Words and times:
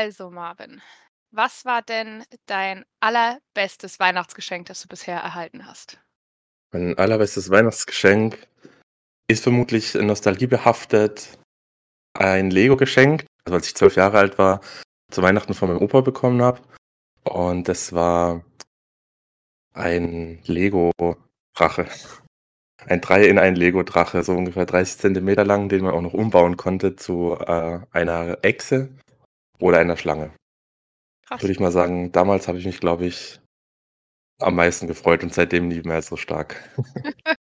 Also, 0.00 0.30
Marvin, 0.30 0.80
was 1.32 1.64
war 1.64 1.82
denn 1.82 2.22
dein 2.46 2.84
allerbestes 3.00 3.98
Weihnachtsgeschenk, 3.98 4.66
das 4.66 4.80
du 4.80 4.86
bisher 4.86 5.16
erhalten 5.16 5.66
hast? 5.66 5.98
Mein 6.72 6.96
allerbestes 6.96 7.50
Weihnachtsgeschenk 7.50 8.38
ist 9.26 9.42
vermutlich 9.42 9.94
nostalgiebehaftet 9.94 11.36
ein 12.16 12.52
Lego-Geschenk, 12.52 13.26
also 13.44 13.56
als 13.56 13.66
ich 13.66 13.74
zwölf 13.74 13.96
Jahre 13.96 14.18
alt 14.18 14.38
war, 14.38 14.60
zu 15.10 15.20
Weihnachten 15.20 15.52
von 15.52 15.68
meinem 15.68 15.82
Opa 15.82 16.02
bekommen 16.02 16.42
habe. 16.42 16.60
Und 17.24 17.66
das 17.66 17.92
war 17.92 18.44
ein 19.74 20.38
Lego-Drache. 20.44 21.88
Ein 22.86 23.00
3 23.00 23.24
in 23.24 23.40
1 23.40 23.58
Lego-Drache, 23.58 24.22
so 24.22 24.30
ungefähr 24.30 24.64
30 24.64 24.98
Zentimeter 24.98 25.44
lang, 25.44 25.68
den 25.68 25.82
man 25.82 25.92
auch 25.92 26.02
noch 26.02 26.14
umbauen 26.14 26.56
konnte 26.56 26.94
zu 26.94 27.36
äh, 27.40 27.80
einer 27.90 28.38
Echse 28.42 28.90
oder 29.60 29.78
einer 29.78 29.96
Schlange. 29.96 30.32
Krass. 31.26 31.42
Würde 31.42 31.52
ich 31.52 31.60
mal 31.60 31.72
sagen, 31.72 32.12
damals 32.12 32.48
habe 32.48 32.58
ich 32.58 32.66
mich, 32.66 32.80
glaube 32.80 33.06
ich, 33.06 33.40
am 34.40 34.54
meisten 34.56 34.86
gefreut 34.86 35.22
und 35.22 35.34
seitdem 35.34 35.68
nie 35.68 35.82
mehr 35.82 36.02
so 36.02 36.16
stark. 36.16 36.56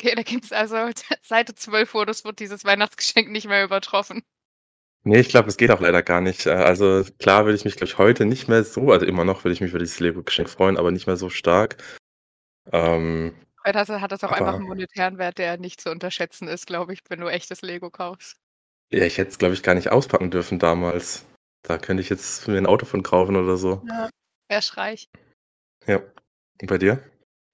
Okay, 0.00 0.16
da 0.16 0.22
gibt 0.22 0.44
es 0.46 0.52
also 0.52 0.76
seit 1.22 1.48
du 1.48 1.54
12 1.54 1.94
wurdest, 1.94 2.24
wird 2.24 2.40
dieses 2.40 2.64
Weihnachtsgeschenk 2.64 3.30
nicht 3.30 3.46
mehr 3.46 3.62
übertroffen. 3.62 4.22
Nee, 5.04 5.20
ich 5.20 5.28
glaube, 5.28 5.48
es 5.48 5.56
geht 5.56 5.70
auch 5.70 5.80
leider 5.80 6.02
gar 6.02 6.20
nicht. 6.20 6.46
Äh, 6.46 6.50
also 6.54 7.04
klar 7.20 7.44
würde 7.44 7.54
ich 7.56 7.64
mich, 7.64 7.76
glaube 7.76 7.86
ich, 7.86 7.98
heute 7.98 8.24
nicht 8.24 8.48
mehr 8.48 8.64
so, 8.64 8.90
also 8.90 9.06
immer 9.06 9.24
noch 9.24 9.44
würde 9.44 9.52
ich 9.52 9.60
mich 9.60 9.70
über 9.70 9.78
dieses 9.78 10.00
Lego-Geschenk 10.00 10.48
freuen, 10.50 10.76
aber 10.76 10.90
nicht 10.90 11.06
mehr 11.06 11.16
so 11.16 11.30
stark. 11.30 11.76
Ähm, 12.72 13.34
Heute 13.64 13.78
hast 13.78 13.90
du- 13.90 14.00
hat 14.00 14.10
das 14.10 14.24
auch 14.24 14.32
einfach 14.32 14.48
aber 14.48 14.56
einen 14.58 14.66
monetären 14.66 15.18
Wert, 15.18 15.38
der 15.38 15.56
nicht 15.58 15.80
zu 15.80 15.90
unterschätzen 15.90 16.48
ist, 16.48 16.66
glaube 16.66 16.92
ich, 16.94 17.00
wenn 17.08 17.20
du 17.20 17.28
echtes 17.28 17.62
Lego 17.62 17.90
kaufst. 17.90 18.38
ja, 18.92 19.04
ich 19.04 19.18
hätte 19.18 19.30
es, 19.30 19.38
glaube 19.38 19.54
ich, 19.54 19.62
gar 19.62 19.74
nicht 19.74 19.90
auspacken 19.92 20.32
dürfen 20.32 20.58
damals. 20.58 21.24
Da 21.62 21.78
könnte 21.78 22.02
ich 22.02 22.08
jetzt 22.08 22.46
mir 22.48 22.58
ein 22.58 22.66
Auto 22.66 22.86
von 22.86 23.02
kaufen 23.02 23.36
oder 23.36 23.56
so. 23.56 23.82
Ja. 23.88 24.08
Wär's 24.48 24.76
reich. 24.76 25.08
Ja. 25.86 25.98
Und 26.60 26.68
bei 26.68 26.78
dir? 26.78 27.02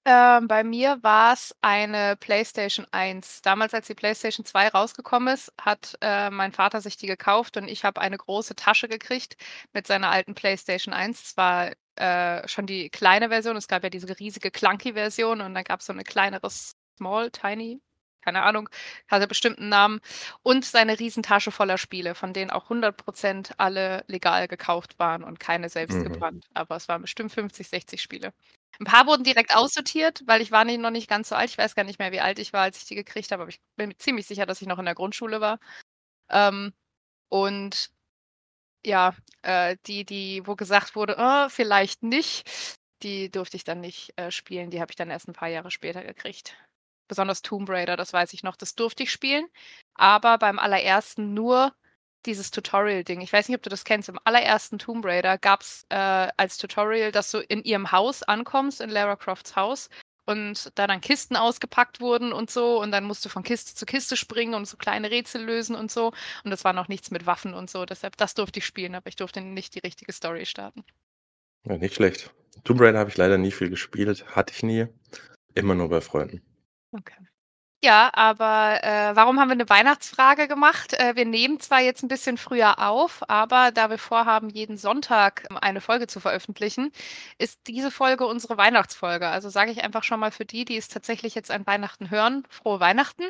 Ähm, 0.05 0.49
bei 0.49 0.65
mir 0.65 1.03
war 1.03 1.35
es 1.35 1.55
eine 1.61 2.17
PlayStation 2.17 2.87
1. 2.93 3.43
Damals, 3.43 3.75
als 3.75 3.89
die 3.89 3.95
PlayStation 3.95 4.47
2 4.47 4.69
rausgekommen 4.69 5.35
ist, 5.35 5.53
hat 5.61 5.99
äh, 6.01 6.31
mein 6.31 6.53
Vater 6.53 6.81
sich 6.81 6.97
die 6.97 7.07
gekauft 7.07 7.59
und 7.59 7.69
ich 7.69 7.85
habe 7.85 8.01
eine 8.01 8.17
große 8.17 8.57
Tasche 8.57 8.89
gekriegt 8.89 9.37
mit 9.75 9.87
seiner 9.87 10.11
alten 10.11 10.35
PlayStation 10.35 10.95
1. 10.95 11.23
Es 11.23 11.37
war 11.37 11.73
äh, 11.97 12.49
schon 12.49 12.67
die 12.67 12.89
kleine 12.89 13.29
Version. 13.29 13.57
Es 13.57 13.69
gab 13.69 13.83
ja 13.83 13.91
diese 13.91 14.19
riesige 14.19 14.51
Clunky-Version 14.51 15.43
und 15.43 15.55
dann 15.55 15.65
gab 15.65 15.81
es 15.81 15.87
so 15.87 15.93
eine 15.93 16.05
kleinere 16.05 16.49
Small, 16.51 17.31
Tiny, 17.31 17.83
keine 18.29 18.43
Ahnung, 18.43 18.69
hatte 19.09 19.27
bestimmt 19.27 19.59
einen 19.59 19.71
Namen. 19.71 20.01
Und 20.43 20.65
seine 20.65 20.99
Riesentasche 20.99 21.51
voller 21.51 21.79
Spiele, 21.79 22.15
von 22.15 22.33
denen 22.33 22.51
auch 22.51 22.69
100% 22.69 23.53
alle 23.59 24.05
legal 24.07 24.49
gekauft 24.49 24.99
waren 24.99 25.25
und 25.25 25.41
keine 25.41 25.69
selbst 25.71 25.99
Mhm. 25.99 26.05
gebrannt. 26.05 26.47
Aber 26.55 26.77
es 26.77 26.89
waren 26.89 27.03
bestimmt 27.03 27.33
50, 27.33 27.69
60 27.69 28.03
Spiele. 28.03 28.33
Ein 28.81 28.85
paar 28.85 29.07
wurden 29.07 29.25
direkt 29.25 29.55
aussortiert, 29.57 30.23
weil 30.27 30.41
ich 30.43 30.51
war 30.53 30.65
nicht, 30.65 30.79
noch 30.81 30.91
nicht 30.91 31.09
ganz 31.09 31.31
so 31.31 31.35
alt. 31.37 31.51
Ich 31.51 31.59
weiß 31.59 31.75
gar 31.75 31.85
nicht 31.85 31.99
mehr, 31.99 32.13
wie 32.13 32.21
alt 32.21 32.39
ich 32.39 32.53
war, 32.53 32.63
als 32.63 32.79
ich 32.79 32.85
die 32.87 32.95
gekriegt 32.95 33.33
habe, 33.33 33.43
aber 33.43 33.51
ich 33.51 33.61
bin 33.77 33.89
mir 33.89 33.97
ziemlich 33.99 34.27
sicher, 34.27 34.47
dass 34.47 34.61
ich 34.63 34.69
noch 34.69 34.79
in 34.79 34.85
der 34.85 34.95
Grundschule 34.95 35.41
war. 35.41 35.59
Ähm, 36.31 36.73
und 37.31 37.91
ja, 38.85 39.15
äh, 39.43 39.77
die, 39.87 40.05
die, 40.05 40.43
wo 40.47 40.57
gesagt 40.57 40.95
wurde, 40.97 41.17
oh, 41.19 41.49
vielleicht 41.51 42.03
nicht, 42.03 42.49
die 43.03 43.31
durfte 43.31 43.57
ich 43.57 43.65
dann 43.65 43.81
nicht 43.81 44.13
äh, 44.19 44.31
spielen. 44.31 44.71
Die 44.71 44.81
habe 44.81 44.93
ich 44.93 44.97
dann 44.97 45.11
erst 45.11 45.29
ein 45.29 45.35
paar 45.35 45.49
Jahre 45.49 45.71
später 45.71 46.03
gekriegt. 46.05 46.57
Besonders 47.09 47.43
Tomb 47.43 47.69
Raider, 47.69 47.97
das 47.97 48.13
weiß 48.13 48.33
ich 48.35 48.43
noch, 48.43 48.57
das 48.57 48.75
durfte 48.75 49.03
ich 49.03 49.11
spielen. 49.11 49.47
Aber 49.95 50.39
beim 50.39 50.59
allerersten 50.59 51.35
nur 51.35 51.75
dieses 52.27 52.51
Tutorial-Ding. 52.51 53.21
Ich 53.21 53.33
weiß 53.33 53.49
nicht, 53.49 53.57
ob 53.57 53.63
du 53.63 53.71
das 53.71 53.85
kennst. 53.85 54.09
Im 54.09 54.19
allerersten 54.25 54.79
Tomb 54.79 55.05
Raider 55.05 55.39
gab 55.39 55.63
es 55.63 55.87
äh, 55.89 56.29
als 56.37 56.59
Tutorial, 56.59 57.13
dass 57.13 57.31
du 57.31 57.39
in 57.39 57.63
ihrem 57.65 57.91
Haus 57.93 58.23
ankommst, 58.23 58.81
in 58.81 58.91
Lara 58.91 59.17
Crofts 59.17 59.57
Haus, 59.57 59.89
und 60.29 60.73
da 60.75 60.87
dann 60.87 61.01
Kisten 61.01 61.37
ausgepackt 61.37 62.01
wurden 62.01 62.35
und 62.35 62.51
so. 62.51 62.81
Und 62.83 62.93
dann 62.93 63.05
musst 63.05 63.25
du 63.25 63.31
von 63.31 63.43
Kiste 63.43 63.75
zu 63.75 63.87
Kiste 63.87 64.15
springen 64.15 64.53
und 64.53 64.67
so 64.67 64.77
kleine 64.77 65.11
Rätsel 65.11 65.43
lösen 65.43 65.75
und 65.75 65.91
so. 65.91 66.13
Und 66.45 66.51
das 66.51 66.65
war 66.65 66.75
noch 66.75 66.89
nichts 66.89 67.11
mit 67.11 67.25
Waffen 67.25 67.55
und 67.55 67.71
so. 67.71 67.87
Deshalb, 67.87 68.17
das 68.19 68.35
durfte 68.35 68.59
ich 68.59 68.67
spielen, 68.67 68.95
aber 68.95 69.07
ich 69.07 69.17
durfte 69.17 69.41
nicht 69.41 69.75
die 69.75 69.79
richtige 69.79 70.13
Story 70.13 70.45
starten. 70.45 70.85
Ja, 71.65 71.79
nicht 71.79 71.95
schlecht. 71.95 72.31
Tomb 72.65 72.81
Raider 72.81 72.99
habe 72.99 73.09
ich 73.09 73.17
leider 73.17 73.39
nie 73.39 73.53
viel 73.53 73.71
gespielt, 73.71 74.27
hatte 74.37 74.53
ich 74.53 74.63
nie. 74.63 74.87
Immer 75.55 75.75
nur 75.75 75.89
bei 75.89 76.03
Freunden. 76.03 76.43
Okay. 76.93 77.29
Ja, 77.81 78.11
aber 78.13 78.83
äh, 78.83 79.15
warum 79.15 79.39
haben 79.39 79.51
wir 79.51 79.53
eine 79.53 79.69
Weihnachtsfrage 79.69 80.49
gemacht? 80.49 80.95
Äh, 80.95 81.15
wir 81.15 81.25
nehmen 81.25 81.61
zwar 81.61 81.81
jetzt 81.81 82.03
ein 82.03 82.09
bisschen 82.09 82.37
früher 82.37 82.81
auf, 82.81 83.23
aber 83.31 83.71
da 83.71 83.89
wir 83.89 83.99
vorhaben, 83.99 84.49
jeden 84.49 84.77
Sonntag 84.77 85.47
ähm, 85.49 85.59
eine 85.59 85.81
Folge 85.81 86.09
zu 86.09 86.19
veröffentlichen, 86.19 86.91
ist 87.39 87.61
diese 87.69 87.93
Folge 87.93 88.27
unsere 88.27 88.57
Weihnachtsfolge. 88.57 89.29
Also 89.29 89.49
sage 89.49 89.71
ich 89.71 89.85
einfach 89.85 90.03
schon 90.03 90.19
mal 90.19 90.33
für 90.33 90.45
die, 90.45 90.65
die 90.65 90.77
es 90.77 90.89
tatsächlich 90.89 91.37
jetzt 91.37 91.53
an 91.53 91.69
Weihnachten 91.69 92.11
hören, 92.11 92.43
frohe 92.51 92.81
Weihnachten. 92.81 93.23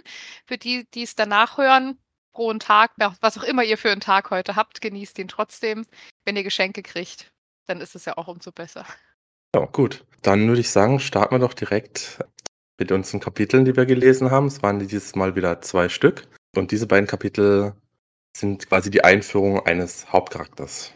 Für 0.46 0.56
die, 0.56 0.88
die 0.94 1.02
es 1.02 1.14
danach 1.14 1.58
hören, 1.58 1.98
frohen 2.32 2.58
Tag, 2.58 2.92
was 3.20 3.36
auch 3.36 3.44
immer 3.44 3.64
ihr 3.64 3.76
für 3.76 3.90
einen 3.90 4.00
Tag 4.00 4.30
heute 4.30 4.56
habt, 4.56 4.80
genießt 4.80 5.18
ihn 5.18 5.28
trotzdem. 5.28 5.84
Wenn 6.24 6.36
ihr 6.36 6.44
Geschenke 6.44 6.82
kriegt, 6.82 7.32
dann 7.66 7.82
ist 7.82 7.94
es 7.94 8.06
ja 8.06 8.16
auch 8.16 8.28
umso 8.28 8.50
besser. 8.52 8.86
Ja, 9.54 9.66
gut. 9.66 10.06
Dann 10.22 10.48
würde 10.48 10.62
ich 10.62 10.70
sagen, 10.70 11.00
starten 11.00 11.34
wir 11.34 11.38
doch 11.38 11.54
direkt 11.54 12.18
mit 12.78 12.92
unseren 12.92 13.20
Kapiteln, 13.20 13.64
die 13.64 13.76
wir 13.76 13.86
gelesen 13.86 14.30
haben. 14.30 14.46
Es 14.46 14.62
waren 14.62 14.78
dieses 14.78 15.14
Mal 15.14 15.36
wieder 15.36 15.60
zwei 15.60 15.88
Stück. 15.88 16.26
Und 16.56 16.70
diese 16.70 16.86
beiden 16.86 17.06
Kapitel 17.06 17.74
sind 18.36 18.68
quasi 18.68 18.90
die 18.90 19.04
Einführung 19.04 19.66
eines 19.66 20.12
Hauptcharakters. 20.12 20.92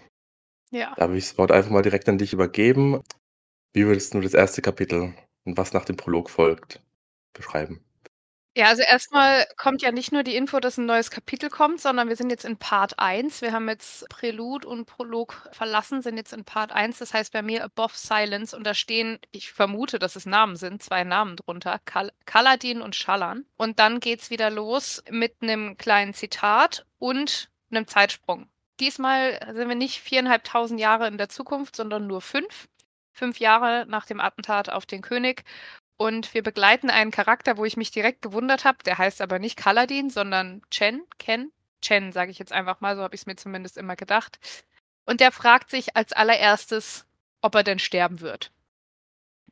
Ja. 0.70 0.94
Da 0.96 1.08
würde 1.08 1.18
ich 1.18 1.28
das 1.28 1.38
Wort 1.38 1.52
einfach 1.52 1.70
mal 1.70 1.82
direkt 1.82 2.08
an 2.08 2.18
dich 2.18 2.32
übergeben. 2.32 3.02
Wie 3.74 3.86
würdest 3.86 4.14
du 4.14 4.20
das 4.20 4.34
erste 4.34 4.62
Kapitel 4.62 5.14
und 5.44 5.56
was 5.56 5.72
nach 5.72 5.84
dem 5.84 5.96
Prolog 5.96 6.30
folgt 6.30 6.80
beschreiben? 7.32 7.80
Ja, 8.54 8.66
also 8.66 8.82
erstmal 8.82 9.46
kommt 9.56 9.80
ja 9.80 9.92
nicht 9.92 10.12
nur 10.12 10.22
die 10.24 10.36
Info, 10.36 10.60
dass 10.60 10.76
ein 10.76 10.84
neues 10.84 11.10
Kapitel 11.10 11.48
kommt, 11.48 11.80
sondern 11.80 12.10
wir 12.10 12.16
sind 12.16 12.28
jetzt 12.28 12.44
in 12.44 12.58
Part 12.58 12.98
1. 12.98 13.40
Wir 13.40 13.52
haben 13.52 13.66
jetzt 13.66 14.06
Prälude 14.10 14.68
und 14.68 14.84
Prolog 14.84 15.48
verlassen, 15.52 16.02
sind 16.02 16.18
jetzt 16.18 16.34
in 16.34 16.44
Part 16.44 16.70
1. 16.70 16.98
Das 16.98 17.14
heißt 17.14 17.32
bei 17.32 17.40
mir 17.40 17.64
Above 17.64 17.94
Silence 17.96 18.54
und 18.54 18.64
da 18.64 18.74
stehen, 18.74 19.18
ich 19.30 19.52
vermute, 19.52 19.98
dass 19.98 20.16
es 20.16 20.26
Namen 20.26 20.56
sind, 20.56 20.82
zwei 20.82 21.02
Namen 21.02 21.36
drunter, 21.36 21.78
Kal 21.86 22.12
Kaladin 22.26 22.82
und 22.82 22.94
Shallan. 22.94 23.46
Und 23.56 23.78
dann 23.78 24.00
geht's 24.00 24.28
wieder 24.28 24.50
los 24.50 25.02
mit 25.08 25.36
einem 25.40 25.78
kleinen 25.78 26.12
Zitat 26.12 26.84
und 26.98 27.48
einem 27.70 27.86
Zeitsprung. 27.86 28.50
Diesmal 28.80 29.38
sind 29.54 29.68
wir 29.68 29.76
nicht 29.76 30.00
viereinhalbtausend 30.00 30.78
Jahre 30.78 31.08
in 31.08 31.16
der 31.16 31.30
Zukunft, 31.30 31.74
sondern 31.74 32.06
nur 32.06 32.20
fünf. 32.20 32.68
Fünf 33.14 33.38
Jahre 33.40 33.86
nach 33.88 34.06
dem 34.06 34.20
Attentat 34.20 34.70
auf 34.70 34.86
den 34.86 35.02
König. 35.02 35.44
Und 36.02 36.34
wir 36.34 36.42
begleiten 36.42 36.90
einen 36.90 37.12
Charakter, 37.12 37.56
wo 37.56 37.64
ich 37.64 37.76
mich 37.76 37.92
direkt 37.92 38.22
gewundert 38.22 38.64
habe. 38.64 38.78
Der 38.84 38.98
heißt 38.98 39.20
aber 39.20 39.38
nicht 39.38 39.56
Kaladin, 39.56 40.10
sondern 40.10 40.60
Chen, 40.68 41.04
Ken. 41.18 41.52
Chen, 41.80 42.10
sage 42.10 42.32
ich 42.32 42.40
jetzt 42.40 42.52
einfach 42.52 42.80
mal, 42.80 42.96
so 42.96 43.02
habe 43.02 43.14
ich 43.14 43.20
es 43.20 43.26
mir 43.26 43.36
zumindest 43.36 43.76
immer 43.76 43.94
gedacht. 43.94 44.40
Und 45.06 45.20
der 45.20 45.30
fragt 45.30 45.70
sich 45.70 45.94
als 45.94 46.12
allererstes, 46.12 47.06
ob 47.40 47.54
er 47.54 47.62
denn 47.62 47.78
sterben 47.78 48.20
wird. 48.20 48.50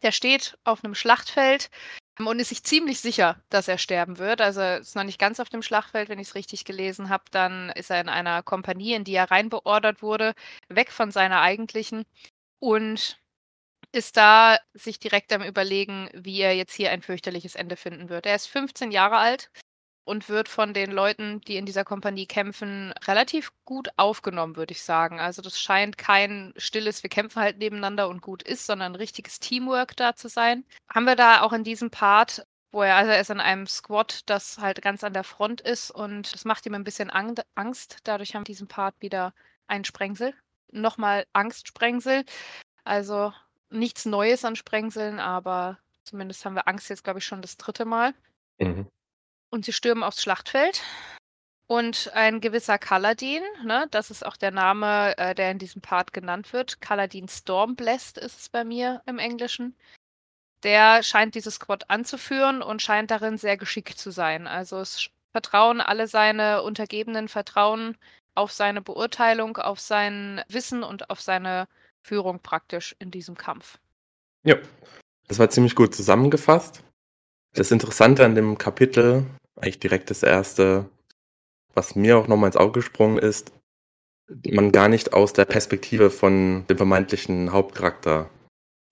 Der 0.02 0.10
steht 0.10 0.58
auf 0.64 0.82
einem 0.82 0.96
Schlachtfeld 0.96 1.70
und 2.18 2.40
ist 2.40 2.48
sich 2.48 2.64
ziemlich 2.64 2.98
sicher, 2.98 3.40
dass 3.48 3.68
er 3.68 3.78
sterben 3.78 4.18
wird. 4.18 4.40
Also 4.40 4.60
ist 4.60 4.96
noch 4.96 5.04
nicht 5.04 5.20
ganz 5.20 5.38
auf 5.38 5.50
dem 5.50 5.62
Schlachtfeld, 5.62 6.08
wenn 6.08 6.18
ich 6.18 6.28
es 6.28 6.34
richtig 6.34 6.64
gelesen 6.64 7.10
habe. 7.10 7.22
Dann 7.30 7.70
ist 7.70 7.90
er 7.90 8.00
in 8.00 8.08
einer 8.08 8.42
Kompanie, 8.42 8.94
in 8.94 9.04
die 9.04 9.14
er 9.14 9.30
reinbeordert 9.30 10.02
wurde, 10.02 10.34
weg 10.68 10.90
von 10.90 11.12
seiner 11.12 11.42
eigentlichen. 11.42 12.06
Und 12.58 13.20
ist 13.92 14.16
da 14.16 14.58
sich 14.74 14.98
direkt 14.98 15.32
am 15.32 15.42
Überlegen, 15.42 16.08
wie 16.14 16.40
er 16.40 16.54
jetzt 16.54 16.74
hier 16.74 16.90
ein 16.90 17.02
fürchterliches 17.02 17.54
Ende 17.54 17.76
finden 17.76 18.08
wird. 18.08 18.26
Er 18.26 18.36
ist 18.36 18.46
15 18.46 18.90
Jahre 18.92 19.16
alt 19.16 19.50
und 20.04 20.28
wird 20.28 20.48
von 20.48 20.74
den 20.74 20.90
Leuten, 20.90 21.40
die 21.42 21.56
in 21.56 21.66
dieser 21.66 21.84
Kompanie 21.84 22.26
kämpfen, 22.26 22.92
relativ 23.06 23.50
gut 23.64 23.88
aufgenommen, 23.96 24.56
würde 24.56 24.72
ich 24.72 24.82
sagen. 24.82 25.20
Also 25.20 25.42
das 25.42 25.60
scheint 25.60 25.98
kein 25.98 26.52
stilles, 26.56 27.02
wir 27.02 27.10
kämpfen 27.10 27.42
halt 27.42 27.58
nebeneinander 27.58 28.08
und 28.08 28.22
gut 28.22 28.42
ist, 28.42 28.66
sondern 28.66 28.94
richtiges 28.94 29.40
Teamwork 29.40 29.96
da 29.96 30.14
zu 30.16 30.28
sein. 30.28 30.64
Haben 30.92 31.04
wir 31.04 31.16
da 31.16 31.42
auch 31.42 31.52
in 31.52 31.64
diesem 31.64 31.90
Part 31.90 32.44
wo 32.72 32.82
er, 32.82 32.96
also 32.96 33.10
ist 33.12 33.30
in 33.30 33.40
einem 33.40 33.66
Squad, 33.66 34.28
das 34.30 34.58
halt 34.58 34.80
ganz 34.82 35.02
an 35.02 35.12
der 35.12 35.24
Front 35.24 35.60
ist 35.60 35.90
und 35.90 36.32
das 36.32 36.44
macht 36.44 36.66
ihm 36.66 36.74
ein 36.74 36.84
bisschen 36.84 37.10
Angst. 37.10 37.98
Dadurch 38.04 38.34
haben 38.34 38.42
wir 38.42 38.50
in 38.50 38.52
diesem 38.52 38.68
Part 38.68 38.94
wieder 39.00 39.34
einen 39.66 39.84
Sprengsel. 39.84 40.34
Nochmal 40.70 41.26
Angstsprengsel. 41.32 42.24
Also 42.84 43.32
nichts 43.70 44.04
Neues 44.04 44.44
an 44.44 44.56
Sprengseln, 44.56 45.18
aber 45.18 45.78
zumindest 46.04 46.44
haben 46.44 46.54
wir 46.54 46.68
Angst 46.68 46.90
jetzt, 46.90 47.04
glaube 47.04 47.20
ich, 47.20 47.24
schon 47.24 47.42
das 47.42 47.56
dritte 47.56 47.84
Mal. 47.84 48.14
Mhm. 48.58 48.86
Und 49.50 49.64
sie 49.64 49.72
stürmen 49.72 50.04
aufs 50.04 50.22
Schlachtfeld. 50.22 50.82
Und 51.66 52.10
ein 52.14 52.40
gewisser 52.40 52.78
Kaladin, 52.78 53.44
ne, 53.64 53.86
das 53.92 54.10
ist 54.10 54.26
auch 54.26 54.36
der 54.36 54.50
Name, 54.50 55.16
äh, 55.18 55.36
der 55.36 55.52
in 55.52 55.58
diesem 55.58 55.80
Part 55.80 56.12
genannt 56.12 56.52
wird. 56.52 56.80
Kaladin 56.80 57.28
Stormblessed 57.28 58.18
ist 58.18 58.40
es 58.40 58.48
bei 58.48 58.64
mir 58.64 59.02
im 59.06 59.20
Englischen. 59.20 59.76
Der 60.64 61.04
scheint 61.04 61.36
dieses 61.36 61.54
Squad 61.54 61.88
anzuführen 61.88 62.60
und 62.60 62.82
scheint 62.82 63.12
darin 63.12 63.38
sehr 63.38 63.56
geschickt 63.56 63.98
zu 63.98 64.10
sein. 64.10 64.48
Also 64.48 64.80
es 64.80 65.10
vertrauen 65.30 65.80
alle 65.80 66.08
seine 66.08 66.62
Untergebenen, 66.62 67.28
vertrauen 67.28 67.96
auf 68.34 68.52
seine 68.52 68.82
Beurteilung, 68.82 69.56
auf 69.56 69.78
sein 69.78 70.42
Wissen 70.48 70.82
und 70.82 71.08
auf 71.08 71.20
seine 71.20 71.68
Führung 72.02 72.40
praktisch 72.40 72.94
in 72.98 73.10
diesem 73.10 73.36
Kampf. 73.36 73.78
Ja, 74.44 74.56
das 75.28 75.38
war 75.38 75.50
ziemlich 75.50 75.74
gut 75.74 75.94
zusammengefasst. 75.94 76.82
Das 77.54 77.70
Interessante 77.70 78.24
an 78.24 78.34
dem 78.34 78.58
Kapitel, 78.58 79.26
eigentlich 79.56 79.80
direkt 79.80 80.10
das 80.10 80.22
erste, 80.22 80.88
was 81.74 81.94
mir 81.94 82.18
auch 82.18 82.28
nochmal 82.28 82.48
ins 82.48 82.56
Auge 82.56 82.80
gesprungen 82.80 83.18
ist, 83.18 83.52
man 84.48 84.72
gar 84.72 84.88
nicht 84.88 85.12
aus 85.12 85.32
der 85.32 85.44
Perspektive 85.44 86.10
von 86.10 86.64
dem 86.68 86.76
vermeintlichen 86.76 87.52
Hauptcharakter 87.52 88.30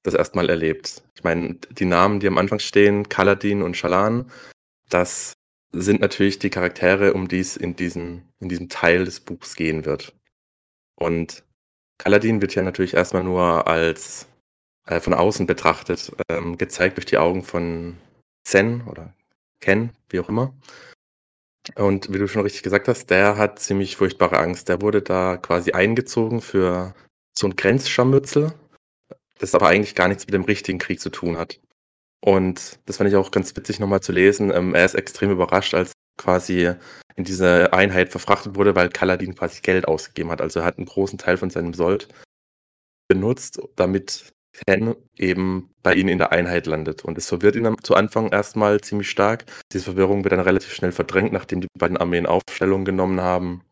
das 0.03 0.15
erstmal 0.15 0.49
erlebt. 0.49 1.03
Ich 1.15 1.25
meine, 1.25 1.55
die 1.71 1.85
Namen, 1.85 2.21
die 2.21 2.29
am 2.29 2.39
Anfang 2.39 2.59
stehen, 2.59 3.09
Kaladin 3.09 3.63
und 3.63 3.77
Shalan, 3.77 4.31
das 4.89 5.35
sind 5.73 6.01
natürlich 6.01 6.39
die 6.39 6.51
Charaktere, 6.51 7.13
um 7.13 7.29
die 7.29 7.41
es 7.41 7.57
in, 7.57 7.77
diesen, 7.77 8.29
in 8.41 8.49
diesem 8.49 8.69
Teil 8.69 9.05
des 9.05 9.21
Buchs 9.21 9.55
gehen 9.55 9.85
wird. 9.85 10.15
Und 10.95 11.45
Kaladin 11.99 12.41
wird 12.41 12.55
ja 12.55 12.63
natürlich 12.63 12.95
erstmal 12.95 13.25
nur 13.25 13.67
als 13.67 14.27
äh, 14.87 15.01
von 15.01 15.15
außen 15.15 15.47
betrachtet, 15.47 16.13
ähm, 16.31 16.57
gezeigt 16.57 16.97
durch 16.97 17.07
die 17.07 17.19
Augen 17.19 17.43
von 17.43 17.99
Zen 18.45 18.83
oder 18.87 19.15
Ken, 19.61 19.91
wie 20.09 20.21
auch 20.21 20.29
immer. 20.29 20.55
Und 21.75 22.13
wie 22.13 22.19
du 22.19 22.29
schon 22.29 22.43
richtig 22.43 22.63
gesagt 22.63 22.89
hast, 22.89 23.11
der 23.11 23.37
hat 23.37 23.59
ziemlich 23.59 23.97
furchtbare 23.97 24.39
Angst. 24.39 24.69
Der 24.69 24.81
wurde 24.81 25.03
da 25.03 25.37
quasi 25.37 25.73
eingezogen 25.73 26.41
für 26.41 26.95
so 27.37 27.47
ein 27.47 27.57
Grenzscharmützel, 27.57 28.55
das 29.39 29.55
aber 29.55 29.69
eigentlich 29.69 29.95
gar 29.95 30.09
nichts 30.09 30.25
mit 30.27 30.35
dem 30.35 30.45
richtigen 30.45 30.79
Krieg 30.79 31.01
zu 31.01 31.11
tun 31.11 31.37
hat. 31.37 31.61
Und 32.21 32.81
das 32.87 32.97
fand 32.97 33.11
ich 33.11 33.17
auch 33.17 33.31
ganz 33.31 33.55
witzig 33.55 33.81
nochmal 33.81 34.01
zu 34.01 34.13
lesen. 34.13 34.51
Ähm, 34.51 34.75
er 34.75 34.85
ist 34.85 34.95
extrem 34.95 35.31
überrascht, 35.31 35.75
als 35.75 35.93
quasi 36.19 36.75
in 37.17 37.25
diese 37.25 37.73
Einheit 37.73 38.11
verfrachtet 38.11 38.55
wurde, 38.55 38.77
weil 38.77 38.91
Kaladin 38.91 39.35
quasi 39.35 39.61
Geld 39.63 39.89
ausgegeben 39.89 40.31
hat. 40.31 40.41
Also 40.41 40.61
er 40.61 40.67
hat 40.67 40.79
einen 40.79 40.87
großen 40.87 41.19
Teil 41.19 41.37
von 41.37 41.51
seinem 41.51 41.75
Sold 41.75 42.09
benutzt, 43.09 43.61
damit 43.77 44.33
Ken 44.53 44.95
eben 45.17 45.71
bei 45.83 45.95
ihnen 45.95 46.09
in 46.09 46.19
der 46.19 46.33
Einheit 46.33 46.67
landet. 46.67 47.05
Und 47.05 47.19
es 47.19 47.29
verwirrt 47.29 47.57
ihn 47.57 47.77
zu 47.83 47.95
Anfang 47.95 48.31
erstmal 48.31 48.81
ziemlich 48.81 49.11
stark. 49.11 49.47
Diese 49.73 49.85
Verwirrung 49.85 50.25
wird 50.25 50.33
dann 50.33 50.41
relativ 50.41 50.73
schnell 50.73 50.93
verdrängt, 50.93 51.33
nachdem 51.33 51.61
die 51.61 51.69
beiden 51.79 51.97
Armeen 51.97 52.27
Aufstellung 52.27 52.85
genommen 52.85 53.21
haben 53.21 53.63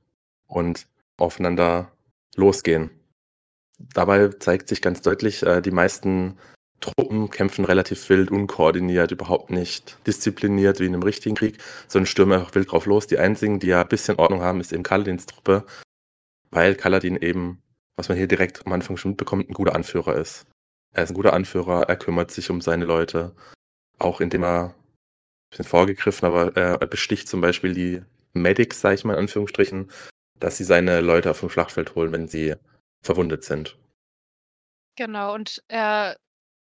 und 0.47 0.87
aufeinander 1.19 1.93
losgehen. 2.37 2.91
Dabei 3.79 4.29
zeigt 4.29 4.69
sich 4.69 4.81
ganz 4.81 5.03
deutlich, 5.03 5.43
äh, 5.43 5.61
die 5.61 5.71
meisten 5.71 6.39
Truppen 6.81 7.31
kämpfen 7.31 7.64
relativ 7.64 8.08
wild, 8.08 8.31
unkoordiniert, 8.31 9.11
überhaupt 9.11 9.50
nicht 9.50 9.99
diszipliniert 10.06 10.78
wie 10.78 10.87
in 10.87 10.94
einem 10.94 11.02
richtigen 11.02 11.34
Krieg, 11.34 11.58
sondern 11.88 12.06
stürmen 12.06 12.38
einfach 12.38 12.55
wild 12.55 12.70
drauf 12.70 12.87
los. 12.87 13.06
Die 13.06 13.19
einzigen, 13.19 13.58
die 13.61 13.69
ja 13.69 13.82
ein 13.82 13.88
bisschen 13.88 14.19
Ordnung 14.19 14.43
haben, 14.43 14.61
ist 14.61 14.73
eben 14.73 14.82
Kaladins 14.82 15.26
Truppe, 15.26 15.64
weil 16.50 16.75
Kaladin 16.75 17.17
eben, 17.17 17.62
was 17.96 18.08
man 18.08 18.19
hier 18.19 18.28
direkt 18.28 18.67
am 18.67 18.73
Anfang 18.73 18.96
schon 18.96 19.12
mitbekommt, 19.12 19.49
ein 19.49 19.55
guter 19.55 19.75
Anführer 19.75 20.17
ist. 20.17 20.46
Er 20.93 21.05
ist 21.05 21.11
ein 21.11 21.14
guter 21.14 21.32
Anführer, 21.32 21.88
er 21.88 21.96
kümmert 21.96 22.31
sich 22.31 22.50
um 22.50 22.61
seine 22.61 22.84
Leute, 22.84 23.34
auch 23.99 24.20
indem 24.20 24.44
er 24.44 24.64
ein 24.69 24.75
bisschen 25.50 25.64
vorgegriffen, 25.64 26.26
aber 26.26 26.56
er 26.56 26.78
besticht 26.87 27.28
zum 27.28 27.40
Beispiel 27.40 27.75
die 27.75 28.02
Medics, 28.32 28.81
sage 28.81 28.94
ich 28.94 29.05
mal 29.05 29.14
in 29.14 29.20
Anführungsstrichen, 29.20 29.90
dass 30.38 30.58
sie 30.58 30.64
seine 30.64 31.00
Leute 31.00 31.31
auf 31.31 31.40
dem 31.40 31.50
Schlachtfeld 31.50 31.94
holen, 31.94 32.12
wenn 32.12 32.28
sie 32.28 32.55
verwundet 33.02 33.44
sind. 33.44 33.78
Genau, 34.96 35.34
und 35.34 35.62
er 35.69 36.17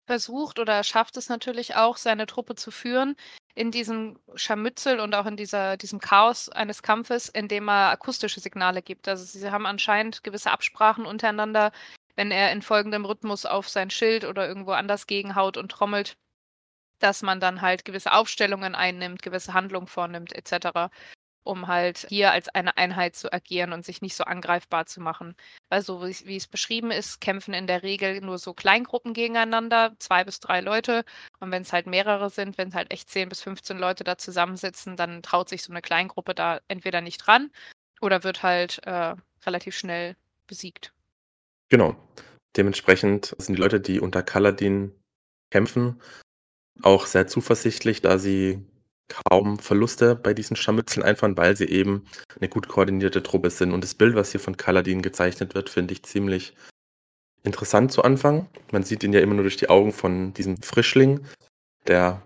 versucht 0.08 0.58
oder 0.58 0.82
schafft 0.84 1.18
es 1.18 1.28
natürlich 1.28 1.76
auch, 1.76 1.98
seine 1.98 2.26
Truppe 2.26 2.54
zu 2.54 2.70
führen 2.70 3.14
in 3.54 3.70
diesem 3.70 4.18
Scharmützel 4.34 5.00
und 5.00 5.14
auch 5.14 5.26
in 5.26 5.36
dieser, 5.36 5.76
diesem 5.76 6.00
Chaos 6.00 6.48
eines 6.48 6.82
Kampfes, 6.82 7.28
indem 7.28 7.68
er 7.68 7.90
akustische 7.90 8.40
Signale 8.40 8.80
gibt. 8.80 9.06
Also 9.06 9.24
sie 9.24 9.50
haben 9.50 9.66
anscheinend 9.66 10.24
gewisse 10.24 10.50
Absprachen 10.50 11.04
untereinander, 11.04 11.72
wenn 12.16 12.30
er 12.30 12.52
in 12.52 12.62
folgendem 12.62 13.04
Rhythmus 13.04 13.44
auf 13.44 13.68
sein 13.68 13.90
Schild 13.90 14.24
oder 14.24 14.48
irgendwo 14.48 14.72
anders 14.72 15.06
gegenhaut 15.06 15.58
und 15.58 15.70
trommelt, 15.70 16.16
dass 17.00 17.22
man 17.22 17.38
dann 17.40 17.60
halt 17.60 17.84
gewisse 17.84 18.12
Aufstellungen 18.12 18.74
einnimmt, 18.74 19.22
gewisse 19.22 19.52
Handlungen 19.52 19.88
vornimmt, 19.88 20.32
etc 20.32 20.88
um 21.48 21.66
halt 21.66 22.06
hier 22.10 22.30
als 22.30 22.48
eine 22.50 22.76
Einheit 22.76 23.16
zu 23.16 23.32
agieren 23.32 23.72
und 23.72 23.84
sich 23.84 24.02
nicht 24.02 24.14
so 24.14 24.24
angreifbar 24.24 24.84
zu 24.84 25.00
machen. 25.00 25.34
Weil 25.70 25.80
so 25.80 26.06
wie, 26.06 26.36
es 26.36 26.46
beschrieben 26.46 26.90
ist, 26.90 27.20
kämpfen 27.20 27.54
in 27.54 27.66
der 27.66 27.82
Regel 27.82 28.20
nur 28.20 28.36
so 28.38 28.52
Kleingruppen 28.52 29.14
gegeneinander, 29.14 29.96
zwei 29.98 30.24
bis 30.24 30.40
drei 30.40 30.60
Leute. 30.60 31.04
Und 31.40 31.50
wenn 31.50 31.62
es 31.62 31.72
halt 31.72 31.86
mehrere 31.86 32.28
sind, 32.28 32.58
wenn 32.58 32.68
es 32.68 32.74
halt 32.74 32.92
echt 32.92 33.08
10 33.08 33.30
bis 33.30 33.40
15 33.40 33.78
Leute 33.78 34.04
da 34.04 34.18
zusammensitzen, 34.18 34.96
dann 34.96 35.22
traut 35.22 35.48
sich 35.48 35.62
so 35.62 35.72
eine 35.72 35.80
Kleingruppe 35.80 36.34
da 36.34 36.60
entweder 36.68 37.00
nicht 37.00 37.26
ran 37.28 37.50
oder 38.02 38.24
wird 38.24 38.42
halt 38.42 38.80
äh, 38.84 39.14
relativ 39.46 39.74
schnell 39.74 40.16
besiegt. 40.46 40.92
Genau. 41.70 41.96
Dementsprechend 42.56 43.34
sind 43.38 43.56
die 43.56 43.62
Leute, 43.62 43.80
die 43.80 44.00
unter 44.00 44.22
Kaladin 44.22 44.92
kämpfen, 45.50 46.00
auch 46.82 47.06
sehr 47.06 47.26
zuversichtlich, 47.26 48.02
da 48.02 48.18
sie 48.18 48.66
kaum 49.08 49.58
Verluste 49.58 50.14
bei 50.14 50.34
diesen 50.34 50.56
Scharmützeln 50.56 51.04
einfahren, 51.04 51.36
weil 51.36 51.56
sie 51.56 51.68
eben 51.68 52.04
eine 52.38 52.48
gut 52.48 52.68
koordinierte 52.68 53.22
Truppe 53.22 53.50
sind. 53.50 53.72
Und 53.72 53.82
das 53.82 53.94
Bild, 53.94 54.14
was 54.14 54.32
hier 54.32 54.40
von 54.40 54.56
Kaladin 54.56 55.02
gezeichnet 55.02 55.54
wird, 55.54 55.70
finde 55.70 55.92
ich 55.92 56.02
ziemlich 56.02 56.54
interessant 57.42 57.92
zu 57.92 58.02
Anfang. 58.02 58.48
Man 58.72 58.82
sieht 58.82 59.02
ihn 59.02 59.12
ja 59.12 59.20
immer 59.20 59.34
nur 59.34 59.44
durch 59.44 59.56
die 59.56 59.70
Augen 59.70 59.92
von 59.92 60.34
diesem 60.34 60.60
Frischling, 60.62 61.20
der 61.86 62.22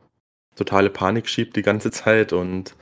totale 0.57 0.91
Panik 0.91 1.29
schiebt 1.29 1.57
die 1.57 1.63
ganze 1.63 1.91
Zeit 1.93 2.33
und 2.33 2.75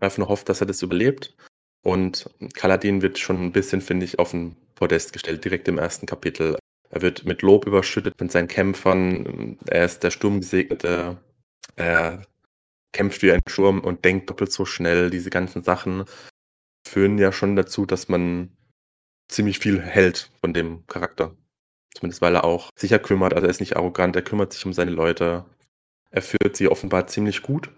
einfach 0.00 0.18
nur 0.18 0.28
hofft, 0.28 0.48
dass 0.48 0.60
er 0.60 0.66
das 0.66 0.82
überlebt. 0.82 1.34
Und 1.82 2.28
Kaladin 2.54 3.02
wird 3.02 3.18
schon 3.18 3.42
ein 3.42 3.52
bisschen, 3.52 3.80
finde 3.80 4.04
ich, 4.04 4.18
auf 4.18 4.32
den 4.32 4.56
Podest 4.74 5.12
gestellt, 5.12 5.44
direkt 5.44 5.68
im 5.68 5.78
ersten 5.78 6.06
Kapitel. 6.06 6.56
Er 6.90 7.02
wird 7.02 7.24
mit 7.24 7.42
Lob 7.42 7.66
überschüttet 7.66 8.14
von 8.18 8.28
seinen 8.28 8.48
Kämpfern. 8.48 9.58
Er 9.66 9.84
ist 9.84 10.02
der 10.02 10.10
Sturmgesegnete. 10.10 11.16
Er 11.76 12.22
kämpft 12.92 13.22
wie 13.22 13.32
ein 13.32 13.42
Sturm 13.48 13.80
und 13.80 14.04
denkt 14.04 14.30
doppelt 14.30 14.52
so 14.52 14.64
schnell. 14.64 15.10
Diese 15.10 15.30
ganzen 15.30 15.62
Sachen 15.62 16.04
führen 16.86 17.18
ja 17.18 17.32
schon 17.32 17.56
dazu, 17.56 17.86
dass 17.86 18.08
man 18.08 18.56
ziemlich 19.28 19.58
viel 19.58 19.80
hält 19.80 20.30
von 20.40 20.54
dem 20.54 20.86
Charakter. 20.86 21.36
Zumindest 21.94 22.22
weil 22.22 22.34
er 22.34 22.44
auch 22.44 22.70
sicher 22.76 22.98
kümmert, 22.98 23.34
also 23.34 23.46
er 23.46 23.50
ist 23.50 23.60
nicht 23.60 23.76
arrogant, 23.76 24.16
er 24.16 24.22
kümmert 24.22 24.52
sich 24.52 24.64
um 24.64 24.72
seine 24.72 24.90
Leute. 24.90 25.44
Er 26.10 26.22
führt 26.22 26.56
sie 26.56 26.68
offenbar 26.68 27.06
ziemlich 27.06 27.42
gut. 27.42 27.70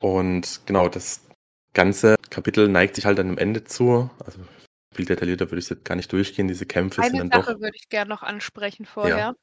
Und 0.00 0.60
genau, 0.66 0.88
das 0.88 1.22
ganze 1.72 2.16
Kapitel 2.30 2.68
neigt 2.68 2.94
sich 2.94 3.06
halt 3.06 3.18
dann 3.18 3.30
am 3.30 3.38
Ende 3.38 3.64
zu. 3.64 4.10
Also 4.24 4.40
viel 4.94 5.06
detaillierter 5.06 5.50
würde 5.50 5.58
ich 5.58 5.68
jetzt 5.68 5.84
gar 5.84 5.96
nicht 5.96 6.12
durchgehen. 6.12 6.48
Diese 6.48 6.66
Kämpfe 6.66 7.02
eine 7.02 7.10
sind 7.10 7.34
dann 7.34 7.42
Sache 7.42 7.54
doch. 7.54 7.60
würde 7.60 7.76
ich 7.76 7.88
gerne 7.88 8.08
noch 8.08 8.22
ansprechen 8.22 8.86
vorher. 8.86 9.18
Ja. 9.18 9.34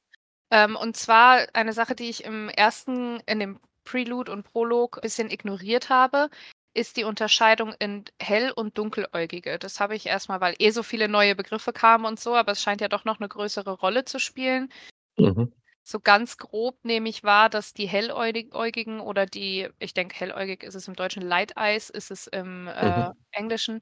Ähm, 0.51 0.75
und 0.75 0.96
zwar 0.96 1.48
eine 1.54 1.74
Sache, 1.74 1.96
die 1.96 2.10
ich 2.10 2.24
im 2.24 2.50
ersten, 2.50 3.20
in 3.25 3.39
dem 3.39 3.60
Prelude 3.84 4.32
und 4.32 4.44
Prolog 4.44 4.98
ein 4.98 5.02
bisschen 5.02 5.30
ignoriert 5.32 5.90
habe, 5.90 6.30
ist 6.75 6.98
die 6.98 7.04
Unterscheidung 7.04 7.74
in 7.80 8.06
hell- 8.20 8.52
und 8.52 8.78
dunkeläugige. 8.78 9.60
Das 9.60 9.80
habe 9.80 9.96
ich 9.96 10.08
erstmal, 10.08 10.42
weil 10.42 10.56
eh 10.60 10.72
so 10.72 10.84
viele 10.84 11.08
neue 11.08 11.36
Begriffe 11.36 11.72
kamen 11.74 12.06
und 12.06 12.20
so, 12.20 12.36
aber 12.36 12.52
es 12.54 12.62
scheint 12.62 12.82
ja 12.82 12.88
doch 12.90 13.06
noch 13.06 13.20
eine 13.20 13.30
größere 13.30 13.72
Rolle 13.72 14.06
zu 14.06 14.20
spielen. 14.20 14.70
Mhm. 15.18 15.52
So 15.86 16.00
ganz 16.00 16.38
grob 16.38 16.78
nehme 16.86 17.10
ich 17.10 17.24
wahr, 17.24 17.50
dass 17.50 17.74
die 17.74 17.88
helläugigen 17.88 19.02
oder 19.02 19.25
die, 19.25 19.68
ich 19.80 19.94
denke, 19.94 20.16
helläugig 20.18 20.63
ist 20.63 20.75
es 20.75 20.88
im 20.88 20.96
Deutschen, 20.96 21.22
Light 21.24 21.58
Eyes 21.58 21.90
ist 21.90 22.10
es 22.12 22.28
im 22.28 22.68
äh, 22.68 23.10
Mhm. 23.10 23.13
Englischen, 23.32 23.82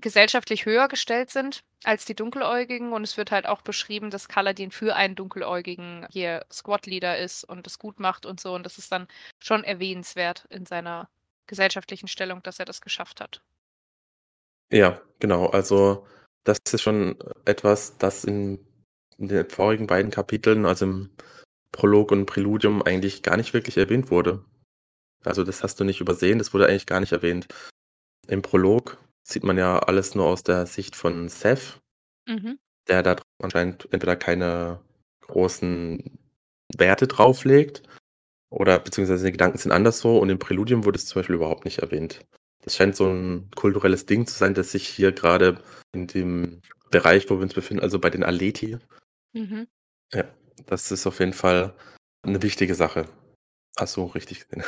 gesellschaftlich 0.00 0.66
höher 0.66 0.88
gestellt 0.88 1.30
sind 1.30 1.62
als 1.84 2.04
die 2.04 2.14
Dunkeläugigen. 2.14 2.92
Und 2.92 3.02
es 3.02 3.16
wird 3.16 3.30
halt 3.30 3.46
auch 3.46 3.62
beschrieben, 3.62 4.10
dass 4.10 4.28
Kaladin 4.28 4.70
für 4.70 4.94
einen 4.96 5.14
Dunkeläugigen 5.14 6.06
hier 6.10 6.44
Squad-Leader 6.52 7.18
ist 7.18 7.44
und 7.44 7.66
es 7.66 7.78
gut 7.78 8.00
macht 8.00 8.26
und 8.26 8.40
so. 8.40 8.54
Und 8.54 8.64
das 8.64 8.78
ist 8.78 8.92
dann 8.92 9.08
schon 9.38 9.64
erwähnenswert 9.64 10.46
in 10.50 10.66
seiner 10.66 11.08
gesellschaftlichen 11.46 12.08
Stellung, 12.08 12.42
dass 12.42 12.58
er 12.58 12.64
das 12.64 12.80
geschafft 12.80 13.20
hat. 13.20 13.42
Ja, 14.72 15.00
genau. 15.18 15.46
Also 15.46 16.06
das 16.44 16.58
ist 16.72 16.82
schon 16.82 17.16
etwas, 17.44 17.98
das 17.98 18.24
in, 18.24 18.58
in 19.18 19.28
den 19.28 19.48
vorigen 19.48 19.86
beiden 19.86 20.10
Kapiteln, 20.10 20.64
also 20.66 20.86
im 20.86 21.10
Prolog 21.72 22.10
und 22.10 22.26
Präludium, 22.26 22.82
eigentlich 22.82 23.22
gar 23.22 23.36
nicht 23.36 23.54
wirklich 23.54 23.76
erwähnt 23.76 24.10
wurde. 24.10 24.44
Also 25.24 25.44
das 25.44 25.62
hast 25.62 25.78
du 25.78 25.84
nicht 25.84 26.00
übersehen, 26.00 26.38
das 26.38 26.52
wurde 26.52 26.66
eigentlich 26.66 26.86
gar 26.86 27.00
nicht 27.00 27.12
erwähnt. 27.12 27.46
Im 28.28 28.42
Prolog 28.42 28.98
sieht 29.22 29.44
man 29.44 29.58
ja 29.58 29.78
alles 29.78 30.14
nur 30.14 30.26
aus 30.26 30.42
der 30.42 30.66
Sicht 30.66 30.96
von 30.96 31.28
Seth, 31.28 31.80
Mhm. 32.28 32.58
der 32.88 33.02
da 33.02 33.16
anscheinend 33.42 33.88
entweder 33.92 34.16
keine 34.16 34.80
großen 35.22 36.18
Werte 36.76 37.06
drauflegt 37.06 37.82
oder 38.50 38.78
beziehungsweise 38.78 39.26
die 39.26 39.32
Gedanken 39.32 39.58
sind 39.58 39.72
anders 39.72 39.98
so 40.00 40.18
und 40.18 40.30
im 40.30 40.38
Präludium 40.38 40.84
wurde 40.84 40.96
es 40.98 41.06
zum 41.06 41.20
Beispiel 41.20 41.36
überhaupt 41.36 41.64
nicht 41.64 41.78
erwähnt. 41.78 42.24
Das 42.62 42.76
scheint 42.76 42.94
so 42.96 43.08
ein 43.08 43.50
kulturelles 43.56 44.06
Ding 44.06 44.26
zu 44.26 44.34
sein, 44.38 44.54
das 44.54 44.72
sich 44.72 44.86
hier 44.86 45.12
gerade 45.12 45.60
in 45.92 46.06
dem 46.06 46.60
Bereich, 46.90 47.28
wo 47.28 47.36
wir 47.36 47.42
uns 47.42 47.54
befinden, 47.54 47.82
also 47.82 47.98
bei 47.98 48.10
den 48.10 48.22
Aleti, 48.24 48.78
Mhm. 49.32 49.66
ja, 50.12 50.24
das 50.66 50.92
ist 50.92 51.06
auf 51.06 51.18
jeden 51.20 51.32
Fall 51.32 51.74
eine 52.22 52.42
wichtige 52.42 52.74
Sache. 52.74 53.08
Ach 53.76 53.86
so, 53.86 54.04
richtig 54.06 54.46
gesehen. 54.48 54.64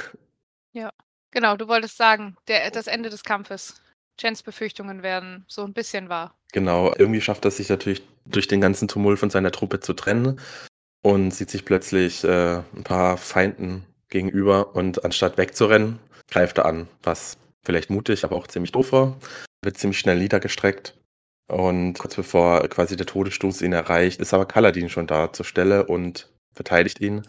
Ja. 0.73 0.91
Genau, 1.31 1.57
du 1.57 1.69
wolltest 1.69 1.97
sagen, 1.97 2.37
der, 2.49 2.71
das 2.71 2.87
Ende 2.87 3.11
des 3.11 3.23
Kampfes. 3.25 3.83
Jens 4.21 4.43
Befürchtungen 4.43 5.03
werden 5.03 5.45
so 5.49 5.63
'n 5.65 5.73
bisschen 5.73 6.09
wahr. 6.09 6.35
Genau, 6.53 6.93
irgendwie 6.97 7.21
schafft 7.21 7.45
er 7.45 7.51
sich 7.51 7.69
natürlich 7.69 8.03
durch 8.27 8.47
den 8.47 8.61
ganzen 8.61 8.87
Tumult 8.89 9.19
von 9.19 9.31
seiner 9.31 9.51
Truppe 9.51 9.81
zu 9.81 9.93
trennen 9.93 10.39
und 11.03 11.33
sieht 11.33 11.51
sich 11.51 11.65
plötzlich, 11.65 12.25
äh, 12.25 12.63
'n 12.77 12.85
paar 12.85 13.17
Feinden 13.19 13.85
gegenüber 14.11 14.77
und 14.77 15.05
anstatt 15.05 15.39
wegzurennen, 15.39 15.99
greift 16.31 16.59
er 16.59 16.67
an, 16.67 16.89
was 17.03 17.39
vielleicht 17.65 17.91
mutig, 17.91 18.25
aber 18.25 18.37
auch 18.37 18.47
ziemlich 18.49 18.73
doof 18.73 18.93
war. 18.93 19.19
Wird 19.65 19.79
ziemlich 19.79 19.99
schnell 19.99 20.19
niedergestreckt 20.19 20.97
und 21.49 21.95
kurz 21.99 22.17
bevor 22.17 22.69
quasi 22.69 22.97
der 22.97 23.07
Todesstoß 23.07 23.63
ihn 23.63 23.73
erreicht, 23.75 24.21
ist 24.21 24.35
aber 24.35 24.47
Kaladin 24.47 24.91
schon 24.91 25.07
da 25.09 25.33
zur 25.33 25.47
Stelle 25.47 25.87
und 25.87 26.31
verteidigt 26.55 27.01
ihn, 27.01 27.23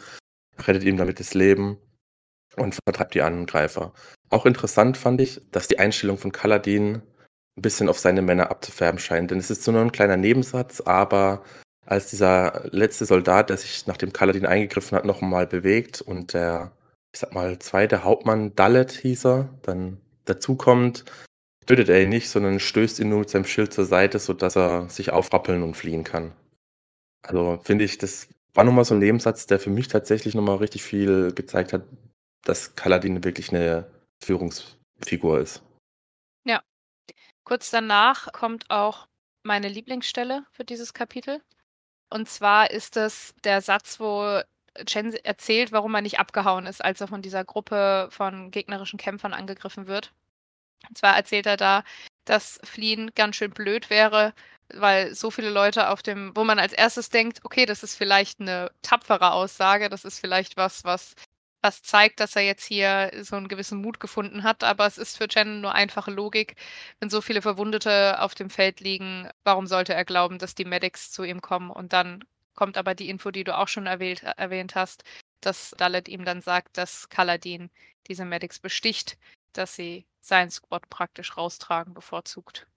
rettet 0.60 0.84
ihm 0.84 0.98
damit 0.98 1.20
das 1.20 1.34
Leben 1.36 1.78
und 2.58 2.76
vertreibt 2.86 3.16
die 3.16 3.22
Angreifer. 3.24 3.94
Auch 4.36 4.46
interessant 4.46 4.98
fand 4.98 5.22
ich, 5.22 5.40
dass 5.52 5.70
die 5.70 5.80
Einstellung 5.80 6.18
von 6.18 6.34
Kaladin 6.34 6.96
'n 7.58 7.62
bisschen 7.62 7.88
auf 7.88 7.98
seine 8.00 8.22
Männer 8.22 8.52
abzufärben 8.52 9.00
scheint, 9.00 9.32
denn 9.32 9.38
es 9.40 9.50
ist 9.50 9.64
so 9.64 9.72
nur 9.72 9.82
'n 9.82 9.94
kleiner 9.94 10.18
Nebensatz, 10.18 10.82
aber 10.82 11.42
als 11.86 12.10
dieser 12.10 12.68
letzte 12.72 13.06
Soldat, 13.06 13.50
der 13.50 13.56
sich, 13.56 13.88
nachdem 13.88 14.12
Kaladin 14.12 14.46
eingegriffen 14.46 14.98
hat, 14.98 15.06
noch 15.06 15.22
mal 15.22 15.48
bewegt 15.48 16.02
und 16.02 16.34
der, 16.34 16.74
ich 17.14 17.22
sage 17.22 17.34
mal, 17.34 17.58
zweite 17.60 18.04
Hauptmann, 18.04 18.54
Dalet 18.58 18.92
hieß 18.92 19.26
er, 19.26 19.50
dann 19.62 20.02
dazukommt, 20.26 21.06
tötet 21.68 21.90
er 21.90 22.04
ihn 22.04 22.10
nicht, 22.10 22.30
sondern 22.30 22.60
stößt 22.60 23.00
ihn 23.00 23.10
nur 23.10 23.20
mit 23.20 23.30
seinem 23.32 23.46
Schild 23.46 23.74
zur 23.74 23.86
Seite, 23.86 24.20
sodass 24.20 24.58
er 24.58 24.90
sich 24.90 25.12
aufrappeln 25.12 25.64
und 25.64 25.76
fliehen 25.78 26.04
kann. 26.04 26.34
Also, 27.24 27.60
finde 27.64 27.86
ich, 27.86 27.98
das 28.00 28.28
war 28.56 28.66
noch 28.66 28.74
mal 28.74 28.86
so 28.86 28.96
'n 28.96 29.00
Nebensatz, 29.00 29.48
der 29.48 29.60
für 29.60 29.72
mich 29.72 29.90
tatsächlich 29.90 30.36
noch 30.36 30.44
mal 30.44 30.58
richtig 30.58 30.84
viel 30.84 31.34
gezeigt 31.34 31.74
hat, 31.74 31.84
dass 32.46 32.76
Kaladin 32.76 33.24
wirklich 33.26 33.52
'ne 33.54 33.88
Führungsfigur 34.24 35.40
ist. 35.40 35.62
Ja. 36.46 36.62
Kurz 37.46 37.72
danach 37.72 38.32
kommt 38.34 38.70
auch 38.72 39.08
meine 39.44 39.70
Lieblingsstelle 39.70 40.46
für 40.52 40.66
dieses 40.66 40.94
Kapitel. 40.94 41.42
Und 42.10 42.30
zwar 42.30 42.72
ist 42.72 42.98
es 42.98 43.36
der 43.44 43.62
Satz, 43.62 44.00
wo 44.00 44.42
Chen 44.88 45.14
erzählt, 45.26 45.72
warum 45.74 45.96
er 45.96 46.02
nicht 46.02 46.20
abgehauen 46.20 46.66
ist, 46.68 46.84
als 46.86 47.02
er 47.02 47.08
von 47.08 47.22
dieser 47.24 47.46
Gruppe 47.46 48.10
von 48.12 48.52
gegnerischen 48.52 49.00
Kämpfern 49.00 49.34
angegriffen 49.34 49.88
wird. 49.88 50.14
Und 50.90 50.98
zwar 50.98 51.16
erzählt 51.18 51.48
er 51.48 51.58
da, 51.58 51.84
dass 52.26 52.60
Fliehen 52.64 53.12
ganz 53.16 53.38
schön 53.38 53.52
blöd 53.52 53.90
wäre, 53.90 54.34
weil 54.74 55.16
so 55.16 55.32
viele 55.32 55.50
Leute 55.52 55.90
auf 55.90 56.04
dem 56.04 56.34
wo 56.36 56.44
man 56.46 56.60
als 56.60 56.74
Erstes 56.74 57.10
denkt: 57.10 57.42
„Okay, 57.46 57.66
das 57.68 57.84
ist 57.84 57.96
vielleicht 57.98 58.40
'ne 58.42 58.72
tapfere 58.84 59.34
Aussage. 59.34 59.90
Das 59.90 60.06
ist 60.06 60.20
vielleicht 60.20 60.58
was, 60.58 60.84
was 60.86 61.16
was 61.66 61.84
zeigt, 61.84 62.22
dass 62.22 62.38
er 62.38 62.44
jetzt 62.44 62.66
hier 62.66 63.12
so 63.24 63.36
'n 63.38 63.50
gewissen 63.50 63.82
Mut 63.82 64.00
gefunden 64.00 64.44
hat.“ 64.44 64.64
Aber 64.64 64.88
es 64.88 64.98
ist 65.00 65.18
für 65.18 65.28
Chen 65.30 65.62
nur 65.62 65.76
einfache 65.76 66.12
Logik. 66.12 66.56
Wenn 67.02 67.12
so 67.12 67.22
viele 67.22 67.44
Verwundete 67.44 68.22
auf 68.22 68.36
dem 68.36 68.50
Feld 68.52 68.82
liegen, 68.82 69.30
warum 69.46 69.68
sollte 69.68 69.94
er 69.96 70.06
glauben, 70.06 70.40
dass 70.40 70.56
die 70.56 70.66
Medics 70.66 71.12
zu 71.12 71.24
ihm 71.26 71.42
kommen? 71.42 71.72
Und 71.72 71.94
dann 71.94 72.24
kommt 72.56 72.78
aber 72.78 72.96
die 72.96 73.10
Info, 73.10 73.32
die 73.32 73.46
du 73.46 73.58
auch 73.58 73.70
schon 73.70 73.88
erwählt 73.88 74.24
erwähnt 74.24 74.76
hast, 74.76 75.04
dass 75.42 75.76
Dalet 75.78 76.10
ihm 76.10 76.26
dann 76.26 76.42
sagt, 76.42 76.78
dass 76.78 77.10
Kaladin 77.10 77.72
diese 78.08 78.26
Medics 78.26 78.60
besticht, 78.60 79.18
dass 79.54 79.76
sie 79.76 80.06
seinen 80.22 80.52
Squad 80.52 80.90
praktisch 80.90 81.38
raustragen 81.38 81.94
bevorzugt. 81.96 82.68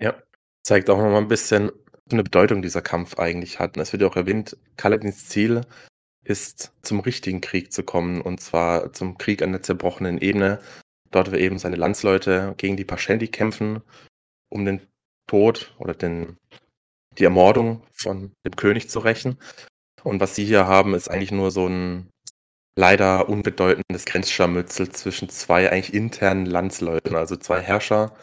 Ja, 0.00 0.14
zeigt 0.62 0.90
auch 0.90 0.98
noch 0.98 1.04
mal 1.10 1.18
'n 1.22 1.28
bisschen, 1.28 1.68
was 1.70 2.02
für 2.10 2.16
'ne 2.16 2.22
Bedeutung 2.22 2.60
dieser 2.62 2.82
Kampf 2.82 3.18
eigentlich 3.18 3.58
hat. 3.58 3.76
Und 3.76 3.82
es 3.82 3.92
wird 3.92 4.02
ja 4.02 4.08
auch 4.08 4.16
erwähnt, 4.16 4.56
Kaladins 4.76 5.28
Ziel 5.28 5.62
ist, 6.26 6.72
zum 6.82 7.00
richtigen 7.00 7.40
Krieg 7.40 7.72
zu 7.72 7.82
kommen, 7.84 8.20
und 8.22 8.40
zwar 8.40 8.92
zum 8.92 9.18
Krieg 9.18 9.42
an 9.42 9.52
der 9.52 9.62
zerbrochenen 9.62 10.18
Ebene. 10.18 10.60
Dort, 11.12 11.32
wo 11.32 11.36
eben 11.36 11.58
seine 11.58 11.76
Landsleute 11.76 12.54
gegen 12.58 12.76
die 12.76 12.84
Paschenti 12.84 13.28
kämpfen, 13.28 13.82
um 14.50 14.64
den 14.66 14.82
Tod 15.28 15.74
oder 15.78 15.94
den 15.94 16.38
die 17.18 17.24
Ermordung 17.24 17.82
von 17.92 18.32
dem 18.46 18.56
König 18.56 18.90
zu 18.90 19.00
rächen. 19.00 19.38
Und 20.04 20.20
was 20.20 20.36
sie 20.36 20.44
hier 20.46 20.66
haben, 20.68 20.94
ist 20.94 21.08
eigentlich 21.10 21.32
nur 21.32 21.50
so 21.52 21.66
'n 21.68 22.10
leider 22.78 23.28
unbedeutendes 23.30 24.06
Grenzscharmützel 24.06 24.90
zwischen 24.90 25.28
2 25.30 25.70
eigentlich 25.72 25.94
internen 25.94 26.46
Landsleuten. 26.46 27.16
Also 27.16 27.36
2 27.36 27.60
Herrscher, 27.62 28.14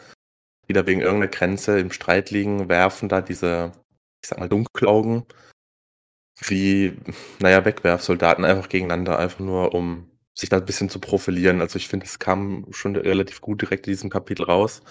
die 0.68 0.74
da 0.74 0.86
wegen 0.86 1.00
irgend 1.02 1.20
'ner 1.20 1.28
Grenze 1.28 1.78
im 1.80 1.92
Streit 1.92 2.30
liegen, 2.32 2.68
werfen 2.70 3.08
da 3.10 3.20
diese, 3.22 3.72
ich 4.22 4.28
sage 4.30 4.40
mal, 4.42 4.48
Dunkelaugen 4.50 5.24
wie, 6.40 6.96
na 7.40 7.50
ja, 7.50 7.64
Wegwerfsoldaten 7.64 8.44
einfach 8.44 8.68
gegeneinander, 8.68 9.18
einfach 9.18 9.40
nur, 9.40 9.74
um 9.74 10.10
sich 10.34 10.48
da 10.48 10.56
'n 10.58 10.64
bisschen 10.66 10.88
zu 10.90 10.98
profilieren. 11.00 11.60
Also, 11.60 11.76
ich 11.78 11.88
finde, 11.88 12.06
es 12.06 12.18
kam 12.18 12.66
schon 12.72 12.96
relativ 12.96 13.40
gut 13.40 13.62
direkt 13.62 13.86
in 13.86 13.92
diesem 13.92 14.10
Kapitel 14.10 14.44
raus. 14.44 14.82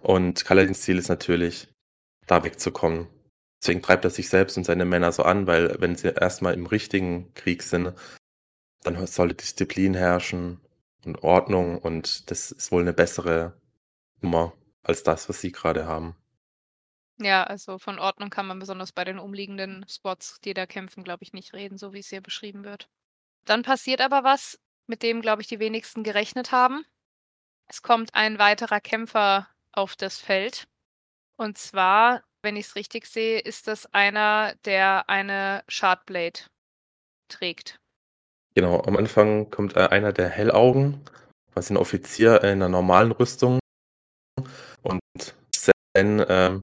Und 0.00 0.44
Kaladins 0.44 0.82
Ziel 0.82 0.98
ist 0.98 1.08
natürlich, 1.10 1.68
da 2.26 2.44
wegzukommen. 2.44 3.08
Deswegen 3.62 3.82
treibt 3.82 4.04
er 4.04 4.10
sich 4.10 4.28
selbst 4.30 4.56
und 4.58 4.64
seine 4.64 4.84
Männer 4.86 5.12
so 5.12 5.24
an, 5.24 5.46
weil 5.48 5.76
wenn 5.80 5.96
sie 5.96 6.08
erst 6.10 6.42
mal 6.42 6.54
im 6.54 6.66
richtigen 6.66 7.34
Krieg 7.34 7.62
sind, 7.64 7.94
dann 8.84 9.06
sollte 9.08 9.36
Disziplin 9.36 9.94
herrschen 9.94 10.60
und 11.06 11.22
Ordnung 11.24 11.78
und 11.78 12.30
das 12.30 12.52
ist 12.52 12.72
wohl 12.72 12.84
'ne 12.84 12.92
bessere 12.94 13.54
Nummer 14.22 14.54
als 14.84 15.02
das, 15.04 15.28
was 15.28 15.40
sie 15.42 15.52
grade 15.52 15.86
haben. 15.86 16.16
Ja, 17.20 17.44
also, 17.44 17.78
von 17.78 17.98
Ordnung 18.00 18.28
kann 18.30 18.46
man 18.46 18.58
besonders 18.58 18.90
bei 18.92 19.04
den 19.04 19.18
umliegenden 19.20 19.86
Squads, 19.88 20.40
die 20.40 20.52
da 20.52 20.66
kämpfen, 20.66 21.04
glaube 21.04 21.22
ich, 21.22 21.32
nicht 21.32 21.52
reden, 21.52 21.78
so 21.78 21.92
wie's 21.92 22.08
hier 22.08 22.20
beschrieben 22.20 22.64
wird. 22.64 22.88
Dann 23.46 23.62
passiert 23.62 24.00
aber 24.00 24.24
was, 24.24 24.58
mit 24.88 25.02
dem, 25.02 25.22
glaube 25.22 25.42
ich, 25.42 25.48
die 25.48 25.60
wenigsten 25.60 26.04
gerechnet 26.04 26.52
haben. 26.52 26.84
Es 27.68 27.82
kommt 27.82 28.14
ein 28.14 28.38
weiterer 28.38 28.80
Kämpfer 28.80 29.48
auf 29.72 29.96
das 29.96 30.20
Feld. 30.20 30.66
Und 31.36 31.58
zwar, 31.58 32.22
wenn 32.42 32.56
ich's 32.56 32.76
richtig 32.76 33.06
sehe, 33.06 33.40
ist 33.40 33.68
das 33.68 33.86
einer, 33.94 34.54
der 34.64 35.08
eine 35.10 35.64
Shardblade 35.68 36.40
trägt. 37.28 37.78
Genau, 38.54 38.82
am 38.82 38.96
Anfang 38.96 39.50
kommt, 39.50 39.76
äh, 39.76 39.88
einer 39.88 40.12
der 40.12 40.28
Hellaugen, 40.28 41.00
quasi 41.52 41.74
'n 41.74 41.76
Offizier 41.78 42.42
in 42.44 42.58
'ner 42.60 42.68
normalen 42.68 43.12
Rüstung. 43.12 43.60
Und 44.82 45.00
Zen, 45.96 46.24
ähm, 46.28 46.62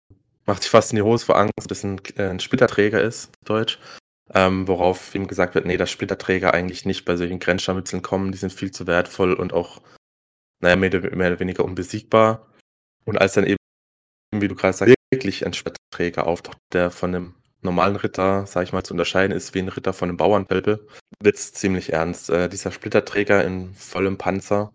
macht 0.52 0.64
sich 0.64 0.72
fast 0.72 0.92
in 0.94 0.98
die 0.98 1.02
Hose 1.04 1.26
vor 1.26 1.38
Angst, 1.38 1.54
dass 1.58 1.68
das 1.68 1.84
'n 1.86 2.04
k 2.04 2.14
äh, 2.22 2.30
'n 2.30 2.40
Splitterträger 2.40 3.02
ist, 3.02 3.32
Deutsch. 3.46 3.80
Ähm, 4.34 4.68
worauf 4.68 5.16
ihm 5.16 5.28
gesagt 5.28 5.56
wird: 5.56 5.66
„Ne, 5.68 5.78
dass 5.78 5.92
Splitterträger 5.92 6.54
eigentlich 6.54 6.86
nicht 6.86 7.06
bei 7.06 7.18
solchen 7.18 7.40
Grenzscharmützeln 7.40 8.02
kommen, 8.04 8.32
die 8.34 8.38
sind 8.40 8.54
viel 8.54 8.72
zu 8.72 8.88
wertvoll 8.88 9.34
und 9.34 9.54
auch, 9.54 9.82
na 10.62 10.70
ja, 10.72 10.78
mehr 10.78 10.90
oder 10.96 11.16
mehr 11.16 11.30
oder 11.30 11.40
weniger 11.42 11.66
unbesiegbar.“ 11.66 12.48
Und 13.06 13.20
als 13.20 13.34
dann 13.36 13.46
eben, 13.46 13.58
wie 14.36 14.48
du 14.50 14.56
grade 14.56 14.74
sagst, 14.76 14.96
wirklich 15.14 15.46
ein 15.46 15.54
Splitterträger 15.54 16.28
auftaucht, 16.28 16.58
der 16.74 16.92
von 16.92 17.12
'nem 17.12 17.36
normalen 17.64 17.98
Ritter, 17.98 18.46
sage 18.48 18.66
ich 18.66 18.74
mal, 18.74 18.84
zu 18.84 18.94
unterscheiden 18.96 19.36
ist 19.38 19.54
wie 19.56 19.60
'n 19.62 19.70
Ritter 19.70 19.94
von 19.94 20.10
'nem 20.10 20.18
Bauernpöbel, 20.18 20.88
wird's 21.24 21.54
ziemlich 21.54 21.94
ernst. 21.94 22.30
Äh, 22.32 22.50
dieser 22.50 22.72
Splitterträger 22.72 23.46
in 23.46 23.74
vollem 23.76 24.18
Panzer 24.20 24.72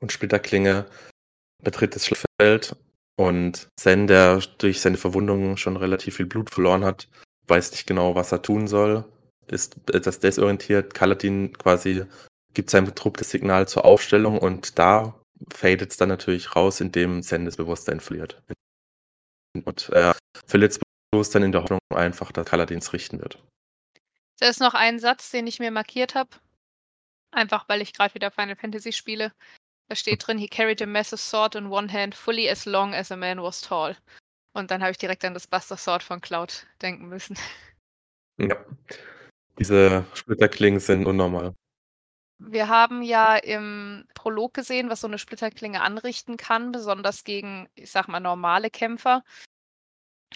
und 0.00 0.12
Splitterklinge 0.12 0.86
betritt 1.64 1.96
das 1.96 2.06
Schlachtfeld 2.06 2.76
und 3.18 3.68
Zen, 3.76 4.06
der 4.06 4.40
durch 4.58 4.80
seine 4.80 4.96
Verwundungen 4.96 5.56
schon 5.56 5.76
relativ 5.76 6.16
viel 6.16 6.26
Blut 6.26 6.50
verloren 6.50 6.84
hat, 6.84 7.08
weiß 7.48 7.72
nicht 7.72 7.86
genau, 7.86 8.14
was 8.14 8.30
er 8.30 8.42
tun 8.42 8.68
soll, 8.68 9.04
ist 9.48 9.76
etwas 9.92 10.20
desorientiert. 10.20 10.94
Kaladin 10.94 11.52
quasi 11.52 12.04
gibt 12.54 12.70
seinem 12.70 12.94
Trupp 12.94 13.16
das 13.16 13.30
Signal 13.30 13.66
zur 13.66 13.84
Aufstellung 13.84 14.38
und 14.38 14.78
da 14.78 15.20
fadet's 15.52 15.96
dann 15.96 16.10
natürlich 16.10 16.54
raus, 16.54 16.80
indem 16.80 17.22
Zen 17.22 17.44
das 17.44 17.56
Bewusstsein 17.56 17.98
verliert. 17.98 18.40
Und 19.64 19.88
er 19.88 20.16
verliert's 20.46 20.78
Bewusstsein 21.10 21.42
in 21.42 21.52
der 21.52 21.62
Hoffnung 21.62 21.80
einfach, 21.92 22.30
dass 22.30 22.46
Kaladin's 22.46 22.92
richten 22.92 23.20
wird. 23.20 23.42
Da 24.38 24.48
ist 24.48 24.60
noch 24.60 24.74
ein 24.74 25.00
Satz, 25.00 25.30
den 25.32 25.48
ich 25.48 25.58
mir 25.58 25.72
markiert 25.72 26.14
habe, 26.14 26.30
einfach 27.32 27.68
weil 27.68 27.82
ich 27.82 27.94
grad 27.94 28.14
wieder 28.14 28.30
Final 28.30 28.54
Fantasy 28.54 28.92
spiele. 28.92 29.32
Da 29.90 29.96
steht 29.96 30.26
drin: 30.26 30.36
„He 30.38 30.48
carried 30.48 30.82
a 30.82 30.86
massive 30.86 31.18
sword 31.18 31.54
in 31.54 31.70
one 31.70 31.90
hand, 31.90 32.14
fully 32.14 32.48
as 32.50 32.66
long 32.66 32.92
as 32.94 33.10
a 33.10 33.16
man 33.16 33.42
was 33.42 33.62
tall.“ 33.62 33.96
Und 34.54 34.70
dann 34.70 34.82
habe 34.82 34.92
ich 34.92 34.98
direkt 34.98 35.24
an 35.24 35.34
das 35.34 35.46
Buster 35.46 35.76
Sword 35.78 36.02
von 36.02 36.20
Cloud 36.20 36.66
denken 36.82 37.08
müssen. 37.08 37.36
Ja. 38.40 38.56
Diese 39.58 40.04
Splitterklingen 40.14 40.80
sind 40.80 41.06
unnormal. 41.06 41.54
Wir 42.40 42.68
haben 42.68 43.02
ja 43.02 43.36
im 43.36 44.06
Prolog 44.14 44.54
gesehen, 44.54 44.90
was 44.90 45.00
so 45.02 45.08
'ne 45.08 45.18
Splitterklinge 45.18 45.82
anrichten 45.82 46.36
kann, 46.36 46.72
besonders 46.72 47.24
gegen, 47.24 47.68
ich 47.76 47.90
sage 47.90 48.10
mal, 48.12 48.20
normale 48.20 48.70
Kämpfer. 48.70 49.24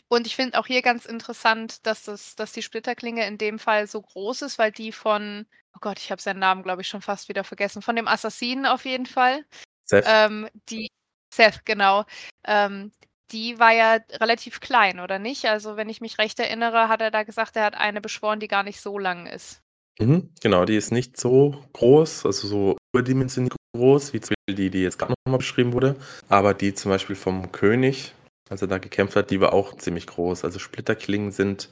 Und 0.09 0.27
ich 0.27 0.37
finde 0.37 0.59
auch 0.59 0.67
hier 0.67 0.83
ganz 0.83 1.07
interessant, 1.07 1.87
dass 1.87 2.05
das 2.05 2.35
dass 2.37 2.53
die 2.53 2.63
Splitterklinge 2.63 3.27
in 3.27 3.39
dem 3.39 3.59
Fall 3.59 3.87
so 3.87 4.01
groß 4.01 4.43
ist, 4.43 4.59
weil 4.59 4.73
die 4.73 4.93
von 4.93 5.47
oh 5.75 5.79
Gott, 5.81 5.99
ich 5.99 6.11
habe 6.11 6.21
seinen 6.21 6.39
Namen, 6.39 6.63
glaube 6.63 6.83
ich, 6.83 6.89
schon 6.89 7.03
fast 7.03 7.29
wieder 7.29 7.45
vergessen, 7.45 7.83
von 7.83 7.97
dem 7.97 8.09
Assassinen 8.09 8.67
auf 8.67 8.85
jeden 8.85 9.07
Fall. 9.07 9.45
Seth. 9.85 10.05
Ähm, 10.07 10.49
die 10.69 10.91
Seth, 11.35 11.65
genau. 11.65 12.05
Ähm, 12.45 12.93
die 13.31 13.59
war 13.59 13.73
ja 13.73 13.99
relativ 14.21 14.61
klein, 14.61 15.01
oder 15.01 15.19
nicht? 15.19 15.47
Also, 15.47 15.77
wenn 15.77 15.89
ich 15.89 16.01
mich 16.01 16.19
recht 16.19 16.39
erinnere, 16.39 16.89
hat 16.89 17.01
er 17.01 17.11
da 17.11 17.23
gesagt, 17.23 17.57
er 17.57 17.65
hat 17.65 17.75
eine 17.75 18.01
beschworen, 18.01 18.41
die 18.41 18.49
gar 18.49 18.63
nicht 18.63 18.81
so 18.81 18.99
lang 18.99 19.27
ist. 19.27 19.61
Mhm, 19.99 20.31
genau, 20.41 20.65
die 20.65 20.77
ist 20.77 20.93
nicht 20.93 21.19
so 21.19 21.63
groß, 21.73 22.27
also, 22.27 22.47
so 22.47 22.77
überdimensioniert 22.95 23.57
groß, 23.75 24.13
wie 24.13 24.21
zum 24.21 24.35
Beispiel 24.35 24.65
die, 24.65 24.71
die 24.71 24.83
jetzt 24.83 24.99
gerade 24.99 25.15
nochmal 25.25 25.39
beschrieben 25.39 25.73
wurde. 25.73 25.97
Aber 26.29 26.53
die 26.53 26.75
zum 26.75 26.91
Beispiel 26.91 27.17
vom 27.17 27.53
König, 27.53 28.13
als 28.53 28.63
er 28.63 28.69
da 28.69 28.79
gekämpft 28.79 29.17
hat, 29.17 29.31
die 29.31 29.41
war 29.41 29.53
auch 29.53 29.77
ziemlich 29.79 30.07
groß. 30.07 30.45
Also 30.45 30.59
Splitterklingen 30.59 31.33
sind 31.33 31.71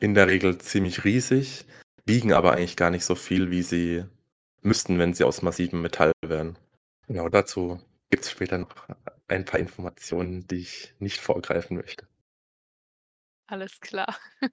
in 0.00 0.14
der 0.14 0.28
Regel 0.28 0.56
ziemlich 0.58 1.04
riesig, 1.04 1.66
wiegen 2.06 2.32
aber 2.32 2.52
eigentlich 2.52 2.76
gar 2.76 2.90
nicht 2.90 3.04
so 3.04 3.16
viel, 3.16 3.50
wie 3.50 3.62
sie 3.62 4.04
müssten, 4.62 4.98
wenn 4.98 5.12
sie 5.12 5.24
aus 5.24 5.42
massivem 5.42 5.82
Metall 5.82 6.12
wären. 6.24 6.56
Genau 7.08 7.28
dazu 7.28 7.80
gibt 8.10 8.24
es 8.24 8.30
später 8.30 8.58
noch 8.58 8.68
ein 9.26 9.44
paar 9.44 9.60
Informationen, 9.60 10.46
die 10.46 10.60
ich 10.60 10.94
nicht 11.00 11.20
vorgreifen 11.20 11.76
möchte. 11.76 12.06
Alles 13.46 13.80
klar. 13.80 14.16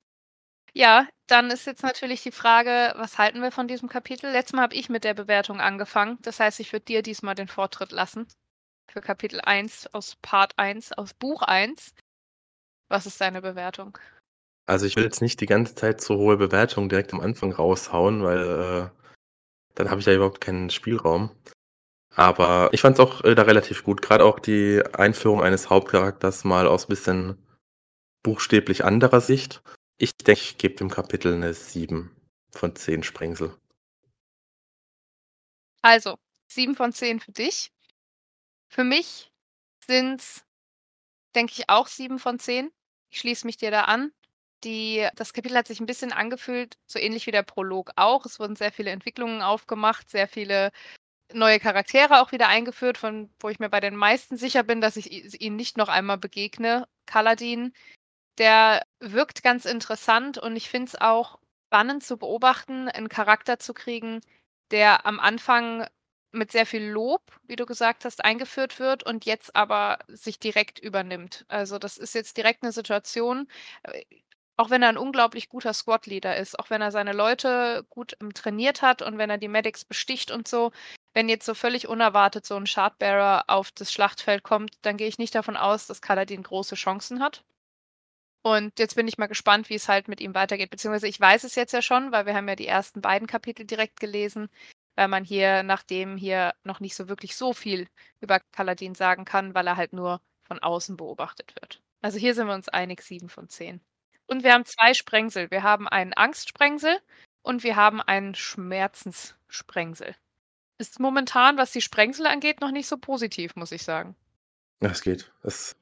Ja, 0.78 1.08
dann 1.28 1.52
ist 1.52 1.66
jetzt 1.68 1.84
natürlich 1.84 2.22
die 2.22 2.34
Frage, 2.34 2.94
was 2.98 3.18
halten 3.18 3.42
wir 3.42 3.54
von 3.54 3.70
diesem 3.70 3.88
Kapitel? 3.88 4.30
Letztes 4.30 4.52
Mal 4.52 4.64
habe 4.64 4.76
ich 4.76 4.90
mit 4.90 5.06
der 5.06 5.14
Bewertung 5.14 5.62
angefangen. 5.62 6.18
Das 6.22 6.42
heißt, 6.42 6.60
ich 6.60 6.74
würde 6.74 6.84
dir 6.84 7.02
diesmal 7.02 7.34
den 7.34 7.48
Vortritt 7.48 7.94
lassen. 7.94 8.28
Für 8.88 9.02
Kapitel 9.02 9.42
1 9.42 9.94
aus 9.94 10.16
Part 10.22 10.58
1, 10.58 10.94
aus 10.94 11.14
Buch 11.14 11.42
1. 11.42 11.94
Was 12.88 13.06
ist 13.06 13.20
deine 13.20 13.42
Bewertung? 13.42 13.98
Also 14.68 14.86
ich 14.86 14.96
will 14.96 15.04
jetzt 15.04 15.22
nicht 15.22 15.42
die 15.42 15.46
ganze 15.46 15.76
Zeit 15.76 16.02
so 16.02 16.18
hohe 16.18 16.38
Bewertungen 16.38 16.90
direkt 16.90 17.14
am 17.14 17.20
Anfang 17.20 17.52
raushauen, 17.52 18.24
weil 18.24 18.40
äh, 18.40 18.90
dann 19.76 19.90
habe 19.90 20.00
ich 20.00 20.08
ja 20.08 20.14
überhaupt 20.14 20.42
keinen 20.42 20.70
Spielraum. 20.70 21.32
Aber 22.16 22.70
ich 22.72 22.82
fand 22.82 22.98
es 22.98 23.00
auch 23.00 23.24
äh, 23.24 23.36
da 23.36 23.44
relativ 23.44 23.84
gut. 23.84 24.02
Gerade 24.02 24.24
auch 24.24 24.40
die 24.40 24.82
Einführung 24.94 25.44
eines 25.44 25.70
Hauptcharakters 25.70 26.46
mal 26.46 26.68
aus 26.68 26.88
bisschen 26.88 27.38
buchstäblich 28.24 28.86
anderer 28.86 29.22
Sicht. 29.22 29.62
Ich 29.98 30.16
denke, 30.16 30.42
ich 30.42 30.58
gebe 30.58 30.76
dem 30.76 30.90
Kapitel 30.90 31.34
eine 31.34 31.54
7 31.54 32.10
von 32.52 32.76
10 32.76 33.04
Sprengsel. 33.04 33.56
Also, 35.82 36.18
7 36.48 36.76
von 36.76 36.92
10 36.92 37.20
für 37.20 37.32
dich. 37.32 37.72
Für 38.68 38.84
mich 38.84 39.32
sind 39.86 40.22
es, 40.22 40.46
denke 41.36 41.54
ich, 41.54 41.70
auch 41.70 41.88
7 41.88 42.20
von 42.20 42.40
10. 42.40 42.72
Ich 43.10 43.20
schließe 43.20 43.46
mich 43.46 43.58
dir 43.58 43.72
da 43.72 43.84
an. 43.84 44.12
Die, 44.64 45.08
das 45.16 45.34
Kapitel 45.34 45.58
hat 45.58 45.68
sich 45.68 45.80
ein 45.80 45.86
bisschen 45.86 46.12
angefühlt, 46.14 46.78
so 46.88 47.00
ähnlich 47.00 47.28
wie 47.28 47.32
der 47.32 47.44
Prolog 47.44 47.92
auch. 47.96 48.26
Es 48.26 48.40
wurden 48.40 48.56
sehr 48.56 48.72
viele 48.72 48.92
Entwicklungen 48.92 49.42
aufgemacht, 49.42 50.10
sehr 50.10 50.28
viele 50.28 50.72
neue 51.34 51.60
Charaktere 51.60 52.22
auch 52.22 52.32
wieder 52.32 52.48
eingeführt, 52.48 52.98
von 52.98 53.32
wo 53.40 53.50
ich 53.50 53.60
mir 53.60 53.70
bei 53.70 53.80
den 53.80 53.96
meisten 53.96 54.38
sicher 54.38 54.64
bin, 54.64 54.82
dass 54.82 54.98
ich 54.98 55.42
ihnen 55.42 55.56
nicht 55.56 55.78
noch 55.78 55.90
einmal 55.90 56.18
begegne. 56.18 56.88
Kaladin, 57.06 57.74
der 58.38 58.84
wirkt 59.00 59.44
ganz 59.44 59.66
interessant 59.66 60.38
und 60.38 60.56
ich 60.56 60.70
finde 60.70 60.90
es 60.90 61.02
auch 61.02 61.40
spannend 61.68 62.04
zu 62.04 62.18
beobachten, 62.18 62.90
einen 62.90 63.10
Charakter 63.10 63.60
zu 63.60 63.74
kriegen, 63.74 64.22
der 64.72 65.06
am 65.06 65.20
Anfang 65.20 65.88
mit 66.36 66.52
sehr 66.52 66.66
viel 66.66 66.86
Lob, 66.86 67.22
wie 67.44 67.56
du 67.56 67.66
gesagt 67.66 68.06
hast, 68.06 68.24
eingeführt 68.24 68.80
wird 68.80 69.04
und 69.04 69.26
jetzt 69.26 69.56
aber 69.56 70.00
sich 70.08 70.40
direkt 70.40 70.80
übernimmt. 70.80 71.46
Also 71.48 71.80
das 71.80 71.98
ist 71.98 72.16
jetzt 72.16 72.38
direkt 72.38 72.64
eine 72.64 72.72
Situation, 72.72 73.48
äh, 73.84 74.04
auch 74.58 74.70
wenn 74.70 74.84
er 74.84 74.90
ein 74.90 74.98
unglaublich 74.98 75.50
guter 75.50 75.74
Squad-Leader 75.74 76.38
ist, 76.38 76.58
auch 76.60 76.70
wenn 76.70 76.82
er 76.82 76.92
seine 76.92 77.14
Leute 77.14 77.86
gut 77.90 78.16
trainiert 78.34 78.82
hat 78.82 79.02
und 79.02 79.18
wenn 79.18 79.30
er 79.30 79.38
die 79.38 79.48
Medics 79.50 79.84
besticht 79.86 80.32
und 80.32 80.48
so, 80.48 80.72
wenn 81.14 81.30
jetzt 81.30 81.46
so 81.46 81.54
völlig 81.54 81.88
unerwartet 81.88 82.46
so 82.46 82.56
ein 82.56 82.68
Shardbearer 82.68 83.46
auf 83.48 83.72
das 83.72 83.92
Schlachtfeld 83.92 84.44
kommt, 84.44 84.72
dann 84.84 84.98
gehe 84.98 85.08
ich 85.08 85.18
nicht 85.18 85.36
davon 85.36 85.58
aus, 85.58 85.88
dass 85.88 86.02
Kaladin 86.02 86.44
große 86.44 86.76
Chancen 86.76 87.22
hat. 87.22 87.44
Und 88.44 88.78
jetzt 88.78 88.96
bin 88.96 89.08
ich 89.08 89.18
mal 89.18 89.26
gespannt, 89.26 89.70
wie 89.70 89.76
es 89.76 89.90
halt 89.90 90.08
mit 90.08 90.22
ihm 90.22 90.36
weitergeht. 90.36 90.70
Beziehungsweise 90.70 91.08
ich 91.08 91.20
weiß 91.20 91.44
es 91.46 91.56
jetzt 91.56 91.74
ja 91.74 91.82
schon, 91.82 92.12
weil 92.12 92.28
wir 92.28 92.36
haben 92.36 92.48
ja 92.48 92.56
die 92.56 92.68
ersten 92.68 93.02
beiden 93.02 93.28
Kapitel 93.28 93.66
direkt 93.66 94.00
gelesen, 94.00 94.50
weil 94.96 95.08
man 95.08 95.24
hier, 95.24 95.64
nachdem 95.64 96.18
hier 96.18 96.54
noch 96.64 96.80
nicht 96.80 96.96
so 96.96 97.08
wirklich 97.08 97.36
so 97.36 97.54
viel 97.54 97.88
über 98.22 98.40
Kaladin 98.52 98.96
sagen 98.96 99.26
kann, 99.26 99.54
weil 99.54 99.68
er 99.68 99.78
halt 99.78 99.94
nur 99.94 100.22
von 100.44 100.60
außen 100.60 100.98
beobachtet 100.98 101.56
wird. 101.56 101.82
Also 102.02 102.18
hier 102.18 102.34
sind 102.34 102.48
wir 102.48 102.54
uns 102.54 102.70
einig, 102.70 103.02
sieben 103.02 103.30
von 103.30 103.50
zehn. 103.50 103.82
Und 104.28 104.44
wir 104.44 104.54
haben 104.54 104.66
zwei 104.66 104.94
Sprengsel. 104.94 105.52
Wir 105.52 105.64
haben 105.64 105.88
einen 105.88 106.14
Angstsprengsel 106.16 107.00
und 107.42 107.64
wir 107.64 107.76
haben 107.76 108.02
einen 108.02 108.36
Schmerzenssprengsel. 108.36 110.16
Ist 110.78 111.00
momentan, 111.00 111.58
was 111.58 111.72
die 111.72 111.82
Sprengsel 111.82 112.26
angeht, 112.28 112.62
noch 112.62 112.72
nicht 112.72 112.88
so 112.88 112.98
positiv, 112.98 113.56
muss 113.56 113.72
ich 113.72 113.84
sagen. 113.84 114.16
Das 114.80 115.02
geht. 115.02 115.32
Es 115.44 115.76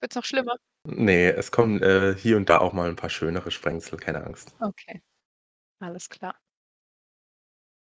wird 0.00 0.14
noch 0.14 0.24
schlimmer. 0.24 0.56
Nee, 0.84 1.28
es 1.28 1.50
kommen 1.50 1.82
äh, 1.82 2.14
hier 2.16 2.36
und 2.36 2.48
da 2.48 2.58
auch 2.58 2.72
mal 2.72 2.88
ein 2.88 2.96
paar 2.96 3.10
schönere 3.10 3.50
Sprengsel, 3.50 3.98
keine 3.98 4.24
Angst. 4.24 4.54
Okay. 4.60 5.02
Alles 5.80 6.08
klar. 6.08 6.36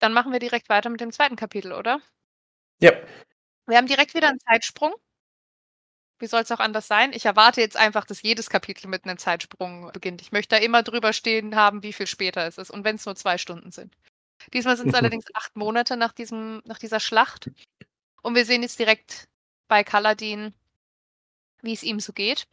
Dann 0.02 0.12
machen 0.12 0.32
wir 0.32 0.40
direkt 0.40 0.68
weiter 0.68 0.90
mit 0.90 1.00
dem 1.00 1.12
zweiten 1.12 1.36
Kapitel, 1.36 1.72
oder? 1.72 2.00
Ja. 2.80 2.90
Wir 3.68 3.76
haben 3.76 3.86
direkt 3.86 4.14
wieder 4.14 4.28
einen 4.28 4.40
Zeitsprung. 4.40 4.92
Wie 6.18 6.26
soll 6.26 6.42
es 6.42 6.50
auch 6.50 6.58
anders 6.58 6.88
sein? 6.88 7.12
Ich 7.12 7.24
erwarte 7.24 7.60
jetzt 7.60 7.76
einfach, 7.76 8.04
dass 8.04 8.20
jedes 8.20 8.50
Kapitel 8.50 8.88
mit 8.88 9.04
einem 9.04 9.16
Zeitsprung 9.16 9.92
beginnt. 9.92 10.20
Ich 10.20 10.32
möchte 10.32 10.56
da 10.56 10.60
immer 10.60 10.82
drüber 10.82 11.12
stehen 11.12 11.54
haben, 11.54 11.84
wie 11.84 11.92
viel 11.92 12.08
später 12.08 12.44
es 12.44 12.58
ist. 12.58 12.72
Und 12.72 12.82
wenn 12.82 12.96
es 12.96 13.06
nur 13.06 13.14
zwei 13.14 13.38
Stunden 13.38 13.70
sind. 13.70 13.94
Diesmal 14.52 14.76
sind 14.76 14.88
es 14.88 14.94
allerdings 14.96 15.26
acht 15.34 15.54
Monate 15.54 15.96
nach, 15.96 16.12
diesem, 16.12 16.62
nach 16.64 16.80
dieser 16.80 16.98
Schlacht. 16.98 17.48
Und 18.22 18.34
wir 18.34 18.44
sehen 18.44 18.62
jetzt 18.62 18.80
direkt 18.80 19.28
bei 19.68 19.84
Kaladin, 19.84 20.52
wie 21.62 21.74
es 21.74 21.84
ihm 21.84 22.00
so 22.00 22.12
geht. 22.12 22.48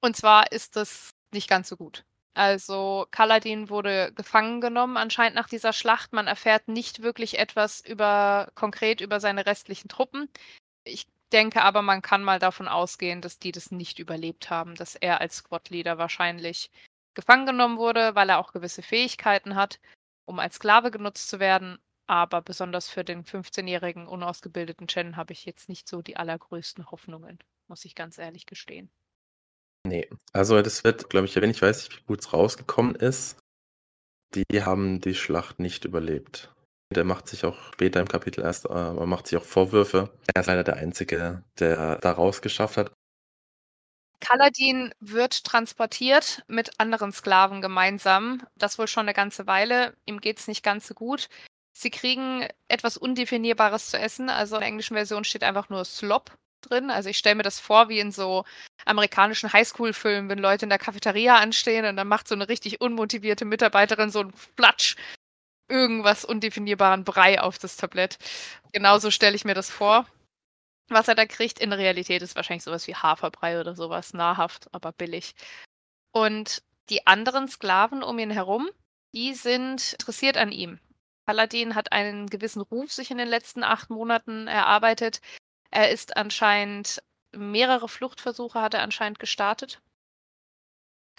Und 0.00 0.16
zwar 0.16 0.52
ist 0.52 0.76
das 0.76 1.10
nicht 1.32 1.48
ganz 1.48 1.68
so 1.68 1.76
gut. 1.76 2.04
Also 2.38 3.08
Kaladin 3.10 3.68
wurde 3.68 4.12
gefangen 4.14 4.60
genommen 4.60 4.96
anscheinend 4.96 5.34
nach 5.34 5.48
dieser 5.48 5.72
Schlacht. 5.72 6.12
Man 6.12 6.28
erfährt 6.28 6.68
nicht 6.68 7.02
wirklich 7.02 7.36
etwas 7.36 7.80
über 7.80 8.52
konkret 8.54 9.00
über 9.00 9.18
seine 9.18 9.44
restlichen 9.44 9.88
Truppen. 9.88 10.30
Ich 10.84 11.08
denke 11.32 11.62
aber, 11.62 11.82
man 11.82 12.02
kann 12.02 12.22
mal 12.24 12.38
davon 12.38 12.68
ausgehen, 12.68 13.22
dass 13.22 13.40
die 13.40 13.52
das 13.52 13.72
nicht 13.72 13.98
überlebt 13.98 14.50
haben, 14.50 14.76
dass 14.76 14.94
er 14.94 15.20
als 15.20 15.38
Squad-Leader 15.38 15.98
wahrscheinlich 15.98 16.70
gefangen 17.14 17.46
genommen 17.46 17.78
wurde, 17.78 18.14
weil 18.14 18.28
er 18.30 18.38
auch 18.38 18.52
gewisse 18.52 18.82
Fähigkeiten 18.82 19.56
hat, 19.56 19.80
um 20.26 20.38
als 20.38 20.56
Sklave 20.56 20.92
genutzt 20.92 21.28
zu 21.28 21.40
werden. 21.40 21.78
Aber 22.06 22.42
besonders 22.42 22.88
für 22.88 23.04
den 23.04 23.24
15-jährigen 23.24 24.06
unausgebildeten 24.08 24.88
Chen 24.88 25.16
habe 25.16 25.32
ich 25.32 25.44
jetzt 25.44 25.68
nicht 25.68 25.88
so 25.88 26.02
die 26.02 26.16
allergrößten 26.16 26.90
Hoffnungen, 26.92 27.38
muss 27.68 27.84
ich 27.84 27.96
ganz 27.96 28.18
ehrlich 28.18 28.46
gestehen. 28.46 28.90
Nee, 29.86 30.08
also 30.32 30.60
das 30.60 30.84
wird, 30.84 31.08
glaube 31.08 31.26
ich, 31.26 31.36
wenn 31.36 31.50
ich 31.50 31.62
weiß 31.62 31.84
nicht, 31.84 32.00
wie 32.00 32.06
gut 32.06 32.20
es 32.20 32.32
rausgekommen 32.32 32.94
ist, 32.94 33.38
die 34.34 34.62
haben 34.62 35.00
die 35.00 35.14
Schlacht 35.14 35.58
nicht 35.58 35.84
überlebt. 35.84 36.52
Der 36.94 37.04
macht 37.04 37.28
sich 37.28 37.44
auch 37.44 37.72
später 37.72 38.00
im 38.00 38.08
Kapitel 38.08 38.42
erst, 38.42 38.66
äh, 38.66 38.92
macht 38.92 39.26
sich 39.26 39.38
auch 39.38 39.44
Vorwürfe. 39.44 40.10
Er 40.34 40.40
ist 40.40 40.46
leider 40.46 40.64
der 40.64 40.76
Einzige, 40.76 41.44
der 41.58 41.98
da 41.98 42.12
rausgeschafft 42.12 42.76
hat. 42.76 42.92
Kaladin 44.20 44.92
wird 44.98 45.44
transportiert 45.44 46.42
mit 46.48 46.80
anderen 46.80 47.12
Sklaven 47.12 47.62
gemeinsam. 47.62 48.46
Das 48.56 48.78
wohl 48.78 48.88
schon 48.88 49.02
eine 49.02 49.14
ganze 49.14 49.46
Weile. 49.46 49.96
Ihm 50.06 50.20
geht 50.20 50.38
es 50.38 50.48
nicht 50.48 50.64
ganz 50.64 50.88
so 50.88 50.94
gut. 50.94 51.28
Sie 51.72 51.90
kriegen 51.90 52.46
etwas 52.66 52.96
Undefinierbares 52.96 53.90
zu 53.90 53.98
essen. 53.98 54.28
Also 54.28 54.56
in 54.56 54.60
der 54.60 54.68
englischen 54.68 54.96
Version 54.96 55.24
steht 55.24 55.44
einfach 55.44 55.68
nur 55.68 55.84
Slop 55.84 56.36
drin. 56.62 56.90
Also 56.90 57.08
ich 57.10 57.18
stelle 57.18 57.36
mir 57.36 57.44
das 57.44 57.60
vor 57.60 57.88
wie 57.88 58.00
in 58.00 58.10
so 58.10 58.44
amerikanischen 58.88 59.52
Highschool-Filmen, 59.52 60.28
wenn 60.28 60.38
Leute 60.38 60.64
in 60.64 60.70
der 60.70 60.78
Cafeteria 60.78 61.36
anstehen 61.36 61.84
und 61.84 61.96
dann 61.96 62.08
macht 62.08 62.28
so 62.28 62.34
eine 62.34 62.48
richtig 62.48 62.80
unmotivierte 62.80 63.44
Mitarbeiterin 63.44 64.10
so 64.10 64.20
einen 64.20 64.32
Flatsch 64.32 64.96
irgendwas 65.68 66.24
undefinierbaren 66.24 67.04
Brei 67.04 67.40
auf 67.40 67.58
das 67.58 67.76
Tablett. 67.76 68.18
Genauso 68.72 69.10
stelle 69.10 69.36
ich 69.36 69.44
mir 69.44 69.54
das 69.54 69.70
vor. 69.70 70.06
Was 70.88 71.08
er 71.08 71.14
da 71.14 71.26
kriegt, 71.26 71.60
in 71.60 71.72
Realität 71.72 72.22
ist 72.22 72.34
wahrscheinlich 72.34 72.64
sowas 72.64 72.86
wie 72.86 72.94
Haferbrei 72.94 73.60
oder 73.60 73.74
sowas, 73.74 74.14
nahrhaft, 74.14 74.68
aber 74.72 74.92
billig. 74.92 75.34
Und 76.12 76.62
die 76.88 77.06
anderen 77.06 77.48
Sklaven 77.48 78.02
um 78.02 78.18
ihn 78.18 78.30
herum, 78.30 78.70
die 79.14 79.34
sind 79.34 79.92
interessiert 79.92 80.38
an 80.38 80.52
ihm. 80.52 80.80
Paladin 81.26 81.74
hat 81.74 81.92
einen 81.92 82.28
gewissen 82.28 82.62
Ruf 82.62 82.90
sich 82.90 83.10
in 83.10 83.18
den 83.18 83.28
letzten 83.28 83.62
acht 83.62 83.90
Monaten 83.90 84.46
erarbeitet. 84.46 85.20
Er 85.70 85.90
ist 85.90 86.16
anscheinend, 86.16 87.02
mehrere 87.32 87.88
Fluchtversuche 87.88 88.60
hat 88.60 88.74
er 88.74 88.82
anscheinend 88.82 89.18
gestartet. 89.18 89.80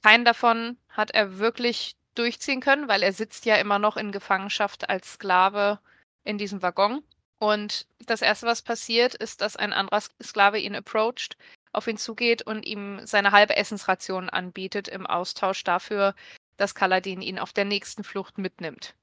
Keinen 0.02 0.26
davon 0.26 0.78
hat 0.90 1.12
er 1.12 1.40
wirklich 1.40 1.96
durchziehen 2.16 2.62
können, 2.62 2.88
weil 2.88 3.04
er 3.04 3.14
sitzt 3.14 3.46
ja 3.46 3.56
immer 3.56 3.80
noch 3.80 3.98
in 3.98 4.12
Gefangenschaft 4.12 4.90
als 4.90 5.14
Sklave 5.14 5.80
in 6.24 6.38
diesem 6.38 6.62
Waggon. 6.62 7.04
Und 7.40 7.88
das 8.06 8.22
Erste, 8.22 8.46
was 8.46 8.62
passiert, 8.62 9.16
ist, 9.16 9.42
dass 9.42 9.56
ein 9.56 9.74
anderer 9.74 10.02
Sklave 10.22 10.60
ihn 10.60 10.76
approacht, 10.76 11.38
auf 11.72 11.88
ihn 11.88 11.98
zugeht 11.98 12.42
und 12.42 12.66
ihm 12.66 13.00
seine 13.06 13.32
halbe 13.32 13.56
Essensration 13.56 14.30
anbietet 14.30 14.88
im 14.88 15.08
Austausch 15.08 15.64
dafür, 15.64 16.16
dass 16.58 16.76
Kaladin 16.76 17.22
ihn 17.22 17.40
auf 17.40 17.54
der 17.54 17.66
nächsten 17.66 18.04
Flucht 18.04 18.38
mitnimmt. 18.38 18.96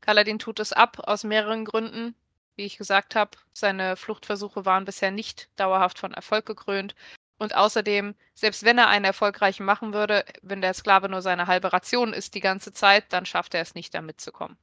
Kaladin 0.00 0.38
tut 0.38 0.60
es 0.60 0.72
ab 0.72 1.00
aus 1.06 1.24
mehreren 1.24 1.64
Gründen. 1.64 2.14
Wie 2.56 2.64
ich 2.64 2.78
gesagt 2.78 3.14
habe, 3.14 3.36
seine 3.52 3.96
Fluchtversuche 3.96 4.64
waren 4.64 4.86
bisher 4.86 5.10
nicht 5.10 5.50
dauerhaft 5.56 5.98
von 5.98 6.14
Erfolg 6.14 6.46
gekrönt. 6.46 6.94
Und 7.38 7.54
außerdem, 7.54 8.14
selbst 8.34 8.64
wenn 8.64 8.78
er 8.78 8.88
einen 8.88 9.04
erfolgreichen 9.04 9.66
machen 9.66 9.92
würde, 9.92 10.24
wenn 10.40 10.62
der 10.62 10.72
Sklave 10.72 11.10
nur 11.10 11.20
seine 11.20 11.46
halbe 11.46 11.72
Ration 11.72 12.14
isst 12.14 12.34
die 12.34 12.40
ganze 12.40 12.72
Zeit, 12.72 13.12
dann 13.12 13.26
schafft 13.26 13.54
er 13.54 13.60
es 13.60 13.74
nicht, 13.74 13.94
da 13.94 14.00
mitzukommen. 14.00 14.56